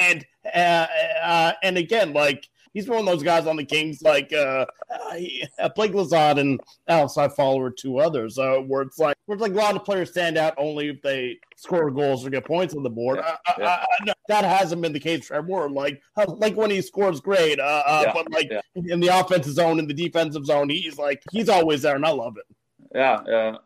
and 0.02 0.26
and 0.54 1.78
again, 1.78 2.14
like 2.14 2.48
he's 2.74 2.88
one 2.88 3.00
of 3.00 3.06
those 3.06 3.24
guys 3.24 3.48
on 3.48 3.56
the 3.56 3.64
Kings 3.64 4.02
like 4.02 4.32
uh, 4.34 4.66
uh, 4.90 5.70
Blake 5.76 5.92
Lizotte 5.92 6.40
and 6.40 6.60
outside 6.88 7.34
follower 7.34 7.70
two 7.70 8.00
others, 8.00 8.38
uh, 8.38 8.58
where 8.58 8.82
it's 8.82 9.00
like 9.00 9.16
where 9.26 9.36
it's 9.36 9.42
like 9.42 9.52
a 9.52 9.56
lot 9.56 9.76
of 9.76 9.84
players 9.84 10.12
stand 10.12 10.38
out 10.38 10.54
only 10.58 10.90
if 10.90 11.02
they 11.02 11.40
score 11.56 11.90
goals 11.92 12.26
or 12.26 12.30
get 12.30 12.46
points 12.46 12.74
on 12.74 12.84
the 12.84 12.90
board. 12.90 13.20
Yeah, 13.20 13.36
uh, 13.48 13.52
uh, 13.62 13.86
yeah. 14.06 14.12
Uh, 14.12 14.14
that 14.28 14.46
hasn't 14.46 14.82
been 14.82 14.94
the 14.94 15.00
case 15.00 15.28
for 15.28 15.42
Moore. 15.42 15.70
Like 15.70 16.02
like 16.28 16.56
when 16.56 16.72
he 16.72 16.82
scores, 16.82 17.20
great, 17.20 17.58
yeah, 17.58 18.12
but 18.14 18.32
like 18.32 18.52
in 18.76 19.00
the 19.00 19.08
offensive 19.08 19.54
zone, 19.54 19.80
in 19.80 19.88
the 19.88 19.94
defensive 19.94 20.46
zone, 20.46 20.70
he's 20.70 20.98
like 20.98 21.24
he's 21.32 21.50
always 21.50 21.82
there, 21.82 21.96
and 21.96 22.06
I 22.06 22.12
love 22.12 22.38
it. 22.38 22.56
Yeah, 22.94 23.20
yeah. 23.28 23.58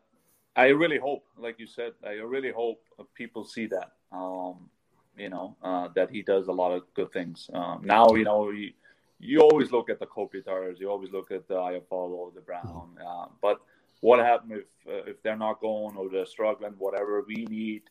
I 0.55 0.67
really 0.67 0.99
hope, 0.99 1.25
like 1.37 1.59
you 1.59 1.65
said, 1.65 1.93
I 2.05 2.11
really 2.11 2.51
hope 2.51 2.83
people 3.15 3.43
see 3.43 3.65
that. 3.67 3.93
Um, 4.11 4.69
you 5.17 5.29
know 5.29 5.55
uh, 5.63 5.89
that 5.95 6.09
he 6.09 6.21
does 6.21 6.47
a 6.47 6.51
lot 6.51 6.71
of 6.71 6.83
good 6.93 7.11
things. 7.11 7.49
Um, 7.53 7.81
now 7.83 8.13
you 8.13 8.23
know 8.23 8.51
he, 8.51 8.75
you 9.23 9.41
always 9.41 9.71
look 9.71 9.89
at 9.89 9.99
the 9.99 10.05
Kopitars, 10.05 10.79
you 10.79 10.89
always 10.89 11.11
look 11.11 11.31
at 11.31 11.47
the 11.47 11.55
Iafallo, 11.55 12.33
the 12.33 12.41
Brown. 12.41 12.97
Uh, 13.05 13.25
but 13.41 13.61
what 14.01 14.19
happens 14.19 14.51
if 14.61 14.93
uh, 14.93 15.09
if 15.09 15.21
they're 15.23 15.37
not 15.37 15.61
going 15.61 15.95
or 15.95 16.09
they're 16.09 16.25
struggling, 16.25 16.73
whatever? 16.77 17.23
We 17.27 17.45
need 17.45 17.83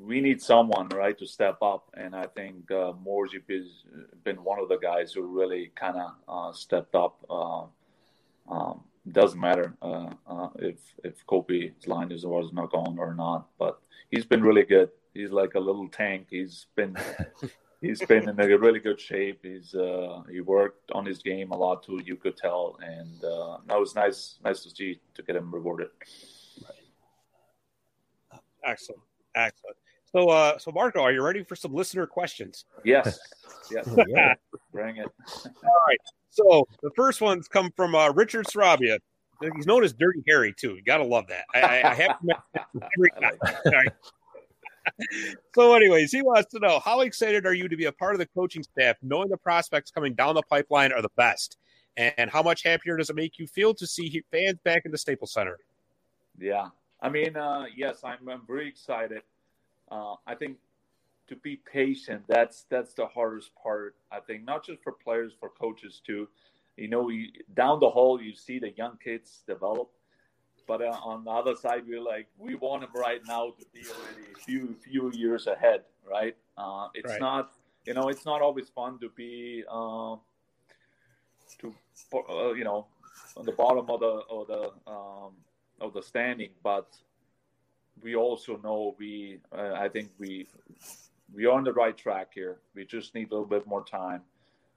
we 0.00 0.20
need 0.20 0.40
someone 0.40 0.88
right 0.88 1.18
to 1.18 1.26
step 1.26 1.58
up, 1.62 1.90
and 1.94 2.14
I 2.14 2.26
think 2.26 2.70
uh, 2.70 2.92
Morsey 3.02 3.40
has 3.48 3.66
been 4.22 4.42
one 4.42 4.58
of 4.58 4.68
the 4.68 4.78
guys 4.78 5.12
who 5.12 5.22
really 5.22 5.72
kind 5.74 5.96
of 5.96 6.10
uh, 6.28 6.52
stepped 6.52 6.94
up. 6.94 7.18
Uh, 7.28 7.64
um, 8.48 8.80
doesn't 9.10 9.40
matter 9.40 9.74
uh, 9.82 10.08
uh, 10.26 10.48
if 10.56 10.76
if 11.02 11.26
Kopi's 11.26 11.86
line 11.86 12.10
is 12.10 12.24
was 12.24 12.52
not 12.52 12.70
going 12.72 12.98
or 12.98 13.14
not, 13.14 13.48
but 13.58 13.78
he's 14.10 14.24
been 14.24 14.42
really 14.42 14.64
good. 14.64 14.90
He's 15.12 15.30
like 15.30 15.54
a 15.54 15.60
little 15.60 15.88
tank. 15.88 16.28
He's 16.30 16.66
been 16.74 16.96
he's 17.84 18.00
been 18.06 18.28
in 18.28 18.40
a 18.40 18.58
really 18.58 18.80
good 18.80 19.00
shape. 19.00 19.40
He's 19.42 19.74
uh, 19.74 20.22
he 20.30 20.40
worked 20.40 20.90
on 20.92 21.04
his 21.04 21.22
game 21.22 21.50
a 21.52 21.56
lot 21.56 21.82
too. 21.82 22.00
You 22.04 22.16
could 22.16 22.36
tell, 22.36 22.78
and 22.82 23.22
uh, 23.22 23.58
that 23.66 23.78
was 23.78 23.94
nice. 23.94 24.38
Nice 24.44 24.62
to 24.62 24.70
see 24.70 25.00
to 25.14 25.22
get 25.22 25.36
him 25.36 25.54
rewarded. 25.54 25.88
Excellent, 28.64 29.02
excellent. 29.34 29.76
So, 30.10 30.28
uh, 30.30 30.58
so 30.58 30.70
Marco, 30.72 31.02
are 31.02 31.12
you 31.12 31.22
ready 31.22 31.44
for 31.44 31.56
some 31.56 31.74
listener 31.74 32.06
questions? 32.06 32.64
Yes, 32.84 33.18
yes, 33.70 33.88
bring 34.72 34.96
it. 34.96 35.06
All 35.46 35.80
right. 35.86 35.98
So 36.30 36.66
the 36.82 36.90
first 36.96 37.20
one's 37.20 37.48
come 37.48 37.70
from 37.76 37.94
uh, 37.94 38.10
Richard 38.10 38.46
Sarabia. 38.46 38.98
He's 39.56 39.66
known 39.66 39.84
as 39.84 39.92
Dirty 39.92 40.22
Harry 40.26 40.54
too. 40.58 40.76
You 40.76 40.82
gotta 40.82 41.04
love 41.04 41.26
that. 41.28 41.44
I, 41.54 41.60
I, 41.60 41.90
I 41.90 41.94
have 41.94 42.18
to 42.20 42.34
every 42.96 43.10
time. 43.20 43.38
All 43.42 43.72
right 43.72 43.92
so, 45.54 45.74
anyways, 45.74 46.12
he 46.12 46.22
wants 46.22 46.50
to 46.52 46.58
know 46.60 46.80
how 46.80 47.00
excited 47.00 47.46
are 47.46 47.54
you 47.54 47.68
to 47.68 47.76
be 47.76 47.86
a 47.86 47.92
part 47.92 48.14
of 48.14 48.18
the 48.18 48.26
coaching 48.26 48.62
staff, 48.62 48.96
knowing 49.02 49.28
the 49.28 49.36
prospects 49.36 49.90
coming 49.90 50.14
down 50.14 50.34
the 50.34 50.42
pipeline 50.42 50.92
are 50.92 51.02
the 51.02 51.10
best, 51.16 51.56
and 51.96 52.30
how 52.30 52.42
much 52.42 52.62
happier 52.62 52.96
does 52.96 53.10
it 53.10 53.16
make 53.16 53.38
you 53.38 53.46
feel 53.46 53.74
to 53.74 53.86
see 53.86 54.22
fans 54.30 54.58
back 54.64 54.82
in 54.84 54.90
the 54.90 54.98
Staples 54.98 55.32
Center? 55.32 55.58
Yeah, 56.38 56.68
I 57.00 57.08
mean, 57.08 57.36
uh, 57.36 57.64
yes, 57.76 58.00
I'm, 58.04 58.28
I'm 58.28 58.42
very 58.46 58.68
excited. 58.68 59.22
Uh, 59.90 60.14
I 60.26 60.34
think 60.34 60.56
to 61.26 61.36
be 61.36 61.56
patient 61.70 62.22
that's 62.28 62.66
that's 62.68 62.94
the 62.94 63.06
hardest 63.06 63.50
part. 63.60 63.96
I 64.12 64.20
think 64.20 64.44
not 64.44 64.64
just 64.64 64.82
for 64.82 64.92
players, 64.92 65.32
for 65.38 65.50
coaches 65.50 66.00
too. 66.04 66.28
You 66.76 66.88
know, 66.88 67.08
you, 67.08 67.28
down 67.54 67.78
the 67.80 67.88
hall, 67.88 68.20
you 68.20 68.34
see 68.34 68.58
the 68.58 68.72
young 68.76 68.98
kids 69.02 69.44
develop 69.46 69.90
but 70.66 70.82
uh, 70.82 70.96
on 71.04 71.24
the 71.24 71.30
other 71.30 71.54
side, 71.54 71.82
we're 71.86 72.00
like, 72.00 72.26
we 72.38 72.54
want 72.54 72.82
him 72.82 72.90
right 72.94 73.20
now 73.26 73.52
to 73.58 73.64
be 73.72 73.80
already 73.88 74.32
a 74.34 74.38
few 74.38 74.74
few 74.82 75.10
years 75.12 75.46
ahead, 75.46 75.82
right? 76.08 76.36
Uh, 76.56 76.88
it's 76.94 77.10
right. 77.10 77.20
not, 77.20 77.52
you 77.86 77.94
know, 77.94 78.08
it's 78.08 78.24
not 78.24 78.42
always 78.42 78.68
fun 78.68 78.98
to 79.00 79.08
be, 79.10 79.64
uh, 79.70 80.16
to, 81.58 81.74
uh, 82.28 82.52
you 82.52 82.64
know, 82.64 82.86
on 83.36 83.44
the 83.44 83.52
bottom 83.52 83.90
of 83.90 84.00
the 84.00 84.22
of 84.30 84.46
the 84.46 84.90
um, 84.90 85.32
of 85.80 85.92
the 85.92 86.02
standing, 86.02 86.50
but 86.62 86.96
we 88.02 88.14
also 88.16 88.58
know 88.62 88.94
we, 88.98 89.38
uh, 89.56 89.72
I 89.74 89.88
think 89.88 90.10
we 90.18 90.46
we 91.34 91.46
are 91.46 91.52
on 91.52 91.64
the 91.64 91.72
right 91.72 91.96
track 91.96 92.30
here. 92.34 92.58
We 92.74 92.84
just 92.84 93.14
need 93.14 93.30
a 93.30 93.34
little 93.34 93.46
bit 93.46 93.66
more 93.66 93.84
time. 93.84 94.22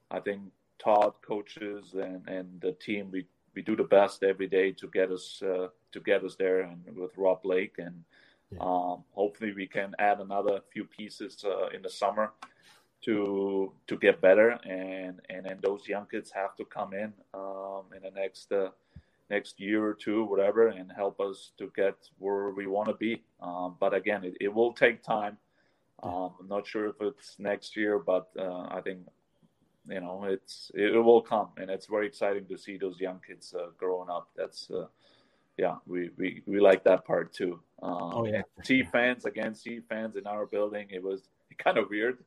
I 0.09 0.19
think 0.19 0.41
Todd, 0.79 1.13
coaches, 1.21 1.93
and 1.93 2.27
and 2.27 2.61
the 2.61 2.73
team, 2.73 3.09
we 3.11 3.25
we 3.57 3.63
do 3.63 3.75
the 3.75 3.91
best 3.99 4.21
every 4.21 4.47
day 4.47 4.71
to 4.71 4.87
get 4.87 5.09
us 5.11 5.41
uh, 5.41 5.69
to 5.91 5.99
get 5.99 6.23
us 6.23 6.35
there, 6.35 6.59
and 6.61 6.79
with 6.95 7.17
Rob 7.17 7.41
Blake, 7.41 7.77
and 7.79 7.95
yeah. 8.51 8.59
um, 8.61 9.03
hopefully 9.19 9.51
we 9.51 9.65
can 9.65 9.95
add 9.97 10.19
another 10.19 10.61
few 10.71 10.85
pieces 10.85 11.43
uh, 11.43 11.75
in 11.75 11.81
the 11.81 11.89
summer 11.89 12.33
to 13.05 13.73
to 13.87 13.97
get 13.97 14.21
better, 14.21 14.49
and 14.63 15.15
and 15.31 15.41
then 15.47 15.57
those 15.63 15.87
young 15.87 16.05
kids 16.05 16.29
have 16.29 16.55
to 16.57 16.65
come 16.65 16.93
in 16.93 17.11
um, 17.33 17.85
in 17.95 18.01
the 18.03 18.11
next 18.11 18.51
uh, 18.51 18.69
next 19.31 19.59
year 19.59 19.83
or 19.83 19.95
two, 19.95 20.23
whatever, 20.25 20.67
and 20.67 20.91
help 20.91 21.19
us 21.19 21.51
to 21.57 21.71
get 21.75 21.97
where 22.19 22.51
we 22.51 22.67
want 22.67 22.89
to 22.89 22.97
be. 23.07 23.23
Um, 23.41 23.75
but 23.79 23.91
again, 23.95 24.23
it, 24.23 24.35
it, 24.39 24.53
will 24.53 24.73
take 24.73 25.01
time. 25.01 25.35
Um, 26.03 26.29
I'm 26.39 26.47
not 26.47 26.67
sure 26.67 26.89
if 26.89 26.97
it's 27.01 27.39
next 27.39 27.75
year, 27.75 27.97
but 27.97 28.29
uh, 28.37 28.67
I 28.77 28.81
think 28.85 28.99
you 29.89 30.01
know 30.01 30.25
it's 30.25 30.71
it, 30.73 30.91
will 31.03 31.21
come 31.21 31.49
and 31.57 31.69
it's 31.69 31.85
very 31.85 32.07
exciting 32.07 32.45
to 32.47 32.57
see 32.57 32.77
those 32.77 32.99
young 32.99 33.19
kids 33.25 33.53
uh, 33.57 33.67
growing 33.77 34.09
up. 34.09 34.29
That's 34.35 34.69
uh, 34.71 34.87
yeah 35.57 35.75
we, 35.85 36.09
we 36.17 36.43
we 36.45 36.59
like 36.59 36.83
that 36.83 37.05
part 37.05 37.33
too. 37.33 37.59
Um, 37.81 38.11
oh 38.13 38.25
yeah. 38.25 38.41
See 38.63 38.83
fans 38.83 39.25
again 39.25 39.55
see 39.55 39.79
fans 39.79 40.15
in 40.15 40.27
our 40.27 40.45
building 40.45 40.87
it 40.89 41.03
was 41.03 41.29
kind 41.57 41.77
of 41.77 41.89
weird 41.89 42.19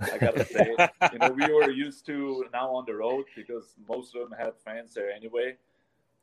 i 0.00 0.18
gotta 0.18 0.44
say. 0.44 0.74
You 1.12 1.18
know 1.18 1.30
we 1.30 1.52
were 1.52 1.70
used 1.70 2.06
to 2.06 2.44
now 2.52 2.74
on 2.74 2.84
the 2.86 2.94
road 2.94 3.26
because 3.36 3.74
most 3.88 4.14
of 4.14 4.28
them 4.28 4.38
had 4.38 4.52
fans 4.64 4.94
there 4.94 5.10
anyway 5.10 5.56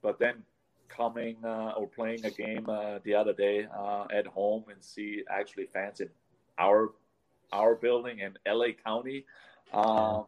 but 0.02 0.20
then 0.20 0.44
coming 0.88 1.38
uh, 1.44 1.74
or 1.78 1.88
playing 1.88 2.24
a 2.26 2.32
game 2.32 2.68
uh, 2.70 3.00
the 3.04 3.14
other 3.14 3.34
day 3.34 3.68
uh, 3.76 4.06
at 4.14 4.28
home 4.28 4.66
and 4.70 4.84
see 4.84 5.24
actually 5.30 5.68
fans 5.74 6.00
in 6.00 6.10
our 6.58 6.94
our 7.52 7.76
building 7.76 8.20
in 8.20 8.34
la 8.48 8.68
county 8.84 9.26
um, 9.74 10.26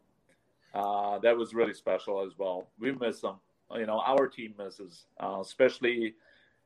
uh, 0.74 1.18
that 1.18 1.36
was 1.36 1.54
really 1.54 1.74
special 1.74 2.24
as 2.24 2.32
well. 2.38 2.68
We 2.78 2.92
miss 2.92 3.20
them. 3.20 3.36
You 3.74 3.86
know, 3.86 4.00
our 4.00 4.26
team 4.26 4.54
misses, 4.58 5.06
uh, 5.22 5.38
especially, 5.40 6.14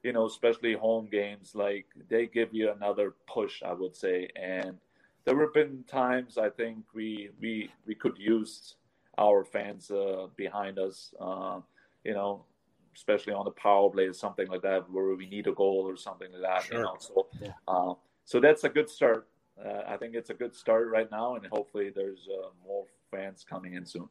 you 0.02 0.12
know, 0.12 0.26
especially 0.26 0.74
home 0.74 1.08
games. 1.10 1.54
Like 1.54 1.86
they 2.08 2.26
give 2.26 2.52
you 2.52 2.70
another 2.70 3.14
push, 3.26 3.62
I 3.62 3.72
would 3.72 3.96
say. 3.96 4.28
And 4.36 4.78
there 5.24 5.38
have 5.40 5.52
been 5.52 5.84
times 5.88 6.38
I 6.38 6.50
think 6.50 6.84
we 6.94 7.30
we 7.40 7.70
we 7.86 7.94
could 7.94 8.18
use 8.18 8.76
our 9.18 9.44
fans 9.44 9.90
uh, 9.90 10.26
behind 10.36 10.78
us. 10.78 11.12
Uh, 11.20 11.60
you 12.04 12.14
know, 12.14 12.44
especially 12.94 13.32
on 13.32 13.44
the 13.44 13.50
power 13.52 13.90
play 13.90 14.04
or 14.04 14.12
something 14.12 14.48
like 14.48 14.62
that, 14.62 14.88
where 14.90 15.14
we 15.14 15.26
need 15.26 15.46
a 15.46 15.52
goal 15.52 15.84
or 15.88 15.96
something 15.96 16.30
like 16.32 16.42
that. 16.42 16.62
Sure. 16.64 16.78
You 16.78 16.82
know, 16.84 16.96
so 16.98 17.26
yeah. 17.40 17.52
Uh, 17.66 17.94
so 18.24 18.40
that's 18.40 18.64
a 18.64 18.68
good 18.68 18.88
start. 18.88 19.26
Uh, 19.62 19.82
I 19.86 19.96
think 19.96 20.14
it's 20.14 20.30
a 20.30 20.34
good 20.34 20.54
start 20.54 20.88
right 20.88 21.10
now, 21.10 21.34
and 21.34 21.46
hopefully 21.46 21.90
there's 21.94 22.28
more 22.66 22.86
fans 23.12 23.44
coming 23.48 23.74
in 23.74 23.86
soon. 23.86 24.08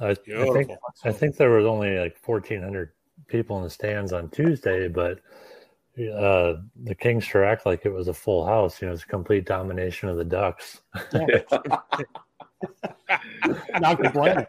I, 0.00 0.10
I, 0.10 0.14
think 0.14 0.70
I 1.04 1.10
think 1.10 1.36
there 1.36 1.50
was 1.50 1.66
only 1.66 1.98
like 1.98 2.16
fourteen 2.16 2.62
hundred 2.62 2.92
people 3.26 3.56
in 3.58 3.64
the 3.64 3.70
stands 3.70 4.12
on 4.12 4.28
Tuesday, 4.30 4.86
but 4.86 5.18
uh, 5.98 6.54
the 6.84 6.94
Kings 6.94 7.24
sure 7.24 7.44
act 7.44 7.66
like 7.66 7.84
it 7.84 7.92
was 7.92 8.06
a 8.06 8.14
full 8.14 8.46
house. 8.46 8.80
You 8.80 8.86
know, 8.86 8.94
it's 8.94 9.02
a 9.02 9.06
complete 9.06 9.44
domination 9.44 10.08
of 10.08 10.16
the 10.16 10.24
Ducks. 10.24 10.82
Not 13.80 14.02
complaining. 14.02 14.46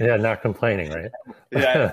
Yeah, 0.00 0.16
not 0.16 0.42
complaining, 0.42 0.90
right? 0.90 1.10
Yeah. 1.50 1.92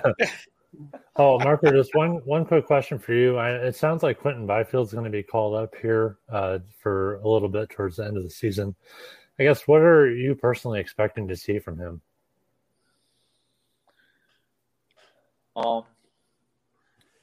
oh, 1.16 1.38
Marco, 1.38 1.70
just 1.70 1.94
one 1.94 2.20
one 2.24 2.44
quick 2.44 2.66
question 2.66 2.98
for 2.98 3.12
you. 3.12 3.36
I, 3.36 3.50
it 3.50 3.76
sounds 3.76 4.02
like 4.02 4.20
Quinton 4.20 4.46
Byfield's 4.46 4.92
going 4.92 5.04
to 5.04 5.10
be 5.10 5.22
called 5.22 5.54
up 5.54 5.74
here 5.80 6.18
uh, 6.30 6.60
for 6.78 7.16
a 7.16 7.28
little 7.28 7.48
bit 7.48 7.70
towards 7.70 7.96
the 7.96 8.06
end 8.06 8.16
of 8.16 8.22
the 8.22 8.30
season. 8.30 8.74
I 9.40 9.42
guess 9.44 9.66
what 9.66 9.80
are 9.80 10.14
you 10.14 10.34
personally 10.34 10.80
expecting 10.80 11.26
to 11.28 11.34
see 11.34 11.58
from 11.58 11.78
him? 11.78 12.02
Um, 15.56 15.84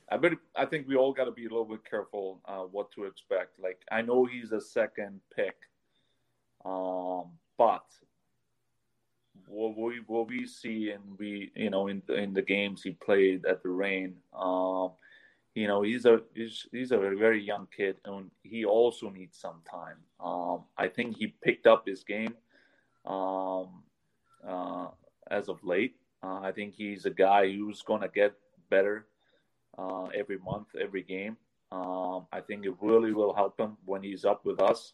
I 0.10 0.18
bet 0.18 0.32
I 0.56 0.66
think 0.66 0.88
we 0.88 0.96
all 0.96 1.14
got 1.14 1.26
to 1.26 1.32
be 1.32 1.46
a 1.46 1.50
little 1.50 1.64
bit 1.64 1.86
careful 1.88 2.42
uh, 2.46 2.62
what 2.62 2.92
to 2.94 3.04
expect. 3.04 3.60
Like 3.60 3.82
I 3.92 4.02
know 4.02 4.26
he's 4.26 4.52
a 4.52 4.60
second 4.60 5.22
pick, 5.36 5.58
um, 6.66 7.26
but 7.56 7.86
what 9.48 9.78
we 9.78 10.02
what 10.08 10.28
we 10.28 10.48
see 10.48 10.90
and 10.90 11.04
we 11.20 11.52
you 11.56 11.70
know 11.70 11.88
in 11.88 12.02
in 12.10 12.34
the 12.34 12.42
games 12.42 12.82
he 12.82 12.94
played 12.94 13.46
at 13.46 13.62
the 13.62 13.70
Reign, 13.70 14.16
um, 14.36 14.94
you 15.58 15.68
know 15.68 15.82
he's 15.82 16.06
a 16.06 16.22
he's, 16.36 16.68
he's 16.72 16.92
a 16.92 16.98
very 17.00 17.44
young 17.44 17.68
kid 17.76 17.98
and 18.06 18.30
he 18.44 18.64
also 18.64 19.10
needs 19.10 19.40
some 19.40 19.60
time. 19.70 19.98
Um, 20.20 20.66
I 20.78 20.88
think 20.88 21.18
he 21.18 21.34
picked 21.44 21.66
up 21.66 21.88
his 21.88 22.04
game 22.04 22.36
um, 23.06 23.82
uh, 24.48 24.90
as 25.32 25.50
of 25.50 25.64
late. 25.64 25.96
Uh, 26.22 26.42
I 26.42 26.52
think 26.52 26.76
he's 26.76 27.08
a 27.08 27.10
guy 27.10 27.52
who's 27.52 27.82
going 27.82 28.02
to 28.02 28.08
get 28.08 28.34
better 28.70 29.08
uh, 29.80 30.06
every 30.14 30.38
month, 30.38 30.68
every 30.80 31.02
game. 31.02 31.38
Um, 31.72 32.28
I 32.32 32.40
think 32.40 32.64
it 32.66 32.76
really 32.80 33.14
will 33.14 33.34
help 33.34 33.60
him 33.60 33.78
when 33.84 34.04
he's 34.04 34.26
up 34.26 34.46
with 34.46 34.62
us. 34.62 34.94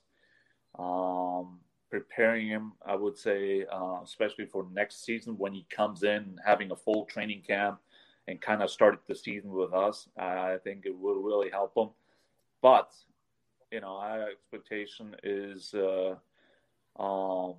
Um, 0.79 1.59
preparing 1.91 2.47
him, 2.47 2.71
I 2.85 2.95
would 2.95 3.17
say, 3.17 3.65
uh, 3.69 3.99
especially 4.01 4.45
for 4.45 4.65
next 4.71 5.03
season 5.03 5.37
when 5.37 5.51
he 5.51 5.67
comes 5.69 6.03
in, 6.03 6.39
having 6.45 6.71
a 6.71 6.75
full 6.75 7.03
training 7.05 7.43
camp 7.45 7.79
and 8.27 8.39
kind 8.39 8.63
of 8.63 8.69
started 8.69 8.99
the 9.07 9.15
season 9.15 9.51
with 9.51 9.73
us. 9.73 10.07
I 10.17 10.57
think 10.63 10.85
it 10.85 10.97
will 10.97 11.21
really 11.21 11.49
help 11.49 11.75
him. 11.75 11.89
But, 12.61 12.93
you 13.71 13.81
know, 13.81 13.97
our 13.97 14.29
expectation 14.29 15.15
is 15.23 15.73
uh, 15.73 16.15
um, 17.01 17.55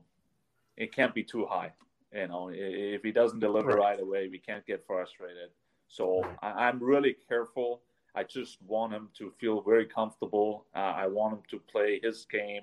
it 0.77 0.95
can't 0.95 1.15
be 1.15 1.23
too 1.23 1.47
high. 1.47 1.73
You 2.13 2.29
know, 2.29 2.51
if 2.53 3.03
he 3.03 3.13
doesn't 3.13 3.41
deliver 3.41 3.71
right, 3.71 3.79
right 3.79 4.01
away, 4.01 4.29
we 4.29 4.39
can't 4.39 4.65
get 4.67 4.87
frustrated. 4.87 5.51
So 5.89 6.25
I, 6.43 6.69
am 6.69 6.83
really 6.83 7.17
careful. 7.29 7.83
I 8.15 8.23
just 8.23 8.59
want 8.63 8.93
him 8.93 9.09
to 9.19 9.33
feel 9.39 9.61
very 9.61 9.87
comfortable. 9.87 10.65
Uh, 10.75 10.95
I 10.97 11.07
want 11.09 11.35
him 11.35 11.43
to 11.51 11.59
play 11.59 12.01
his 12.03 12.27
game. 12.31 12.63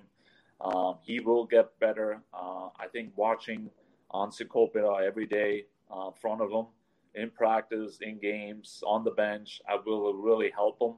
Um, 0.62 0.98
he 1.02 1.20
will 1.20 1.46
get 1.46 1.78
better. 1.80 2.22
Uh, 2.34 2.70
I 2.80 2.88
think 2.92 3.12
watching 3.16 3.70
Anze 4.14 4.46
Kopitar 4.48 5.06
every 5.06 5.26
day 5.26 5.66
uh, 5.94 6.08
in 6.08 6.14
front 6.14 6.42
of 6.42 6.52
him 6.52 6.68
in 7.16 7.30
practice, 7.30 8.00
in 8.02 8.20
games, 8.20 8.84
on 8.86 9.04
the 9.04 9.12
bench, 9.12 9.62
I 9.68 9.78
will 9.86 10.14
really 10.14 10.52
help 10.52 10.82
him. 10.82 10.96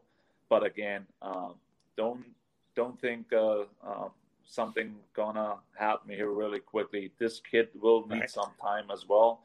But 0.50 0.66
again, 0.66 1.06
um, 1.22 1.56
don't 1.98 2.24
don't 2.76 3.00
think 3.00 3.32
uh, 3.34 3.62
uh, 3.86 4.10
something 4.46 4.96
gonna 5.16 5.56
happen 5.78 6.10
here 6.16 6.32
really 6.32 6.60
quickly. 6.60 7.12
This 7.20 7.40
kid 7.40 7.70
will 7.80 8.08
need 8.08 8.22
right. 8.22 8.30
some 8.30 8.52
time 8.62 8.92
as 8.92 9.08
well 9.08 9.42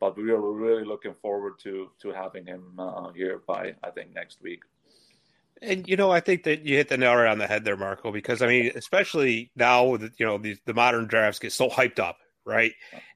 but 0.00 0.16
we 0.16 0.30
are 0.30 0.40
really 0.40 0.84
looking 0.84 1.14
forward 1.14 1.58
to 1.60 1.90
to 2.00 2.12
having 2.12 2.46
him 2.46 2.62
uh, 2.78 3.10
here 3.12 3.40
by 3.46 3.74
I 3.82 3.90
think 3.90 4.14
next 4.14 4.42
week. 4.42 4.62
And 5.62 5.88
you 5.88 5.96
know, 5.96 6.10
I 6.10 6.20
think 6.20 6.44
that 6.44 6.66
you 6.66 6.76
hit 6.76 6.88
the 6.88 6.98
nail 6.98 7.16
right 7.16 7.30
on 7.30 7.38
the 7.38 7.46
head 7.46 7.64
there, 7.64 7.76
Marco. 7.76 8.12
Because 8.12 8.42
I 8.42 8.46
mean, 8.46 8.72
especially 8.74 9.50
now, 9.56 9.96
that 9.96 10.12
you 10.20 10.26
know, 10.26 10.36
the, 10.38 10.56
the 10.66 10.74
modern 10.74 11.06
drafts 11.06 11.38
get 11.38 11.52
so 11.52 11.70
hyped 11.70 11.98
up, 11.98 12.18
right? 12.46 12.72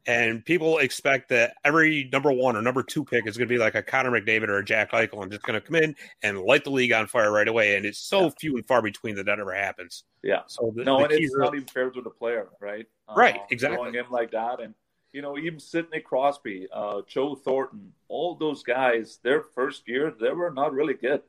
And 0.06 0.44
people 0.44 0.78
expect 0.78 1.28
that 1.28 1.54
every 1.64 2.08
number 2.12 2.32
one 2.32 2.56
or 2.56 2.62
number 2.62 2.82
two 2.82 3.04
pick 3.04 3.26
is 3.26 3.38
going 3.38 3.48
to 3.48 3.54
be 3.54 3.58
like 3.58 3.76
a 3.76 3.82
Connor 3.82 4.10
McDavid 4.10 4.48
or 4.48 4.58
a 4.58 4.64
Jack 4.64 4.90
Eichel 4.90 5.22
and 5.22 5.30
just 5.30 5.44
going 5.44 5.58
to 5.58 5.66
come 5.66 5.76
in 5.76 5.94
and 6.22 6.40
light 6.40 6.64
the 6.64 6.70
league 6.70 6.92
on 6.92 7.06
fire 7.06 7.30
right 7.30 7.48
away. 7.48 7.76
And 7.76 7.86
it's 7.86 7.98
so 7.98 8.24
yeah. 8.24 8.30
few 8.38 8.56
and 8.56 8.66
far 8.66 8.82
between 8.82 9.14
that 9.14 9.26
that 9.26 9.38
ever 9.38 9.54
happens. 9.54 10.04
Yeah. 10.22 10.40
So 10.48 10.72
the, 10.74 10.84
no, 10.84 10.98
the 10.98 11.04
and 11.04 11.12
it's 11.12 11.36
not 11.36 11.54
even 11.54 11.66
fair 11.66 11.90
to 11.90 12.02
the 12.02 12.10
player, 12.10 12.48
right? 12.60 12.86
Right. 13.16 13.36
Uh, 13.36 13.46
exactly. 13.50 13.76
Going 13.76 13.94
in 13.94 14.10
like 14.10 14.32
that 14.32 14.60
and 14.60 14.74
you 15.12 15.22
know, 15.22 15.36
even 15.38 15.58
Sidney 15.58 16.00
Crosby, 16.00 16.68
uh, 16.72 17.02
Joe 17.06 17.34
Thornton, 17.34 17.92
all 18.08 18.36
those 18.36 18.62
guys, 18.62 19.18
their 19.22 19.42
first 19.42 19.88
year, 19.88 20.14
they 20.18 20.30
were 20.30 20.52
not 20.52 20.72
really 20.72 20.94
good. 20.94 21.22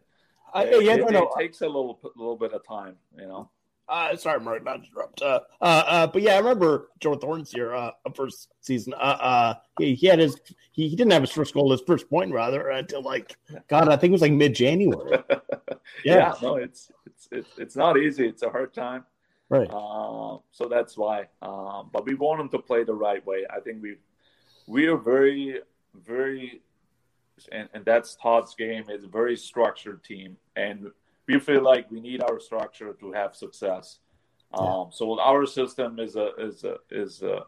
Uh, 0.53 0.65
yeah, 0.69 0.93
it, 0.93 0.99
no, 0.99 1.07
no. 1.07 1.23
it 1.23 1.29
takes 1.39 1.61
a 1.61 1.65
little, 1.65 1.99
little 2.15 2.35
bit 2.35 2.53
of 2.53 2.65
time, 2.67 2.95
you 3.17 3.25
know. 3.25 3.49
Uh, 3.91 4.15
sorry, 4.15 4.39
Mark, 4.39 4.63
not 4.63 4.81
to 4.81 4.89
interrupt. 4.89 5.21
Uh, 5.21 5.41
uh, 5.59 5.83
uh, 5.85 6.07
but 6.07 6.21
yeah, 6.21 6.35
I 6.35 6.37
remember 6.37 6.89
Joe 7.01 7.15
Thornton's 7.15 7.51
here, 7.51 7.75
uh, 7.75 7.91
first 8.15 8.47
season. 8.61 8.93
Uh, 8.93 8.97
uh, 8.97 9.53
he, 9.77 9.95
he 9.95 10.07
had 10.07 10.19
his, 10.19 10.39
he, 10.71 10.87
he 10.87 10.95
didn't 10.95 11.11
have 11.11 11.23
his 11.23 11.31
first 11.31 11.53
goal, 11.53 11.71
his 11.71 11.81
first 11.81 12.09
point 12.09 12.31
rather, 12.31 12.69
until 12.69 13.01
like, 13.01 13.35
God, 13.67 13.89
I 13.89 13.97
think 13.97 14.11
it 14.11 14.13
was 14.13 14.21
like 14.21 14.31
mid 14.31 14.55
January. 14.55 15.19
yeah. 15.29 15.39
yeah, 16.05 16.33
no, 16.41 16.55
it's, 16.55 16.89
it's, 17.05 17.27
it's, 17.33 17.59
it's 17.59 17.75
not 17.75 17.97
easy. 17.97 18.25
It's 18.25 18.43
a 18.43 18.49
hard 18.49 18.73
time. 18.73 19.03
Right. 19.49 19.69
Uh, 19.69 20.37
so 20.51 20.69
that's 20.69 20.97
why. 20.97 21.27
Um, 21.41 21.89
but 21.91 22.05
we 22.05 22.15
want 22.15 22.37
them 22.37 22.47
to 22.49 22.59
play 22.59 22.85
the 22.85 22.93
right 22.93 23.25
way. 23.25 23.45
I 23.53 23.59
think 23.59 23.81
we 23.81 23.97
we 24.65 24.87
are 24.87 24.95
very 24.95 25.59
very 26.05 26.61
and, 27.51 27.67
and 27.73 27.83
that's 27.83 28.15
Todd's 28.15 28.55
game 28.55 28.85
It's 28.87 29.03
a 29.03 29.09
very 29.09 29.35
structured 29.35 30.03
team 30.03 30.37
and 30.55 30.91
we 31.27 31.39
feel 31.39 31.63
like 31.63 31.89
we 31.91 32.01
need 32.01 32.21
our 32.21 32.39
structure 32.39 32.93
to 32.99 33.11
have 33.11 33.35
success. 33.35 33.99
Um, 34.53 34.89
so 34.91 35.19
our 35.19 35.45
system 35.45 35.99
is 35.99 36.15
a 36.15 36.31
is 36.37 36.63
a, 36.65 36.75
is 36.89 37.21
a, 37.21 37.43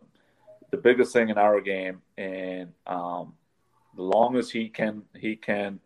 the 0.71 0.77
biggest 0.77 1.11
thing 1.11 1.29
in 1.29 1.37
our 1.37 1.59
game, 1.59 2.01
and 2.17 2.71
um, 2.87 3.33
the 3.95 4.03
longest 4.03 4.51
he 4.51 4.69
can 4.69 5.03
he 5.19 5.35
can 5.35 5.79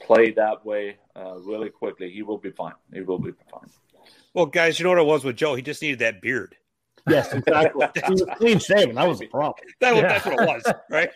play 0.00 0.32
that 0.32 0.64
way 0.64 0.96
uh, 1.16 1.38
really 1.38 1.70
quickly, 1.70 2.10
he 2.10 2.22
will 2.22 2.38
be 2.38 2.50
fine. 2.50 2.74
He 2.92 3.00
will 3.00 3.18
be 3.18 3.32
fine. 3.50 3.68
Well, 4.34 4.46
guys, 4.46 4.78
you 4.78 4.84
know 4.84 4.90
what 4.90 4.98
it 4.98 5.06
was 5.06 5.24
with 5.24 5.36
Joe? 5.36 5.54
He 5.54 5.62
just 5.62 5.82
needed 5.82 5.98
that 6.00 6.20
beard. 6.22 6.56
Yes, 7.08 7.32
exactly. 7.32 7.86
he 8.06 8.12
was 8.12 8.24
clean 8.36 8.58
shaven. 8.58 8.94
That 8.96 9.08
was 9.08 9.18
the 9.18 9.26
problem. 9.26 9.54
That 9.80 9.94
was, 9.94 10.02
yeah. 10.02 10.08
That's 10.08 10.26
what 10.26 10.40
it 10.40 10.46
was, 10.46 10.62
right? 10.90 11.10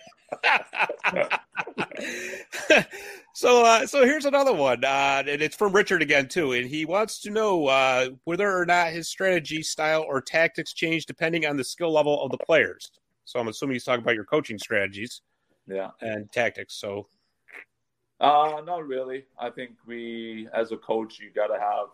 so, 3.35 3.65
uh, 3.65 3.87
so 3.87 4.05
here's 4.05 4.25
another 4.25 4.53
one, 4.53 4.85
uh, 4.85 5.23
and 5.27 5.43
it's 5.43 5.57
from 5.57 5.73
Richard 5.73 6.03
again 6.03 6.29
too, 6.29 6.53
and 6.53 6.69
he 6.69 6.85
wants 6.85 7.21
to 7.23 7.31
know 7.31 7.67
uh, 7.67 8.11
whether 8.25 8.57
or 8.57 8.67
not 8.67 8.93
his 8.93 9.09
strategy, 9.09 9.63
style, 9.63 10.03
or 10.03 10.21
tactics 10.21 10.73
change 10.73 11.07
depending 11.07 11.47
on 11.47 11.57
the 11.57 11.65
skill 11.65 11.93
level 11.93 12.23
of 12.23 12.31
the 12.31 12.39
players. 12.39 12.91
So, 13.25 13.39
I'm 13.39 13.49
assuming 13.49 13.75
he's 13.75 13.85
talking 13.85 14.03
about 14.03 14.15
your 14.15 14.25
coaching 14.25 14.59
strategies, 14.59 15.23
yeah, 15.67 15.91
and 16.01 16.31
tactics. 16.33 16.75
So, 16.75 17.07
uh, 18.21 18.63
not 18.65 18.87
really. 18.87 19.25
I 19.39 19.51
think 19.51 19.73
we, 19.87 20.49
as 20.55 20.73
a 20.73 20.77
coach, 20.77 21.19
you 21.21 21.31
got 21.35 21.49
to 21.49 21.59
have 21.59 21.89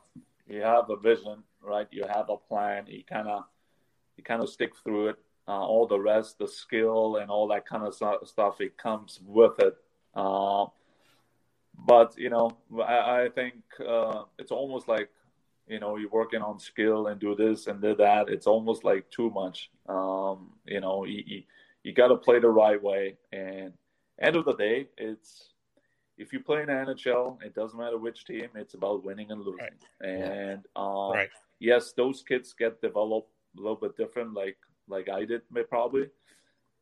you 0.49 0.63
have 0.63 0.91
a 0.91 0.97
vision, 0.97 1.43
right? 1.63 1.87
You 1.91 2.05
have 2.09 2.31
a 2.31 2.37
plan. 2.37 2.87
You 2.87 3.05
kind 3.05 3.29
of 3.29 3.45
you 4.17 4.25
kind 4.25 4.43
of 4.43 4.49
stick 4.49 4.73
through 4.83 5.09
it. 5.09 5.17
Uh, 5.47 5.65
all 5.65 5.87
the 5.87 5.99
rest, 5.99 6.39
the 6.39 6.47
skill 6.47 7.17
and 7.17 7.31
all 7.31 7.49
that 7.49 7.65
kind 7.65 7.83
of 7.83 7.95
stuff, 7.95 8.61
it 8.61 8.77
comes 8.77 9.19
with 9.25 9.59
it. 9.61 9.75
Uh, 10.15 10.67
but 11.87 12.19
you 12.19 12.31
know, 12.31 12.57
I, 12.83 13.23
I 13.23 13.29
think 13.35 13.55
uh, 13.87 14.25
it's 14.39 14.51
almost 14.51 14.89
like 14.89 15.11
you 15.67 15.81
know 15.81 15.97
you're 15.97 16.11
working 16.11 16.43
on 16.43 16.59
skill 16.59 17.07
and 17.07 17.21
do 17.21 17.35
this 17.35 17.67
and 17.67 17.81
do 17.81 17.95
that. 17.97 18.29
It's 18.29 18.47
almost 18.47 18.85
like 18.85 19.11
too 19.11 19.31
much. 19.31 19.71
Um, 19.89 20.53
you 20.67 20.81
know, 20.81 21.05
you, 21.05 21.23
you, 21.27 21.43
you 21.85 21.93
got 21.93 22.09
to 22.09 22.17
play 22.17 22.39
the 22.41 22.49
right 22.49 22.83
way. 22.83 23.17
And 23.33 23.73
end 24.21 24.37
of 24.37 24.45
the 24.45 24.55
day, 24.55 24.89
it's 24.97 25.51
if 26.17 26.33
you 26.33 26.41
play 26.41 26.63
in 26.63 26.69
NHL, 26.69 27.43
it 27.43 27.55
doesn't 27.55 27.79
matter 27.79 27.97
which 27.97 28.25
team. 28.25 28.49
It's 28.55 28.75
about 28.75 29.05
winning 29.05 29.31
and 29.31 29.41
losing. 29.41 29.69
Right. 30.01 30.09
And 30.11 30.67
um, 30.75 31.13
right. 31.13 31.31
yes, 31.61 31.93
those 31.97 32.23
kids 32.23 32.55
get 32.59 32.81
developed 32.81 33.31
a 33.57 33.61
little 33.61 33.77
bit 33.77 33.97
different, 33.97 34.35
like 34.35 34.57
like 34.89 35.09
I 35.09 35.25
did 35.25 35.43
maybe 35.51 35.67
probably. 35.69 36.09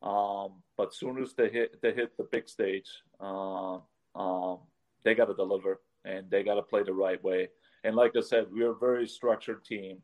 Um, 0.03 0.63
but 0.77 0.95
soon 0.95 1.23
as 1.23 1.35
they 1.35 1.49
hit 1.49 1.81
they 1.83 1.93
hit 1.93 2.17
the 2.17 2.25
big 2.25 2.49
stage, 2.49 2.89
uh, 3.21 3.79
um, 4.15 4.59
they 5.07 5.15
got 5.15 5.27
to 5.27 5.35
deliver 5.35 5.81
and 6.05 6.29
they 6.31 6.43
got 6.43 6.57
to 6.57 6.63
play 6.63 6.83
the 6.83 6.93
right 6.93 7.23
way. 7.23 7.49
And 7.85 7.95
like 7.95 8.13
I 8.17 8.21
said, 8.21 8.47
we're 8.51 8.73
a 8.73 8.77
very 8.77 9.07
structured 9.07 9.65
team. 9.65 9.99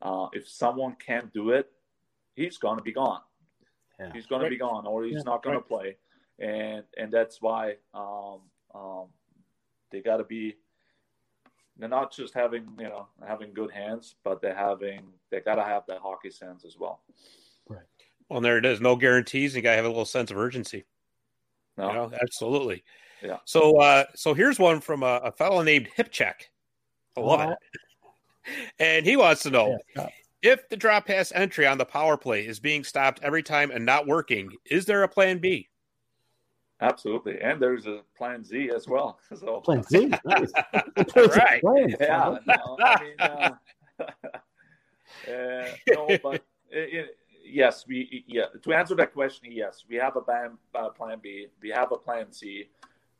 Uh, 0.00 0.28
if 0.32 0.48
someone 0.48 0.96
can't 1.04 1.30
do 1.32 1.50
it, 1.50 1.70
he's 2.34 2.56
going 2.56 2.78
to 2.78 2.82
be 2.82 2.92
gone. 2.92 3.20
Yeah. 4.00 4.12
He's 4.14 4.26
going 4.26 4.40
right. 4.40 4.48
to 4.48 4.54
be 4.54 4.58
gone, 4.58 4.86
or 4.86 5.04
he's 5.04 5.16
yeah. 5.16 5.22
not 5.26 5.42
going 5.42 5.56
right. 5.56 5.62
to 5.62 5.68
play. 5.68 5.96
And 6.38 6.84
and 6.96 7.12
that's 7.12 7.40
why 7.40 7.74
um, 7.94 8.40
um, 8.74 9.06
they 9.90 10.00
got 10.00 10.18
to 10.18 10.24
be. 10.24 10.56
They're 11.78 11.88
not 11.90 12.10
just 12.12 12.32
having 12.32 12.66
you 12.78 12.88
know 12.88 13.08
having 13.26 13.52
good 13.52 13.70
hands, 13.70 14.16
but 14.24 14.40
they're 14.40 14.54
having 14.56 15.02
they 15.30 15.40
got 15.40 15.56
to 15.56 15.64
have 15.64 15.82
that 15.88 15.98
hockey 15.98 16.30
sense 16.30 16.64
as 16.64 16.76
well. 16.78 17.00
Right. 17.68 17.80
Well, 18.30 18.40
there 18.40 18.58
it 18.58 18.66
is. 18.66 18.80
No 18.80 18.96
guarantees. 18.96 19.54
You 19.54 19.62
got 19.62 19.70
to 19.70 19.76
have 19.76 19.84
a 19.84 19.88
little 19.88 20.04
sense 20.06 20.30
of 20.30 20.38
urgency. 20.38 20.84
No, 21.76 21.88
you 21.88 21.94
know, 21.94 22.10
absolutely. 22.20 22.84
Yeah. 23.26 23.38
So, 23.44 23.80
uh, 23.80 24.04
so 24.14 24.34
here's 24.34 24.58
one 24.58 24.80
from 24.80 25.02
a, 25.02 25.20
a 25.24 25.32
fellow 25.32 25.62
named 25.62 25.88
Hipcheck. 25.96 26.34
I 27.16 27.20
love 27.20 27.50
it. 27.50 27.58
And 28.78 29.04
he 29.04 29.16
wants 29.16 29.42
to 29.42 29.50
know: 29.50 29.76
yeah. 29.96 30.06
If 30.40 30.68
the 30.68 30.76
drop 30.76 31.06
pass 31.06 31.32
entry 31.34 31.66
on 31.66 31.78
the 31.78 31.84
power 31.84 32.16
play 32.16 32.46
is 32.46 32.60
being 32.60 32.84
stopped 32.84 33.18
every 33.20 33.42
time 33.42 33.72
and 33.72 33.84
not 33.84 34.06
working, 34.06 34.52
is 34.66 34.86
there 34.86 35.02
a 35.02 35.08
plan 35.08 35.38
B? 35.38 35.68
Absolutely, 36.80 37.40
and 37.40 37.60
there's 37.60 37.86
a 37.86 38.02
plan 38.16 38.44
Z 38.44 38.70
as 38.74 38.86
well. 38.86 39.18
So 39.36 39.60
Plan 39.60 39.82
Z. 39.82 40.12
Nice. 40.24 40.52
Right. 41.16 41.60
Plan. 41.60 41.96
yeah, 42.00 42.38
no, 42.46 42.76
I 42.80 43.02
mean, 43.02 43.14
uh, 43.18 43.50
uh, 45.28 45.68
no, 45.88 46.18
but 46.22 46.44
it, 46.70 46.94
it, 46.94 47.18
yes, 47.44 47.84
we 47.88 48.24
yeah. 48.28 48.44
To 48.62 48.72
answer 48.74 48.94
that 48.96 49.14
question, 49.14 49.50
yes, 49.50 49.84
we 49.88 49.96
have 49.96 50.16
a 50.16 50.20
plan, 50.20 50.58
uh, 50.74 50.90
plan 50.90 51.18
B. 51.22 51.46
We 51.62 51.70
have 51.70 51.92
a 51.92 51.96
plan 51.96 52.30
C. 52.30 52.68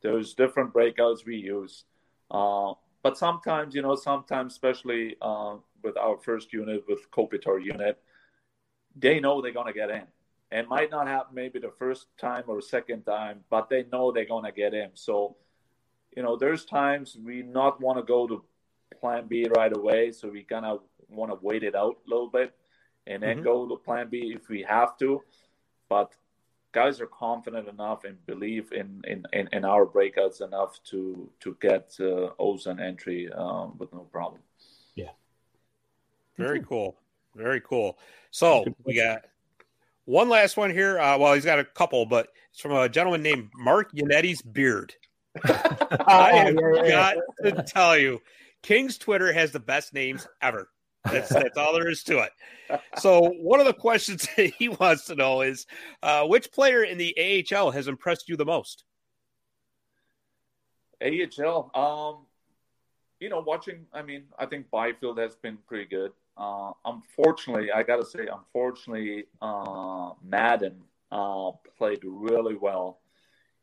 There's 0.03 0.35
different 0.35 0.73
breakouts 0.73 1.25
we 1.25 1.37
use, 1.37 1.85
uh, 2.31 2.75
but 3.03 3.17
sometimes 3.17 3.75
you 3.75 3.83
know, 3.83 3.95
sometimes 3.95 4.53
especially 4.53 5.17
uh, 5.21 5.57
with 5.83 5.97
our 5.97 6.19
first 6.19 6.53
unit 6.53 6.85
with 6.89 7.11
Kopitar 7.11 7.63
unit, 7.65 7.99
they 8.95 9.21
know 9.21 9.41
they're 9.41 9.53
gonna 9.53 9.73
get 9.73 9.91
in. 9.91 10.03
And 10.53 10.69
might 10.69 10.91
not 10.91 11.09
happen 11.09 11.35
maybe 11.35 11.59
the 11.59 11.73
first 11.79 12.07
time 12.19 12.45
or 12.47 12.61
second 12.61 13.03
time, 13.05 13.45
but 13.51 13.69
they 13.69 13.85
know 13.93 14.13
they're 14.13 14.25
gonna 14.25 14.53
get 14.53 14.75
in. 14.75 14.91
So, 14.95 15.37
you 16.17 16.23
know, 16.23 16.37
there's 16.37 16.65
times 16.65 17.17
we 17.23 17.43
not 17.43 17.81
want 17.81 17.99
to 17.99 18.05
go 18.05 18.27
to 18.29 18.45
plan 19.01 19.27
B 19.27 19.47
right 19.57 19.77
away. 19.77 20.13
So 20.13 20.29
we 20.29 20.45
kind 20.45 20.65
of 20.65 20.81
want 21.09 21.33
to 21.33 21.39
wait 21.43 21.63
it 21.65 21.75
out 21.75 21.97
a 22.07 22.11
little 22.11 22.29
bit 22.29 22.55
and 23.07 23.23
then 23.23 23.39
Mhm. 23.39 23.45
go 23.45 23.69
to 23.69 23.77
plan 23.77 24.09
B 24.09 24.35
if 24.35 24.49
we 24.49 24.63
have 24.63 24.97
to. 24.99 25.23
But 25.89 26.13
guys 26.77 27.01
are 27.01 27.07
confident 27.07 27.67
enough 27.69 28.05
and 28.05 28.17
believe 28.27 28.71
in, 28.73 29.01
in, 29.09 29.25
in, 29.33 29.49
in 29.51 29.65
our 29.65 29.87
breakouts 29.87 30.43
enough 30.43 30.79
to 30.85 31.31
to 31.41 31.57
get 31.59 31.97
uh, 32.01 32.29
O-zone 32.39 32.79
entry 32.79 33.33
um, 33.33 33.79
with 33.79 33.91
no 33.95 34.01
problem. 34.01 34.43
Yeah. 34.95 35.13
Very 36.37 36.61
cool. 36.63 36.95
Very 37.35 37.63
cool. 37.63 37.99
So 38.31 38.67
we 38.85 38.95
got 38.95 39.23
one 40.05 40.29
last 40.29 40.59
one 40.59 40.71
here. 40.71 40.99
Uh, 41.01 41.17
well, 41.17 41.33
he's 41.33 41.47
got 41.47 41.59
a 41.59 41.65
couple, 41.65 42.05
but 42.05 42.29
it's 42.51 42.61
from 42.61 42.73
a 42.73 42.91
gentleman 42.91 43.23
named 43.23 43.49
Mark 43.57 43.93
Yannetti's 43.93 44.43
beard. 44.43 44.95
I 45.45 46.31
Oh, 46.33 46.37
have 46.37 46.55
yeah, 46.55 46.61
yeah, 46.75 46.83
yeah. 46.85 47.15
got 47.43 47.57
to 47.57 47.63
tell 47.63 47.97
you, 47.99 48.21
King's 48.63 48.99
Twitter 48.99 49.33
has 49.33 49.51
the 49.51 49.61
best 49.61 49.95
names 49.95 50.27
ever. 50.43 50.69
That's 51.13 51.29
that's 51.29 51.57
all 51.57 51.73
there 51.73 51.89
is 51.89 52.03
to 52.05 52.19
it. 52.19 52.33
So 52.99 53.31
one 53.41 53.61
of 53.61 53.67
the 53.67 53.75
questions 53.75 54.29
that 54.37 54.53
he 54.55 54.69
wants 54.69 55.07
to 55.07 55.15
know 55.15 55.43
is, 55.43 55.67
uh, 56.03 56.27
which 56.27 56.51
player 56.53 56.83
in 56.83 56.99
the 56.99 57.45
AHL 57.53 57.71
has 57.71 57.89
impressed 57.89 58.29
you 58.29 58.37
the 58.37 58.45
most? 58.45 58.85
AHL, 61.03 61.71
um, 61.75 62.27
you 63.21 63.29
know, 63.29 63.41
watching. 63.41 63.87
I 63.93 64.03
mean, 64.03 64.25
I 64.39 64.47
think 64.47 64.71
Byfield 64.71 65.19
has 65.19 65.37
been 65.37 65.59
pretty 65.67 65.87
good. 65.87 66.13
Uh, 66.37 66.73
unfortunately, 66.85 67.73
I 67.73 67.83
got 67.83 67.97
to 67.97 68.05
say, 68.05 68.27
unfortunately, 68.27 69.25
uh, 69.41 70.11
Madden 70.23 70.83
uh, 71.11 71.53
played 71.79 72.01
really 72.03 72.55
well. 72.55 72.99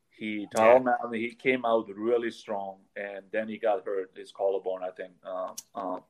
He 0.09 0.47
Tyler 0.55 0.79
Madden, 0.79 1.13
he 1.13 1.31
came 1.31 1.65
out 1.65 1.87
really 1.95 2.31
strong, 2.31 2.77
and 2.95 3.23
then 3.31 3.47
he 3.47 3.57
got 3.57 3.85
hurt 3.85 4.11
his 4.15 4.31
collarbone, 4.31 4.83
I 4.83 4.91
think. 4.91 5.11
Um, 5.25 5.55
um, 5.75 6.01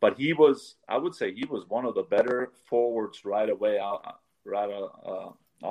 but 0.00 0.16
he 0.16 0.32
was, 0.32 0.76
I 0.88 0.96
would 0.96 1.14
say, 1.14 1.34
he 1.34 1.44
was 1.44 1.68
one 1.68 1.84
of 1.84 1.94
the 1.94 2.02
better 2.02 2.52
forwards 2.66 3.24
right 3.24 3.48
away, 3.48 3.78
out, 3.78 4.20
right 4.44 4.70
uh, 4.70 5.30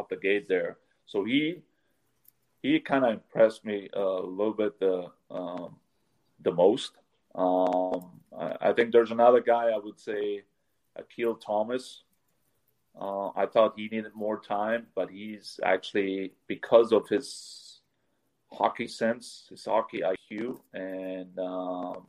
the 0.09 0.17
gate 0.17 0.47
there. 0.47 0.77
So 1.05 1.23
he 1.23 1.61
he 2.61 2.79
kind 2.79 3.05
of 3.05 3.13
impressed 3.13 3.63
me 3.63 3.89
a 3.93 4.01
little 4.01 4.53
bit 4.53 4.79
the 4.79 5.11
um, 5.31 5.75
the 6.41 6.51
most. 6.51 6.91
Um, 7.35 8.21
I, 8.37 8.69
I 8.69 8.73
think 8.73 8.91
there's 8.91 9.11
another 9.11 9.41
guy 9.41 9.69
I 9.69 9.77
would 9.77 9.99
say, 9.99 10.43
Akil 10.95 11.35
Thomas. 11.35 12.03
Uh, 12.99 13.29
I 13.35 13.45
thought 13.45 13.73
he 13.77 13.87
needed 13.89 14.15
more 14.15 14.39
time, 14.39 14.87
but 14.95 15.11
he's 15.11 15.59
actually 15.63 16.33
because 16.47 16.91
of 16.91 17.07
his 17.07 17.79
hockey 18.51 18.87
sense, 18.87 19.45
his 19.49 19.65
hockey 19.65 20.01
IQ, 20.01 20.59
and 20.73 21.37
um, 21.37 21.45
uh, 21.95 21.99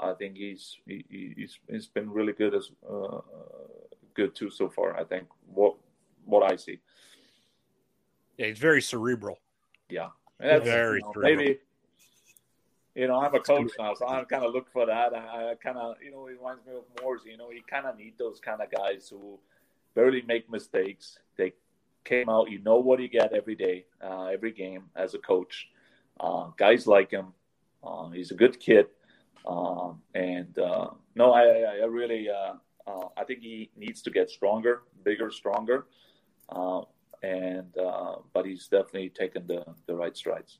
I 0.00 0.14
think 0.18 0.36
he's 0.36 0.78
he, 0.86 1.04
he's 1.36 1.58
he's 1.68 1.86
been 1.86 2.10
really 2.10 2.32
good 2.32 2.54
as 2.54 2.70
uh, 2.88 3.20
good 4.14 4.34
too 4.34 4.50
so 4.50 4.68
far. 4.68 4.96
I 4.96 5.04
think 5.04 5.26
what 5.52 5.74
what 6.24 6.50
I 6.50 6.56
see. 6.56 6.78
Yeah, 8.36 8.46
he's 8.46 8.58
very 8.58 8.80
cerebral. 8.80 9.38
Yeah, 9.90 10.08
That's, 10.38 10.64
Very 10.64 11.00
you 11.00 11.02
know, 11.02 11.12
maybe. 11.16 11.58
You 12.94 13.06
know, 13.06 13.20
I'm 13.20 13.34
a 13.34 13.40
coach 13.40 13.70
now, 13.78 13.94
so 13.94 14.08
I 14.08 14.24
kind 14.24 14.44
of 14.44 14.52
look 14.52 14.72
for 14.72 14.84
that. 14.86 15.14
I, 15.14 15.52
I 15.52 15.54
kind 15.62 15.78
of, 15.78 15.96
you 16.02 16.10
know, 16.10 16.26
it 16.26 16.38
reminds 16.38 16.66
me 16.66 16.72
of 16.72 16.84
Morse. 17.02 17.22
You 17.24 17.36
know, 17.36 17.50
you 17.50 17.62
kind 17.68 17.86
of 17.86 17.96
need 17.96 18.14
those 18.18 18.40
kind 18.40 18.60
of 18.60 18.70
guys 18.70 19.08
who 19.08 19.38
barely 19.94 20.22
make 20.22 20.50
mistakes. 20.50 21.18
They 21.36 21.52
came 22.04 22.28
out, 22.28 22.50
you 22.50 22.58
know 22.60 22.78
what 22.78 23.00
you 23.00 23.08
get 23.08 23.32
every 23.32 23.54
day, 23.54 23.84
uh, 24.02 24.24
every 24.24 24.52
game 24.52 24.84
as 24.96 25.14
a 25.14 25.18
coach. 25.18 25.68
Uh, 26.18 26.48
guys 26.56 26.86
like 26.86 27.10
him. 27.10 27.28
Uh, 27.82 28.08
he's 28.10 28.30
a 28.30 28.34
good 28.34 28.58
kid, 28.58 28.86
um, 29.46 30.02
and 30.14 30.58
uh, 30.58 30.88
no, 31.14 31.32
I, 31.32 31.42
I, 31.82 31.84
really, 31.86 32.28
uh, 32.28 32.54
uh, 32.86 33.08
I 33.16 33.24
think 33.24 33.40
he 33.40 33.70
needs 33.76 34.02
to 34.02 34.10
get 34.10 34.30
stronger, 34.30 34.82
bigger, 35.04 35.30
stronger. 35.30 35.86
Uh, 36.48 36.82
and 37.22 37.76
uh, 37.76 38.16
but 38.32 38.46
he's 38.46 38.66
definitely 38.68 39.10
taken 39.10 39.46
the 39.46 39.64
the 39.86 39.94
right 39.94 40.16
strides. 40.16 40.58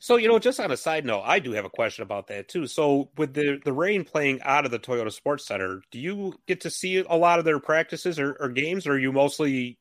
So, 0.00 0.16
you 0.16 0.26
know, 0.26 0.40
just 0.40 0.58
on 0.58 0.72
a 0.72 0.76
side 0.76 1.04
note, 1.04 1.22
I 1.24 1.38
do 1.38 1.52
have 1.52 1.64
a 1.64 1.70
question 1.70 2.02
about 2.02 2.26
that 2.26 2.48
too. 2.48 2.66
So, 2.66 3.10
with 3.16 3.34
the 3.34 3.60
the 3.64 3.72
Reign 3.72 4.04
playing 4.04 4.40
out 4.42 4.64
of 4.64 4.70
the 4.70 4.78
Toyota 4.78 5.12
Sports 5.12 5.46
Center, 5.46 5.82
do 5.90 5.98
you 6.00 6.34
get 6.48 6.62
to 6.62 6.70
see 6.70 6.98
a 6.98 7.14
lot 7.14 7.38
of 7.38 7.44
their 7.44 7.60
practices 7.60 8.18
or, 8.18 8.36
or 8.40 8.48
games, 8.48 8.86
or 8.86 8.94
are 8.94 8.98
you 8.98 9.12
mostly 9.12 9.78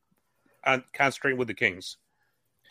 on, 0.65 0.83
concentrating 0.93 1.39
with 1.39 1.47
the 1.47 1.53
Kings? 1.53 1.97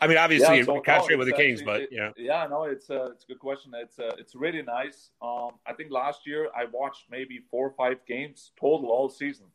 I 0.01 0.07
mean, 0.07 0.17
obviously, 0.17 0.57
Yeah, 0.57 0.63
so- 0.65 0.75
you 0.75 0.81
concentrate 0.81 1.15
no, 1.15 1.19
with 1.19 1.27
the 1.29 1.33
Kings, 1.35 1.61
actually- 1.61 1.73
but 1.73 1.81
it- 1.83 1.91
yeah, 1.91 2.11
yeah, 2.17 2.47
no, 2.47 2.63
it's 2.63 2.89
a 2.89 3.05
it's 3.13 3.23
a 3.23 3.27
good 3.27 3.39
question. 3.39 3.71
It's 3.75 3.99
uh, 3.99 4.15
it's 4.17 4.33
really 4.35 4.63
nice. 4.63 5.11
Um, 5.21 5.51
I 5.65 5.73
think 5.73 5.91
last 5.91 6.25
year 6.25 6.49
I 6.55 6.65
watched 6.65 7.05
maybe 7.11 7.39
four 7.51 7.67
or 7.67 7.73
five 7.73 8.03
games 8.07 8.51
total 8.59 8.89
all 8.89 9.09
season. 9.09 9.45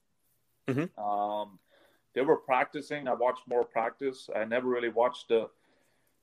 Mhm. 0.69 0.97
Um, 0.99 1.59
they 2.15 2.21
were 2.23 2.37
practicing. 2.37 3.09
I 3.09 3.15
watched 3.15 3.47
more 3.49 3.65
practice. 3.65 4.31
I 4.35 4.45
never 4.45 4.69
really 4.69 4.89
watched 4.89 5.29
the 5.29 5.51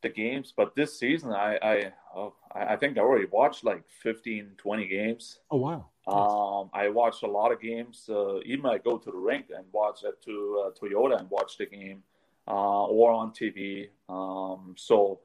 the 0.01 0.09
games, 0.09 0.51
but 0.55 0.75
this 0.75 0.97
season 0.97 1.31
I 1.31 1.57
I 1.61 1.93
oh, 2.15 2.33
I 2.51 2.73
I 2.73 2.75
think 2.77 2.97
I 2.97 3.01
already 3.01 3.25
watched 3.25 3.63
like 3.65 3.83
15, 3.89 4.55
20 4.57 4.87
games. 4.87 5.39
Oh 5.51 5.57
wow. 5.57 5.89
Um, 6.07 6.69
I 6.73 6.89
watched 6.89 7.23
a 7.23 7.27
lot 7.39 7.51
of 7.53 7.61
games. 7.61 8.09
Uh, 8.09 8.39
even 8.45 8.65
I 8.65 8.77
go 8.77 8.97
to 8.97 9.11
the 9.11 9.17
rink 9.17 9.45
and 9.55 9.65
watch 9.73 10.03
it 10.03 10.21
to 10.23 10.63
uh, 10.65 10.71
Toyota 10.71 11.17
and 11.19 11.29
watch 11.29 11.57
the 11.57 11.65
game, 11.65 12.03
uh, 12.47 12.85
or 12.85 13.11
on 13.11 13.31
TV. 13.31 13.89
Um, 14.09 14.75
so 14.77 15.19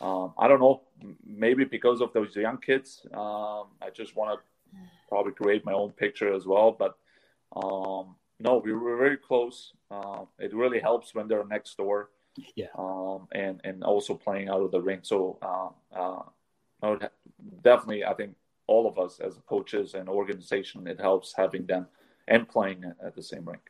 um, 0.00 0.34
I 0.38 0.48
don't 0.48 0.60
know. 0.60 0.82
Maybe 1.26 1.64
because 1.64 2.00
of 2.00 2.12
those 2.12 2.34
young 2.36 2.58
kids, 2.58 3.06
um, 3.14 3.68
I 3.82 3.90
just 3.94 4.16
want 4.16 4.38
to 4.38 4.78
probably 5.08 5.32
create 5.32 5.64
my 5.64 5.72
own 5.72 5.90
picture 5.92 6.34
as 6.34 6.46
well. 6.46 6.72
But 6.72 6.96
um, 7.54 8.16
no, 8.38 8.58
we 8.58 8.72
were 8.72 8.96
very 8.96 9.16
close. 9.16 9.72
Uh, 9.90 10.24
it 10.38 10.54
really 10.54 10.80
helps 10.80 11.14
when 11.14 11.28
they're 11.28 11.44
next 11.44 11.76
door. 11.76 12.10
Yeah. 12.54 12.66
Um, 12.76 13.28
and 13.32 13.60
and 13.64 13.82
also 13.82 14.14
playing 14.14 14.48
out 14.48 14.60
of 14.60 14.70
the 14.70 14.80
rink. 14.80 15.04
So 15.04 15.38
uh, 15.40 15.98
uh, 15.98 16.22
no, 16.82 16.98
definitely, 17.62 18.04
I 18.04 18.12
think 18.12 18.34
all 18.66 18.86
of 18.86 18.98
us 18.98 19.20
as 19.20 19.38
coaches 19.46 19.94
and 19.94 20.08
organization, 20.08 20.86
it 20.86 21.00
helps 21.00 21.32
having 21.34 21.64
them 21.66 21.86
and 22.28 22.48
playing 22.48 22.84
at 23.04 23.14
the 23.14 23.22
same 23.22 23.44
rink. 23.44 23.62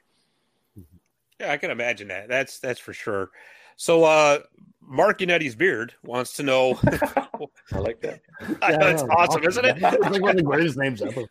Yeah, 1.41 1.53
I 1.53 1.57
can 1.57 1.71
imagine 1.71 2.09
that. 2.09 2.29
That's 2.29 2.59
that's 2.59 2.81
for 2.81 2.93
sure. 2.93 3.31
So, 3.77 4.05
uh, 4.05 4.39
Mark 4.81 5.19
Yannetti's 5.19 5.55
beard 5.55 5.93
wants 6.03 6.33
to 6.35 6.43
know. 6.43 6.79
I 7.73 7.79
like 7.79 8.01
that. 8.01 8.21
that's 8.61 9.03
awesome, 9.03 9.45
isn't 9.45 9.65
it? 9.65 9.77
It's 9.77 9.83
like 9.83 10.23
one 10.23 10.31
of 10.31 10.37
the 10.37 10.43
greatest 10.43 10.79
names 10.79 11.03
ever. 11.03 11.25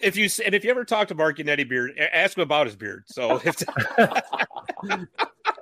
if 0.00 0.16
you 0.16 0.28
and 0.44 0.54
if 0.54 0.64
you 0.64 0.70
ever 0.70 0.84
talk 0.84 1.08
to 1.08 1.14
Mark 1.14 1.38
Yannetti 1.38 1.68
beard, 1.68 1.98
ask 1.98 2.36
him 2.36 2.42
about 2.42 2.66
his 2.66 2.76
beard. 2.76 3.04
So 3.06 3.40
if 3.44 3.62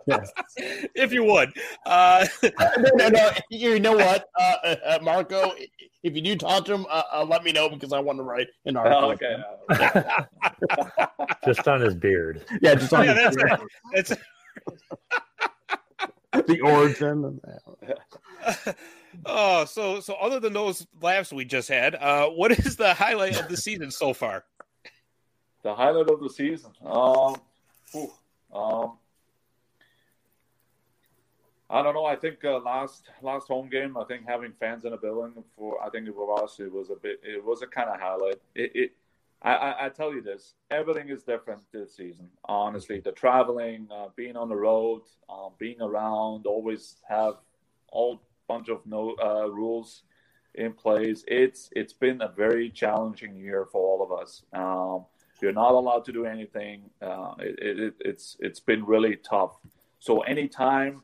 Yes. 0.06 0.32
if 0.56 1.12
you 1.12 1.22
would, 1.24 1.52
uh, 1.86 2.26
no, 2.42 2.90
no, 2.94 3.08
no. 3.08 3.30
You 3.50 3.78
know 3.78 3.92
what, 3.92 4.28
uh, 4.38 4.56
uh, 4.84 4.98
Marco? 5.00 5.52
If 6.03 6.16
you 6.16 6.22
do 6.22 6.36
talk 6.36 6.64
to 6.66 6.74
him, 6.74 6.86
uh, 6.90 7.03
uh, 7.12 7.24
let 7.24 7.44
me 7.44 7.53
know 7.53 7.68
because 7.68 7.92
I 7.92 8.00
want 8.00 8.18
to 8.18 8.24
write 8.24 8.48
an 8.64 8.76
article. 8.76 9.18
Oh, 9.70 9.74
okay. 9.74 10.03
Just 11.46 11.66
on 11.68 11.80
his 11.80 11.94
beard. 11.94 12.44
Yeah, 12.61 12.74
just 12.74 12.92
on 12.92 13.05
yeah, 13.05 13.14
the, 13.30 13.70
that's 13.92 14.09
that's 14.09 14.22
the 16.46 16.61
origin. 16.61 17.40
And, 17.82 18.74
oh, 19.26 19.64
so 19.64 20.00
so 20.00 20.14
other 20.14 20.40
than 20.40 20.53
those 20.53 20.86
laughs 21.00 21.32
we 21.32 21.44
just 21.44 21.68
had, 21.68 21.94
uh, 21.96 22.28
what 22.28 22.53
is 22.53 22.76
the 22.76 22.94
highlight 22.94 23.40
of 23.40 23.48
the 23.48 23.57
season 23.57 23.90
so 23.90 24.12
far? 24.12 24.44
the 25.62 25.74
highlight 25.74 26.09
of 26.11 26.20
the 26.20 26.28
season. 26.28 26.72
Um, 26.84 27.36
whew, 27.92 28.12
um, 28.53 28.98
I 31.72 31.82
don't 31.82 31.94
know. 31.94 32.04
I 32.04 32.16
think 32.16 32.44
uh, 32.44 32.60
last 32.60 33.08
last 33.22 33.48
home 33.48 33.70
game. 33.70 33.96
I 33.96 34.04
think 34.04 34.28
having 34.28 34.52
fans 34.60 34.84
in 34.84 34.90
the 34.90 34.98
building 34.98 35.42
for 35.56 35.82
I 35.82 35.88
think 35.88 36.06
for 36.14 36.44
us 36.44 36.60
it 36.60 36.70
was 36.70 36.90
a 36.90 36.96
bit. 36.96 37.20
It 37.24 37.42
was 37.42 37.62
a 37.62 37.66
kind 37.66 37.88
of 37.88 37.98
highlight. 37.98 38.36
It, 38.54 38.72
it 38.74 38.92
I, 39.40 39.54
I, 39.54 39.86
I, 39.86 39.88
tell 39.88 40.12
you 40.12 40.20
this: 40.20 40.52
everything 40.70 41.08
is 41.08 41.22
different 41.22 41.62
this 41.72 41.96
season. 41.96 42.28
Honestly, 42.44 43.00
the 43.00 43.12
traveling, 43.12 43.88
uh, 43.90 44.08
being 44.14 44.36
on 44.36 44.50
the 44.50 44.54
road, 44.54 45.02
uh, 45.30 45.48
being 45.58 45.80
around, 45.80 46.46
always 46.46 46.96
have 47.08 47.36
all 47.90 48.20
bunch 48.46 48.68
of 48.68 48.84
no 48.84 49.16
uh, 49.22 49.48
rules 49.50 50.02
in 50.54 50.74
place. 50.74 51.24
It's 51.26 51.70
it's 51.74 51.94
been 51.94 52.20
a 52.20 52.28
very 52.28 52.68
challenging 52.68 53.34
year 53.34 53.66
for 53.72 53.80
all 53.80 54.04
of 54.04 54.12
us. 54.12 54.42
Um, 54.52 55.06
you're 55.40 55.52
not 55.52 55.72
allowed 55.72 56.04
to 56.04 56.12
do 56.12 56.26
anything. 56.26 56.90
Uh, 57.00 57.32
it, 57.38 57.78
it, 57.80 57.94
it's 58.00 58.36
it's 58.40 58.60
been 58.60 58.84
really 58.84 59.16
tough. 59.16 59.56
So 60.00 60.20
anytime 60.20 61.02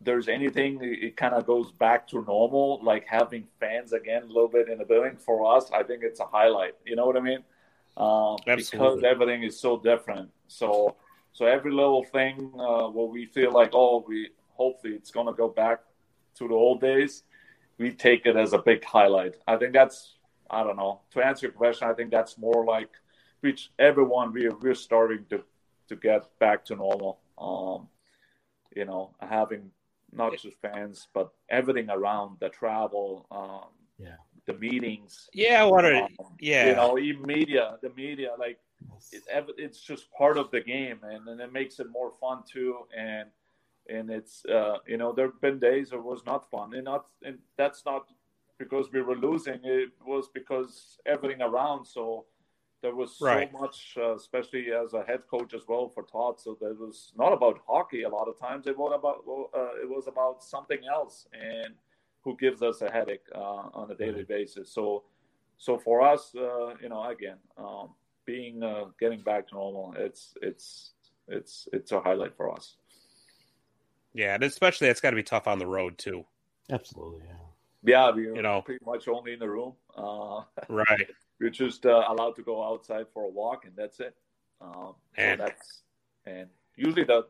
there's 0.00 0.28
anything, 0.28 0.78
it 0.82 1.16
kind 1.16 1.34
of 1.34 1.46
goes 1.46 1.72
back 1.72 2.08
to 2.08 2.24
normal, 2.24 2.80
like 2.82 3.06
having 3.06 3.46
fans 3.58 3.92
again 3.92 4.22
a 4.22 4.26
little 4.26 4.48
bit 4.48 4.68
in 4.68 4.78
the 4.78 4.84
building. 4.84 5.16
For 5.16 5.56
us, 5.56 5.70
I 5.72 5.82
think 5.82 6.02
it's 6.02 6.20
a 6.20 6.24
highlight. 6.24 6.74
You 6.86 6.96
know 6.96 7.06
what 7.06 7.16
I 7.16 7.20
mean? 7.20 7.44
Um, 7.96 8.36
because 8.46 9.02
everything 9.02 9.42
is 9.42 9.60
so 9.60 9.78
different. 9.78 10.30
So 10.48 10.96
so 11.32 11.46
every 11.46 11.72
little 11.72 12.04
thing 12.04 12.50
uh, 12.58 12.88
where 12.88 13.06
we 13.06 13.26
feel 13.26 13.52
like, 13.52 13.70
oh, 13.72 14.04
we 14.06 14.30
hopefully 14.54 14.94
it's 14.94 15.10
gonna 15.10 15.32
go 15.32 15.48
back 15.48 15.80
to 16.36 16.48
the 16.48 16.54
old 16.54 16.80
days, 16.80 17.24
we 17.78 17.92
take 17.92 18.26
it 18.26 18.36
as 18.36 18.52
a 18.52 18.58
big 18.58 18.84
highlight. 18.84 19.34
I 19.46 19.56
think 19.56 19.72
that's 19.72 20.16
I 20.50 20.62
don't 20.64 20.76
know. 20.76 21.00
To 21.12 21.24
answer 21.24 21.46
your 21.46 21.52
question, 21.52 21.88
I 21.88 21.92
think 21.92 22.10
that's 22.10 22.38
more 22.38 22.64
like 22.64 22.90
which 23.40 23.70
everyone 23.78 24.32
we 24.32 24.48
we're 24.48 24.74
starting 24.74 25.26
to 25.30 25.42
to 25.88 25.96
get 25.96 26.26
back 26.38 26.64
to 26.66 26.76
normal. 26.76 27.20
Um, 27.38 27.88
you 28.74 28.84
know, 28.84 29.14
having 29.20 29.70
not 30.12 30.36
just 30.38 30.60
fans 30.60 31.08
but 31.14 31.30
everything 31.48 31.88
around 31.90 32.36
the 32.40 32.48
travel, 32.48 33.26
um, 33.30 33.70
yeah, 33.98 34.16
the 34.46 34.54
meetings. 34.54 35.28
Yeah, 35.32 35.64
what 35.64 35.84
are 35.84 35.94
um, 35.94 36.10
yeah, 36.40 36.68
you 36.68 36.74
know, 36.74 36.98
even 36.98 37.22
media, 37.22 37.76
the 37.82 37.90
media, 37.90 38.30
like 38.38 38.58
it, 39.12 39.22
it's 39.58 39.80
just 39.80 40.10
part 40.12 40.36
of 40.36 40.50
the 40.50 40.60
game, 40.60 41.00
and, 41.02 41.26
and 41.28 41.40
it 41.40 41.52
makes 41.52 41.80
it 41.80 41.90
more 41.90 42.12
fun 42.20 42.42
too. 42.50 42.76
And 42.96 43.28
and 43.88 44.10
it's 44.10 44.44
uh, 44.46 44.78
you 44.86 44.96
know 44.96 45.12
there 45.12 45.26
have 45.26 45.40
been 45.40 45.58
days 45.58 45.92
it 45.92 46.02
was 46.02 46.22
not 46.26 46.50
fun, 46.50 46.74
and 46.74 46.84
not 46.84 47.06
and 47.24 47.38
that's 47.56 47.84
not 47.84 48.08
because 48.58 48.92
we 48.92 49.02
were 49.02 49.16
losing. 49.16 49.60
It 49.64 49.90
was 50.04 50.28
because 50.32 50.98
everything 51.06 51.42
around. 51.42 51.86
So 51.86 52.26
there 52.82 52.94
was 52.94 53.16
so 53.16 53.26
right. 53.26 53.52
much, 53.52 53.94
uh, 53.98 54.14
especially 54.14 54.72
as 54.72 54.94
a 54.94 55.02
head 55.04 55.20
coach 55.30 55.54
as 55.54 55.62
well 55.68 55.88
for 55.88 56.02
Todd. 56.04 56.40
So 56.40 56.56
there 56.60 56.74
was 56.74 57.12
not 57.16 57.32
about 57.32 57.60
hockey. 57.66 58.02
A 58.02 58.08
lot 58.08 58.28
of 58.28 58.38
times 58.38 58.66
it 58.66 58.76
was 58.76 58.92
about 58.94 59.24
uh, 59.54 59.82
it 59.82 59.88
was 59.88 60.06
about 60.06 60.42
something 60.42 60.80
else, 60.90 61.26
and 61.32 61.74
who 62.22 62.36
gives 62.36 62.62
us 62.62 62.80
a 62.82 62.90
headache 62.90 63.26
uh, 63.34 63.68
on 63.74 63.90
a 63.90 63.94
daily 63.94 64.24
basis. 64.24 64.72
So 64.72 65.04
so 65.58 65.78
for 65.78 66.00
us, 66.00 66.34
uh, 66.34 66.74
you 66.82 66.88
know, 66.88 67.04
again, 67.04 67.36
um, 67.58 67.90
being 68.24 68.62
uh, 68.62 68.86
getting 68.98 69.20
back 69.20 69.48
to 69.48 69.54
normal, 69.54 69.94
it's 69.98 70.34
it's 70.40 70.92
it's 71.28 71.68
it's 71.72 71.92
a 71.92 72.00
highlight 72.00 72.34
for 72.36 72.50
us. 72.52 72.76
Yeah, 74.14 74.34
and 74.34 74.42
especially 74.42 74.88
it's 74.88 75.00
got 75.00 75.10
to 75.10 75.16
be 75.16 75.22
tough 75.22 75.46
on 75.46 75.58
the 75.58 75.66
road 75.66 75.98
too. 75.98 76.24
Absolutely, 76.70 77.24
yeah. 77.26 77.34
Yeah, 77.82 78.10
we're 78.10 78.34
you 78.34 78.42
know 78.42 78.62
pretty 78.62 78.84
much 78.84 79.06
only 79.06 79.34
in 79.34 79.38
the 79.38 79.48
room. 79.48 79.74
Uh, 79.96 80.42
right. 80.68 81.08
We're 81.40 81.50
just 81.50 81.86
uh, 81.86 82.04
allowed 82.08 82.36
to 82.36 82.42
go 82.42 82.62
outside 82.62 83.06
for 83.14 83.24
a 83.24 83.28
walk, 83.28 83.64
and 83.64 83.72
that's 83.74 83.98
it. 84.00 84.14
Um, 84.60 84.94
and 85.16 85.40
so 85.40 85.46
that's 85.46 85.82
and 86.26 86.48
usually 86.76 87.04
the 87.04 87.26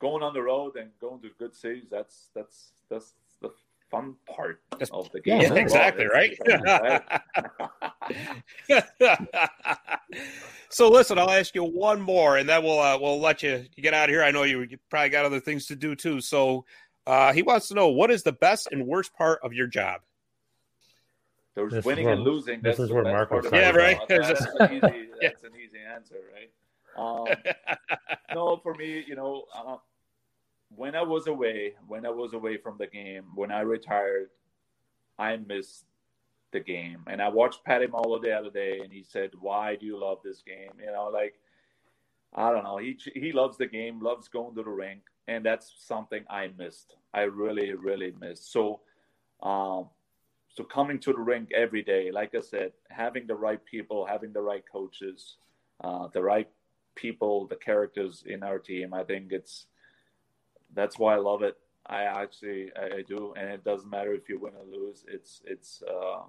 going 0.00 0.22
on 0.22 0.34
the 0.34 0.42
road 0.42 0.76
and 0.76 0.90
going 1.00 1.20
to 1.22 1.30
good 1.38 1.54
cities. 1.54 1.84
That's 1.90 2.30
that's 2.34 2.72
that's 2.90 3.14
the 3.40 3.50
fun 3.90 4.16
part 4.26 4.62
that's, 4.78 4.90
of 4.90 5.10
the 5.12 5.20
game. 5.20 5.42
Yeah, 5.42 5.54
exactly 5.54 6.06
right. 6.06 6.36
so 10.70 10.88
listen, 10.88 11.18
I'll 11.18 11.30
ask 11.30 11.54
you 11.54 11.64
one 11.64 12.00
more, 12.00 12.36
and 12.36 12.48
then 12.48 12.62
we'll 12.64 12.80
uh, 12.80 12.98
we'll 12.98 13.20
let 13.20 13.42
you 13.42 13.66
get 13.76 13.94
out 13.94 14.08
of 14.08 14.14
here. 14.14 14.22
I 14.22 14.30
know 14.30 14.42
you, 14.42 14.62
you 14.62 14.78
probably 14.88 15.10
got 15.10 15.24
other 15.24 15.40
things 15.40 15.66
to 15.66 15.76
do 15.76 15.94
too. 15.94 16.20
So 16.20 16.64
uh, 17.06 17.32
he 17.32 17.42
wants 17.42 17.68
to 17.68 17.74
know 17.74 17.88
what 17.88 18.10
is 18.10 18.22
the 18.22 18.32
best 18.32 18.68
and 18.72 18.86
worst 18.86 19.14
part 19.14 19.40
of 19.42 19.52
your 19.52 19.66
job. 19.66 20.00
There's 21.60 21.72
this 21.72 21.84
winning 21.84 22.06
where, 22.06 22.14
and 22.14 22.22
losing. 22.22 22.60
This 22.62 22.78
is 22.78 22.90
where 22.90 23.04
Marco. 23.04 23.42
Yeah, 23.52 23.70
right. 23.70 23.98
That's, 24.08 24.40
an 24.58 24.72
easy, 24.72 25.08
that's 25.20 25.44
an 25.44 25.52
easy 25.56 25.78
answer, 25.94 26.16
right? 26.32 26.50
Um, 26.96 27.26
no, 28.34 28.56
for 28.62 28.74
me, 28.74 29.04
you 29.06 29.16
know, 29.16 29.44
uh, 29.54 29.76
when 30.74 30.94
I 30.94 31.02
was 31.02 31.26
away, 31.26 31.74
when 31.86 32.06
I 32.06 32.10
was 32.10 32.32
away 32.32 32.56
from 32.56 32.78
the 32.78 32.86
game, 32.86 33.24
when 33.34 33.50
I 33.50 33.60
retired, 33.60 34.30
I 35.18 35.36
missed 35.36 35.84
the 36.52 36.60
game. 36.60 37.04
And 37.06 37.20
I 37.20 37.28
watched 37.28 37.64
Patty 37.64 37.86
Marleau 37.86 38.20
the 38.22 38.32
other 38.32 38.50
day, 38.50 38.80
and 38.82 38.92
he 38.92 39.02
said, 39.02 39.30
"Why 39.38 39.76
do 39.76 39.86
you 39.86 39.98
love 39.98 40.18
this 40.24 40.42
game?" 40.42 40.72
You 40.80 40.92
know, 40.92 41.10
like 41.12 41.34
I 42.34 42.50
don't 42.50 42.64
know. 42.64 42.78
He 42.78 42.98
he 43.14 43.32
loves 43.32 43.56
the 43.56 43.66
game, 43.66 44.00
loves 44.00 44.28
going 44.28 44.54
to 44.54 44.62
the 44.62 44.70
rink, 44.70 45.02
and 45.28 45.44
that's 45.44 45.74
something 45.78 46.24
I 46.30 46.50
missed. 46.58 46.96
I 47.12 47.22
really, 47.22 47.72
really 47.74 48.14
missed. 48.20 48.52
So, 48.52 48.80
um, 49.42 49.88
so 50.54 50.64
coming 50.64 50.98
to 51.00 51.12
the 51.12 51.18
rink 51.18 51.50
every 51.54 51.82
day, 51.82 52.10
like 52.10 52.34
I 52.34 52.40
said, 52.40 52.72
having 52.88 53.26
the 53.26 53.34
right 53.34 53.64
people, 53.64 54.04
having 54.04 54.32
the 54.32 54.42
right 54.42 54.64
coaches, 54.70 55.36
uh, 55.82 56.08
the 56.12 56.22
right 56.22 56.48
people, 56.96 57.46
the 57.46 57.56
characters 57.56 58.24
in 58.26 58.42
our 58.42 58.58
team, 58.58 58.92
I 58.92 59.04
think 59.04 59.32
it's 59.32 59.66
that's 60.74 60.98
why 60.98 61.14
I 61.14 61.18
love 61.18 61.42
it. 61.42 61.56
I 61.86 62.02
actually 62.02 62.70
I, 62.76 63.02
do, 63.02 63.34
and 63.36 63.48
it 63.50 63.64
doesn't 63.64 63.90
matter 63.90 64.12
if 64.12 64.28
you 64.28 64.38
win 64.38 64.52
or 64.54 64.64
lose. 64.64 65.04
It's 65.08 65.40
it's 65.44 65.82
uh, 65.88 66.22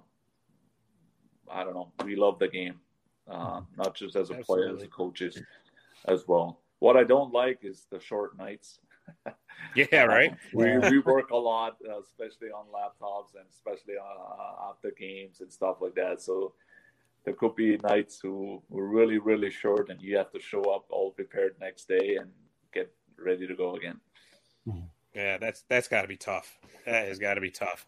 I 1.50 1.64
don't 1.64 1.74
know. 1.74 1.92
We 2.04 2.16
love 2.16 2.38
the 2.38 2.48
game, 2.48 2.80
uh, 3.30 3.60
not 3.76 3.94
just 3.94 4.16
as 4.16 4.30
a 4.30 4.34
Absolutely. 4.34 4.44
player, 4.44 4.76
as 4.76 4.82
a 4.82 4.88
coaches 4.88 5.40
as 6.06 6.26
well. 6.26 6.60
What 6.78 6.96
I 6.96 7.04
don't 7.04 7.32
like 7.32 7.60
is 7.62 7.86
the 7.90 8.00
short 8.00 8.36
nights. 8.36 8.80
Yeah, 9.76 10.02
right. 10.04 10.34
we, 10.52 10.78
we 10.78 10.98
work 11.00 11.30
a 11.30 11.36
lot, 11.36 11.76
uh, 11.88 12.00
especially 12.00 12.48
on 12.48 12.66
laptops 12.66 13.34
and 13.34 13.44
especially 13.50 13.94
uh, 13.98 14.70
after 14.70 14.90
games 14.98 15.40
and 15.40 15.52
stuff 15.52 15.76
like 15.80 15.94
that. 15.94 16.20
So 16.20 16.54
there 17.24 17.34
could 17.34 17.54
be 17.54 17.78
nights 17.78 18.18
who 18.20 18.62
were 18.68 18.88
really, 18.88 19.18
really 19.18 19.50
short, 19.50 19.90
and 19.90 20.00
you 20.00 20.16
have 20.16 20.32
to 20.32 20.40
show 20.40 20.62
up 20.62 20.86
all 20.90 21.12
prepared 21.12 21.54
next 21.60 21.88
day 21.88 22.16
and 22.20 22.30
get 22.72 22.92
ready 23.18 23.46
to 23.46 23.54
go 23.54 23.76
again. 23.76 24.00
Mm-hmm. 24.66 24.86
Yeah, 25.14 25.38
that's 25.38 25.64
that's 25.68 25.88
got 25.88 26.02
to 26.02 26.08
be 26.08 26.16
tough. 26.16 26.58
That 26.86 27.06
has 27.06 27.18
got 27.18 27.34
to 27.34 27.40
be 27.40 27.50
tough. 27.50 27.86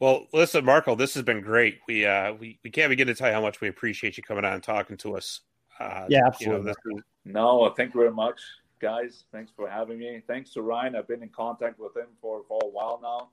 Well, 0.00 0.26
listen, 0.32 0.64
Marco, 0.64 0.94
this 0.94 1.14
has 1.14 1.22
been 1.22 1.40
great. 1.40 1.78
We 1.88 2.04
uh 2.04 2.34
we, 2.34 2.58
we 2.62 2.70
can't 2.70 2.90
begin 2.90 3.06
to 3.06 3.14
tell 3.14 3.28
you 3.28 3.34
how 3.34 3.40
much 3.40 3.60
we 3.60 3.68
appreciate 3.68 4.16
you 4.16 4.22
coming 4.22 4.44
on 4.44 4.54
and 4.54 4.62
talking 4.62 4.96
to 4.98 5.16
us. 5.16 5.40
Uh, 5.80 6.06
yeah, 6.08 6.26
absolutely. 6.26 6.74
You 6.84 7.32
know, 7.32 7.66
no, 7.66 7.74
thank 7.74 7.94
you 7.94 8.00
very 8.00 8.12
much, 8.12 8.40
guys. 8.82 9.24
Thanks 9.32 9.52
for 9.56 9.70
having 9.70 9.98
me. 9.98 10.20
Thanks 10.26 10.50
to 10.54 10.62
Ryan. 10.62 10.96
I've 10.96 11.08
been 11.08 11.22
in 11.22 11.28
contact 11.30 11.78
with 11.78 11.96
him 11.96 12.08
for, 12.20 12.42
for 12.48 12.60
a 12.62 12.68
while 12.68 13.00
now. 13.02 13.28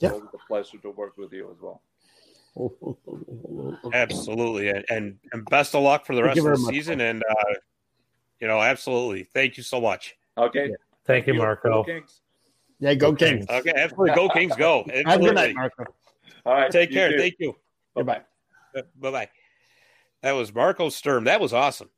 Yeah. 0.00 0.08
So 0.08 0.16
it 0.16 0.22
was 0.22 0.34
a 0.34 0.46
pleasure 0.48 0.78
to 0.78 0.90
work 0.90 1.16
with 1.16 1.32
you 1.32 1.50
as 1.52 1.60
well. 1.60 1.82
absolutely, 3.92 4.68
and 4.68 5.18
and 5.32 5.44
best 5.46 5.74
of 5.74 5.82
luck 5.82 6.06
for 6.06 6.14
the 6.14 6.22
rest 6.22 6.38
of 6.38 6.44
the 6.44 6.56
season. 6.56 7.00
And 7.00 7.22
uh, 7.28 7.54
you 8.40 8.46
know, 8.46 8.60
absolutely, 8.60 9.24
thank 9.24 9.56
you 9.56 9.64
so 9.64 9.80
much. 9.80 10.16
Okay, 10.38 10.60
yeah. 10.60 10.74
thank, 11.04 11.24
thank, 11.24 11.26
you, 11.26 11.34
Marco. 11.34 11.84
Yeah, 12.78 12.94
go 12.94 13.12
Kings. 13.12 13.44
Okay, 13.50 13.72
absolutely, 13.74 14.14
go 14.14 14.28
Kings, 14.28 14.54
go. 14.56 14.84
Have 15.06 15.20
a 15.20 15.24
good 15.24 15.34
night, 15.34 15.54
Marco. 15.56 15.84
All 16.46 16.54
right, 16.54 16.70
take 16.70 16.92
care. 16.92 17.10
Too. 17.10 17.18
Thank 17.18 17.34
you. 17.40 17.56
Goodbye. 17.96 18.20
Bye 19.00 19.10
bye. 19.10 19.28
That 20.22 20.32
was 20.32 20.54
Marco 20.54 20.88
Sturm. 20.90 21.24
That 21.24 21.40
was 21.40 21.52
awesome. 21.52 21.90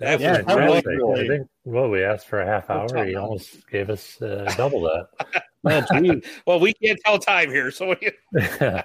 That 0.00 0.20
yeah, 0.20 0.42
was 0.42 0.56
really 0.56 0.82
cool. 0.98 1.16
I 1.16 1.26
think, 1.26 1.48
well, 1.64 1.90
we 1.90 2.04
asked 2.04 2.28
for 2.28 2.40
a 2.40 2.46
half 2.46 2.70
hour. 2.70 3.04
He 3.04 3.16
almost 3.16 3.68
gave 3.68 3.90
us 3.90 4.20
uh, 4.22 4.52
double 4.56 4.82
that. 4.82 6.22
well, 6.46 6.60
we 6.60 6.72
can't 6.74 7.00
tell 7.04 7.18
time 7.18 7.50
here, 7.50 7.72
so. 7.72 7.88
We... 7.88 8.12
uh, 8.60 8.82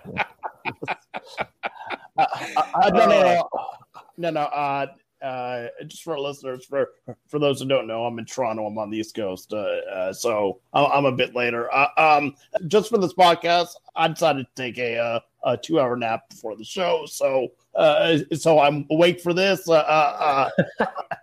uh, 2.17 2.89
no, 2.89 3.05
no, 3.05 3.21
no, 3.21 3.49
no, 4.17 4.29
no. 4.31 4.41
Uh, 4.41 4.87
uh, 5.23 5.67
just 5.87 6.03
for 6.03 6.19
listeners, 6.19 6.65
for 6.65 6.89
for 7.27 7.39
those 7.39 7.61
who 7.61 7.67
don't 7.67 7.87
know, 7.87 8.05
I'm 8.05 8.19
in 8.19 8.25
Toronto. 8.25 8.65
I'm 8.65 8.77
on 8.77 8.89
the 8.89 8.97
East 8.97 9.15
Coast, 9.15 9.53
uh, 9.53 9.57
uh, 9.57 10.13
so 10.13 10.59
I'm, 10.73 11.05
a 11.05 11.11
bit 11.11 11.33
later. 11.33 11.73
Uh, 11.73 11.87
um, 11.97 12.35
just 12.67 12.89
for 12.89 12.97
this 12.97 13.13
podcast, 13.13 13.69
I 13.95 14.09
decided 14.09 14.47
to 14.47 14.61
take 14.61 14.77
a, 14.77 14.97
uh, 14.97 15.19
a 15.45 15.57
two 15.57 15.79
hour 15.79 15.95
nap 15.95 16.29
before 16.29 16.57
the 16.57 16.65
show, 16.65 17.05
so 17.05 17.47
uh, 17.75 18.17
so 18.35 18.59
I'm 18.59 18.85
awake 18.91 19.21
for 19.21 19.33
this. 19.33 19.67
Uh, 19.67 19.73
uh, 19.73 20.49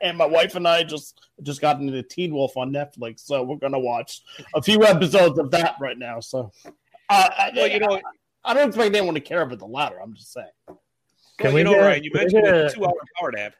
and 0.03 0.17
my 0.17 0.27
wife 0.27 0.55
and 0.55 0.67
I 0.67 0.83
just 0.83 1.21
just 1.43 1.61
got 1.61 1.81
into 1.81 2.03
Teen 2.03 2.35
Wolf 2.35 2.57
on 2.57 2.73
Netflix, 2.73 3.21
so 3.21 3.43
we're 3.43 3.57
gonna 3.57 3.79
watch 3.79 4.23
a 4.55 4.63
few 4.63 4.85
episodes 4.85 5.39
of 5.39 5.51
that 5.53 5.77
right 5.81 5.99
now. 5.99 6.21
So, 6.21 6.53
well, 7.09 7.69
you 7.69 7.81
know, 7.81 7.95
I, 7.95 8.03
I 8.45 8.55
don't 8.55 8.69
expect 8.69 8.95
anyone 8.95 9.15
to 9.15 9.21
care 9.21 9.43
about 9.43 9.59
the 9.59 9.67
latter. 9.67 10.01
I'm 10.01 10.15
just 10.15 10.33
saying. 10.33 10.49
Can 10.67 10.77
well, 11.43 11.53
we 11.55 11.61
you 11.61 11.65
know, 11.65 11.79
Ryan, 11.79 12.05
you 12.05 12.11
mentioned 12.13 12.47
a 12.47 12.71
two 12.71 12.85
hour 12.85 12.93
power 13.19 13.33
nap. 13.33 13.55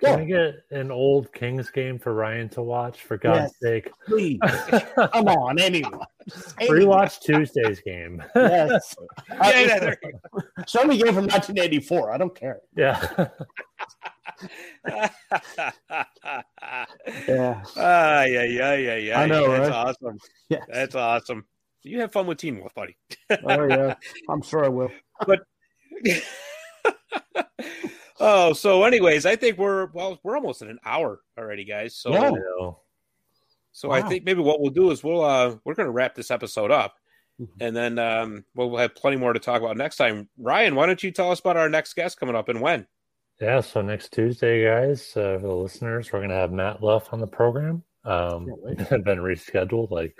Can 0.00 0.20
I 0.20 0.24
get 0.24 0.54
an 0.70 0.90
old 0.90 1.32
Kings 1.32 1.70
game 1.70 1.98
for 1.98 2.14
Ryan 2.14 2.48
to 2.50 2.62
watch? 2.62 3.02
For 3.02 3.18
God's 3.18 3.52
yes, 3.60 3.60
sake, 3.60 3.90
please 4.06 4.38
come 5.12 5.28
on, 5.28 5.58
anyone. 5.58 6.00
Rewatch 6.60 7.20
Tuesday's 7.20 7.80
game. 7.80 8.22
yes, 8.34 8.94
yeah, 9.30 9.60
yeah, 9.60 9.94
show 10.66 10.84
me 10.84 10.96
game 10.96 11.14
from 11.14 11.26
1984. 11.26 12.12
I 12.12 12.18
don't 12.18 12.34
care. 12.34 12.60
Yeah. 12.74 13.28
yeah. 17.28 17.62
Ah, 17.76 18.22
yeah, 18.24 18.44
yeah, 18.44 18.74
yeah, 18.74 18.96
yeah. 18.96 19.20
I 19.20 19.26
know, 19.26 19.50
That's 19.50 19.68
right? 19.68 19.72
awesome. 19.72 20.18
Yes. 20.48 20.64
That's 20.72 20.94
awesome. 20.94 21.44
You 21.82 22.00
have 22.00 22.12
fun 22.12 22.26
with 22.26 22.38
Teen 22.38 22.58
Wolf, 22.58 22.74
buddy. 22.74 22.96
oh 23.30 23.66
yeah, 23.66 23.94
I'm 24.28 24.42
sure 24.42 24.64
I 24.64 24.68
will. 24.68 24.90
But 25.26 25.40
oh, 28.20 28.52
so 28.52 28.84
anyways, 28.84 29.26
I 29.26 29.36
think 29.36 29.58
we're 29.58 29.86
well, 29.92 30.18
we're 30.22 30.36
almost 30.36 30.62
at 30.62 30.68
an 30.68 30.78
hour 30.84 31.20
already, 31.38 31.64
guys. 31.64 31.96
So 31.96 32.12
Yeah. 32.12 32.70
so 33.72 33.90
I 33.90 34.02
think 34.02 34.24
maybe 34.24 34.40
what 34.42 34.60
we'll 34.60 34.70
do 34.70 34.90
is 34.90 35.02
we'll 35.02 35.24
uh 35.24 35.56
we're 35.64 35.74
gonna 35.74 35.90
wrap 35.90 36.14
this 36.14 36.30
episode 36.30 36.70
up. 36.70 36.94
Mhm. 37.40 37.48
And 37.60 37.76
then 37.76 37.98
um, 37.98 38.44
we'll 38.54 38.76
have 38.76 38.94
plenty 38.94 39.16
more 39.16 39.32
to 39.32 39.40
talk 39.40 39.62
about 39.62 39.76
next 39.76 39.96
time. 39.96 40.28
Ryan, 40.38 40.74
why 40.74 40.86
don't 40.86 41.02
you 41.02 41.10
tell 41.10 41.30
us 41.30 41.40
about 41.40 41.56
our 41.56 41.70
next 41.70 41.94
guest 41.94 42.20
coming 42.20 42.36
up 42.36 42.48
and 42.50 42.60
when? 42.60 42.86
Yeah, 43.40 43.62
so 43.62 43.80
next 43.80 44.12
Tuesday, 44.12 44.64
guys, 44.64 45.16
uh, 45.16 45.38
for 45.40 45.46
the 45.46 45.54
listeners, 45.54 46.12
we're 46.12 46.18
going 46.18 46.28
to 46.28 46.36
have 46.36 46.52
Matt 46.52 46.82
Luff 46.82 47.10
on 47.14 47.20
the 47.20 47.26
program. 47.26 47.82
Um, 48.04 48.52
Can't 48.76 49.04
been 49.04 49.20
rescheduled 49.20 49.90
like 49.90 50.14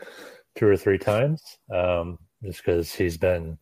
two 0.57 0.66
or 0.66 0.78
three 0.78 0.96
times, 0.96 1.42
um, 1.70 2.18
just 2.42 2.64
because 2.64 2.94
he's 2.94 3.18
been 3.18 3.59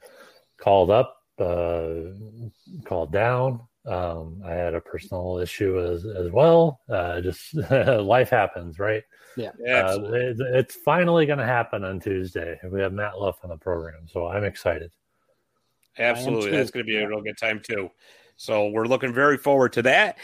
called 0.60 0.90
up, 0.92 1.16
uh, 1.40 1.90
called 2.84 3.10
down. 3.10 3.62
Um, 3.88 4.42
I 4.44 4.52
had 4.52 4.74
a 4.74 4.80
personal 4.80 5.38
issue 5.38 5.80
as 5.80 6.04
as 6.04 6.30
well. 6.30 6.80
Uh, 6.88 7.20
just 7.20 7.54
life 7.70 8.30
happens, 8.30 8.78
right? 8.78 9.02
Yeah. 9.36 9.50
Uh, 9.66 10.10
it, 10.12 10.36
it's 10.40 10.74
finally 10.74 11.26
going 11.26 11.38
to 11.38 11.46
happen 11.46 11.84
on 11.84 12.00
Tuesday. 12.00 12.58
We 12.70 12.80
have 12.80 12.92
Matt 12.92 13.18
Luff 13.18 13.38
on 13.42 13.50
the 13.50 13.56
program, 13.56 14.06
so 14.06 14.26
I'm 14.26 14.44
excited. 14.44 14.90
Absolutely. 15.98 16.50
too. 16.50 16.56
That's 16.56 16.70
going 16.70 16.84
to 16.84 16.90
be 16.90 16.96
a 16.96 17.08
real 17.08 17.22
good 17.22 17.38
time, 17.38 17.60
too. 17.62 17.90
So 18.36 18.68
we're 18.68 18.86
looking 18.86 19.12
very 19.12 19.36
forward 19.36 19.72
to 19.74 19.82
that. 19.82 20.18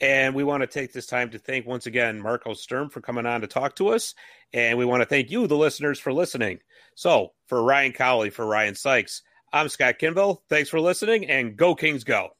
And 0.00 0.34
we 0.34 0.44
want 0.44 0.62
to 0.62 0.66
take 0.66 0.92
this 0.92 1.06
time 1.06 1.30
to 1.30 1.38
thank 1.38 1.66
once 1.66 1.86
again 1.86 2.20
Marco 2.20 2.54
Sturm 2.54 2.88
for 2.88 3.00
coming 3.00 3.26
on 3.26 3.42
to 3.42 3.46
talk 3.46 3.76
to 3.76 3.88
us. 3.88 4.14
And 4.52 4.78
we 4.78 4.84
want 4.84 5.02
to 5.02 5.06
thank 5.06 5.30
you, 5.30 5.46
the 5.46 5.56
listeners, 5.56 5.98
for 5.98 6.12
listening. 6.12 6.60
So 6.94 7.32
for 7.46 7.62
Ryan 7.62 7.92
Cowley, 7.92 8.30
for 8.30 8.46
Ryan 8.46 8.74
Sykes, 8.74 9.22
I'm 9.52 9.68
Scott 9.68 9.96
Kinville. 10.00 10.38
Thanks 10.48 10.70
for 10.70 10.80
listening 10.80 11.28
and 11.28 11.56
go 11.56 11.74
Kings 11.74 12.04
go. 12.04 12.30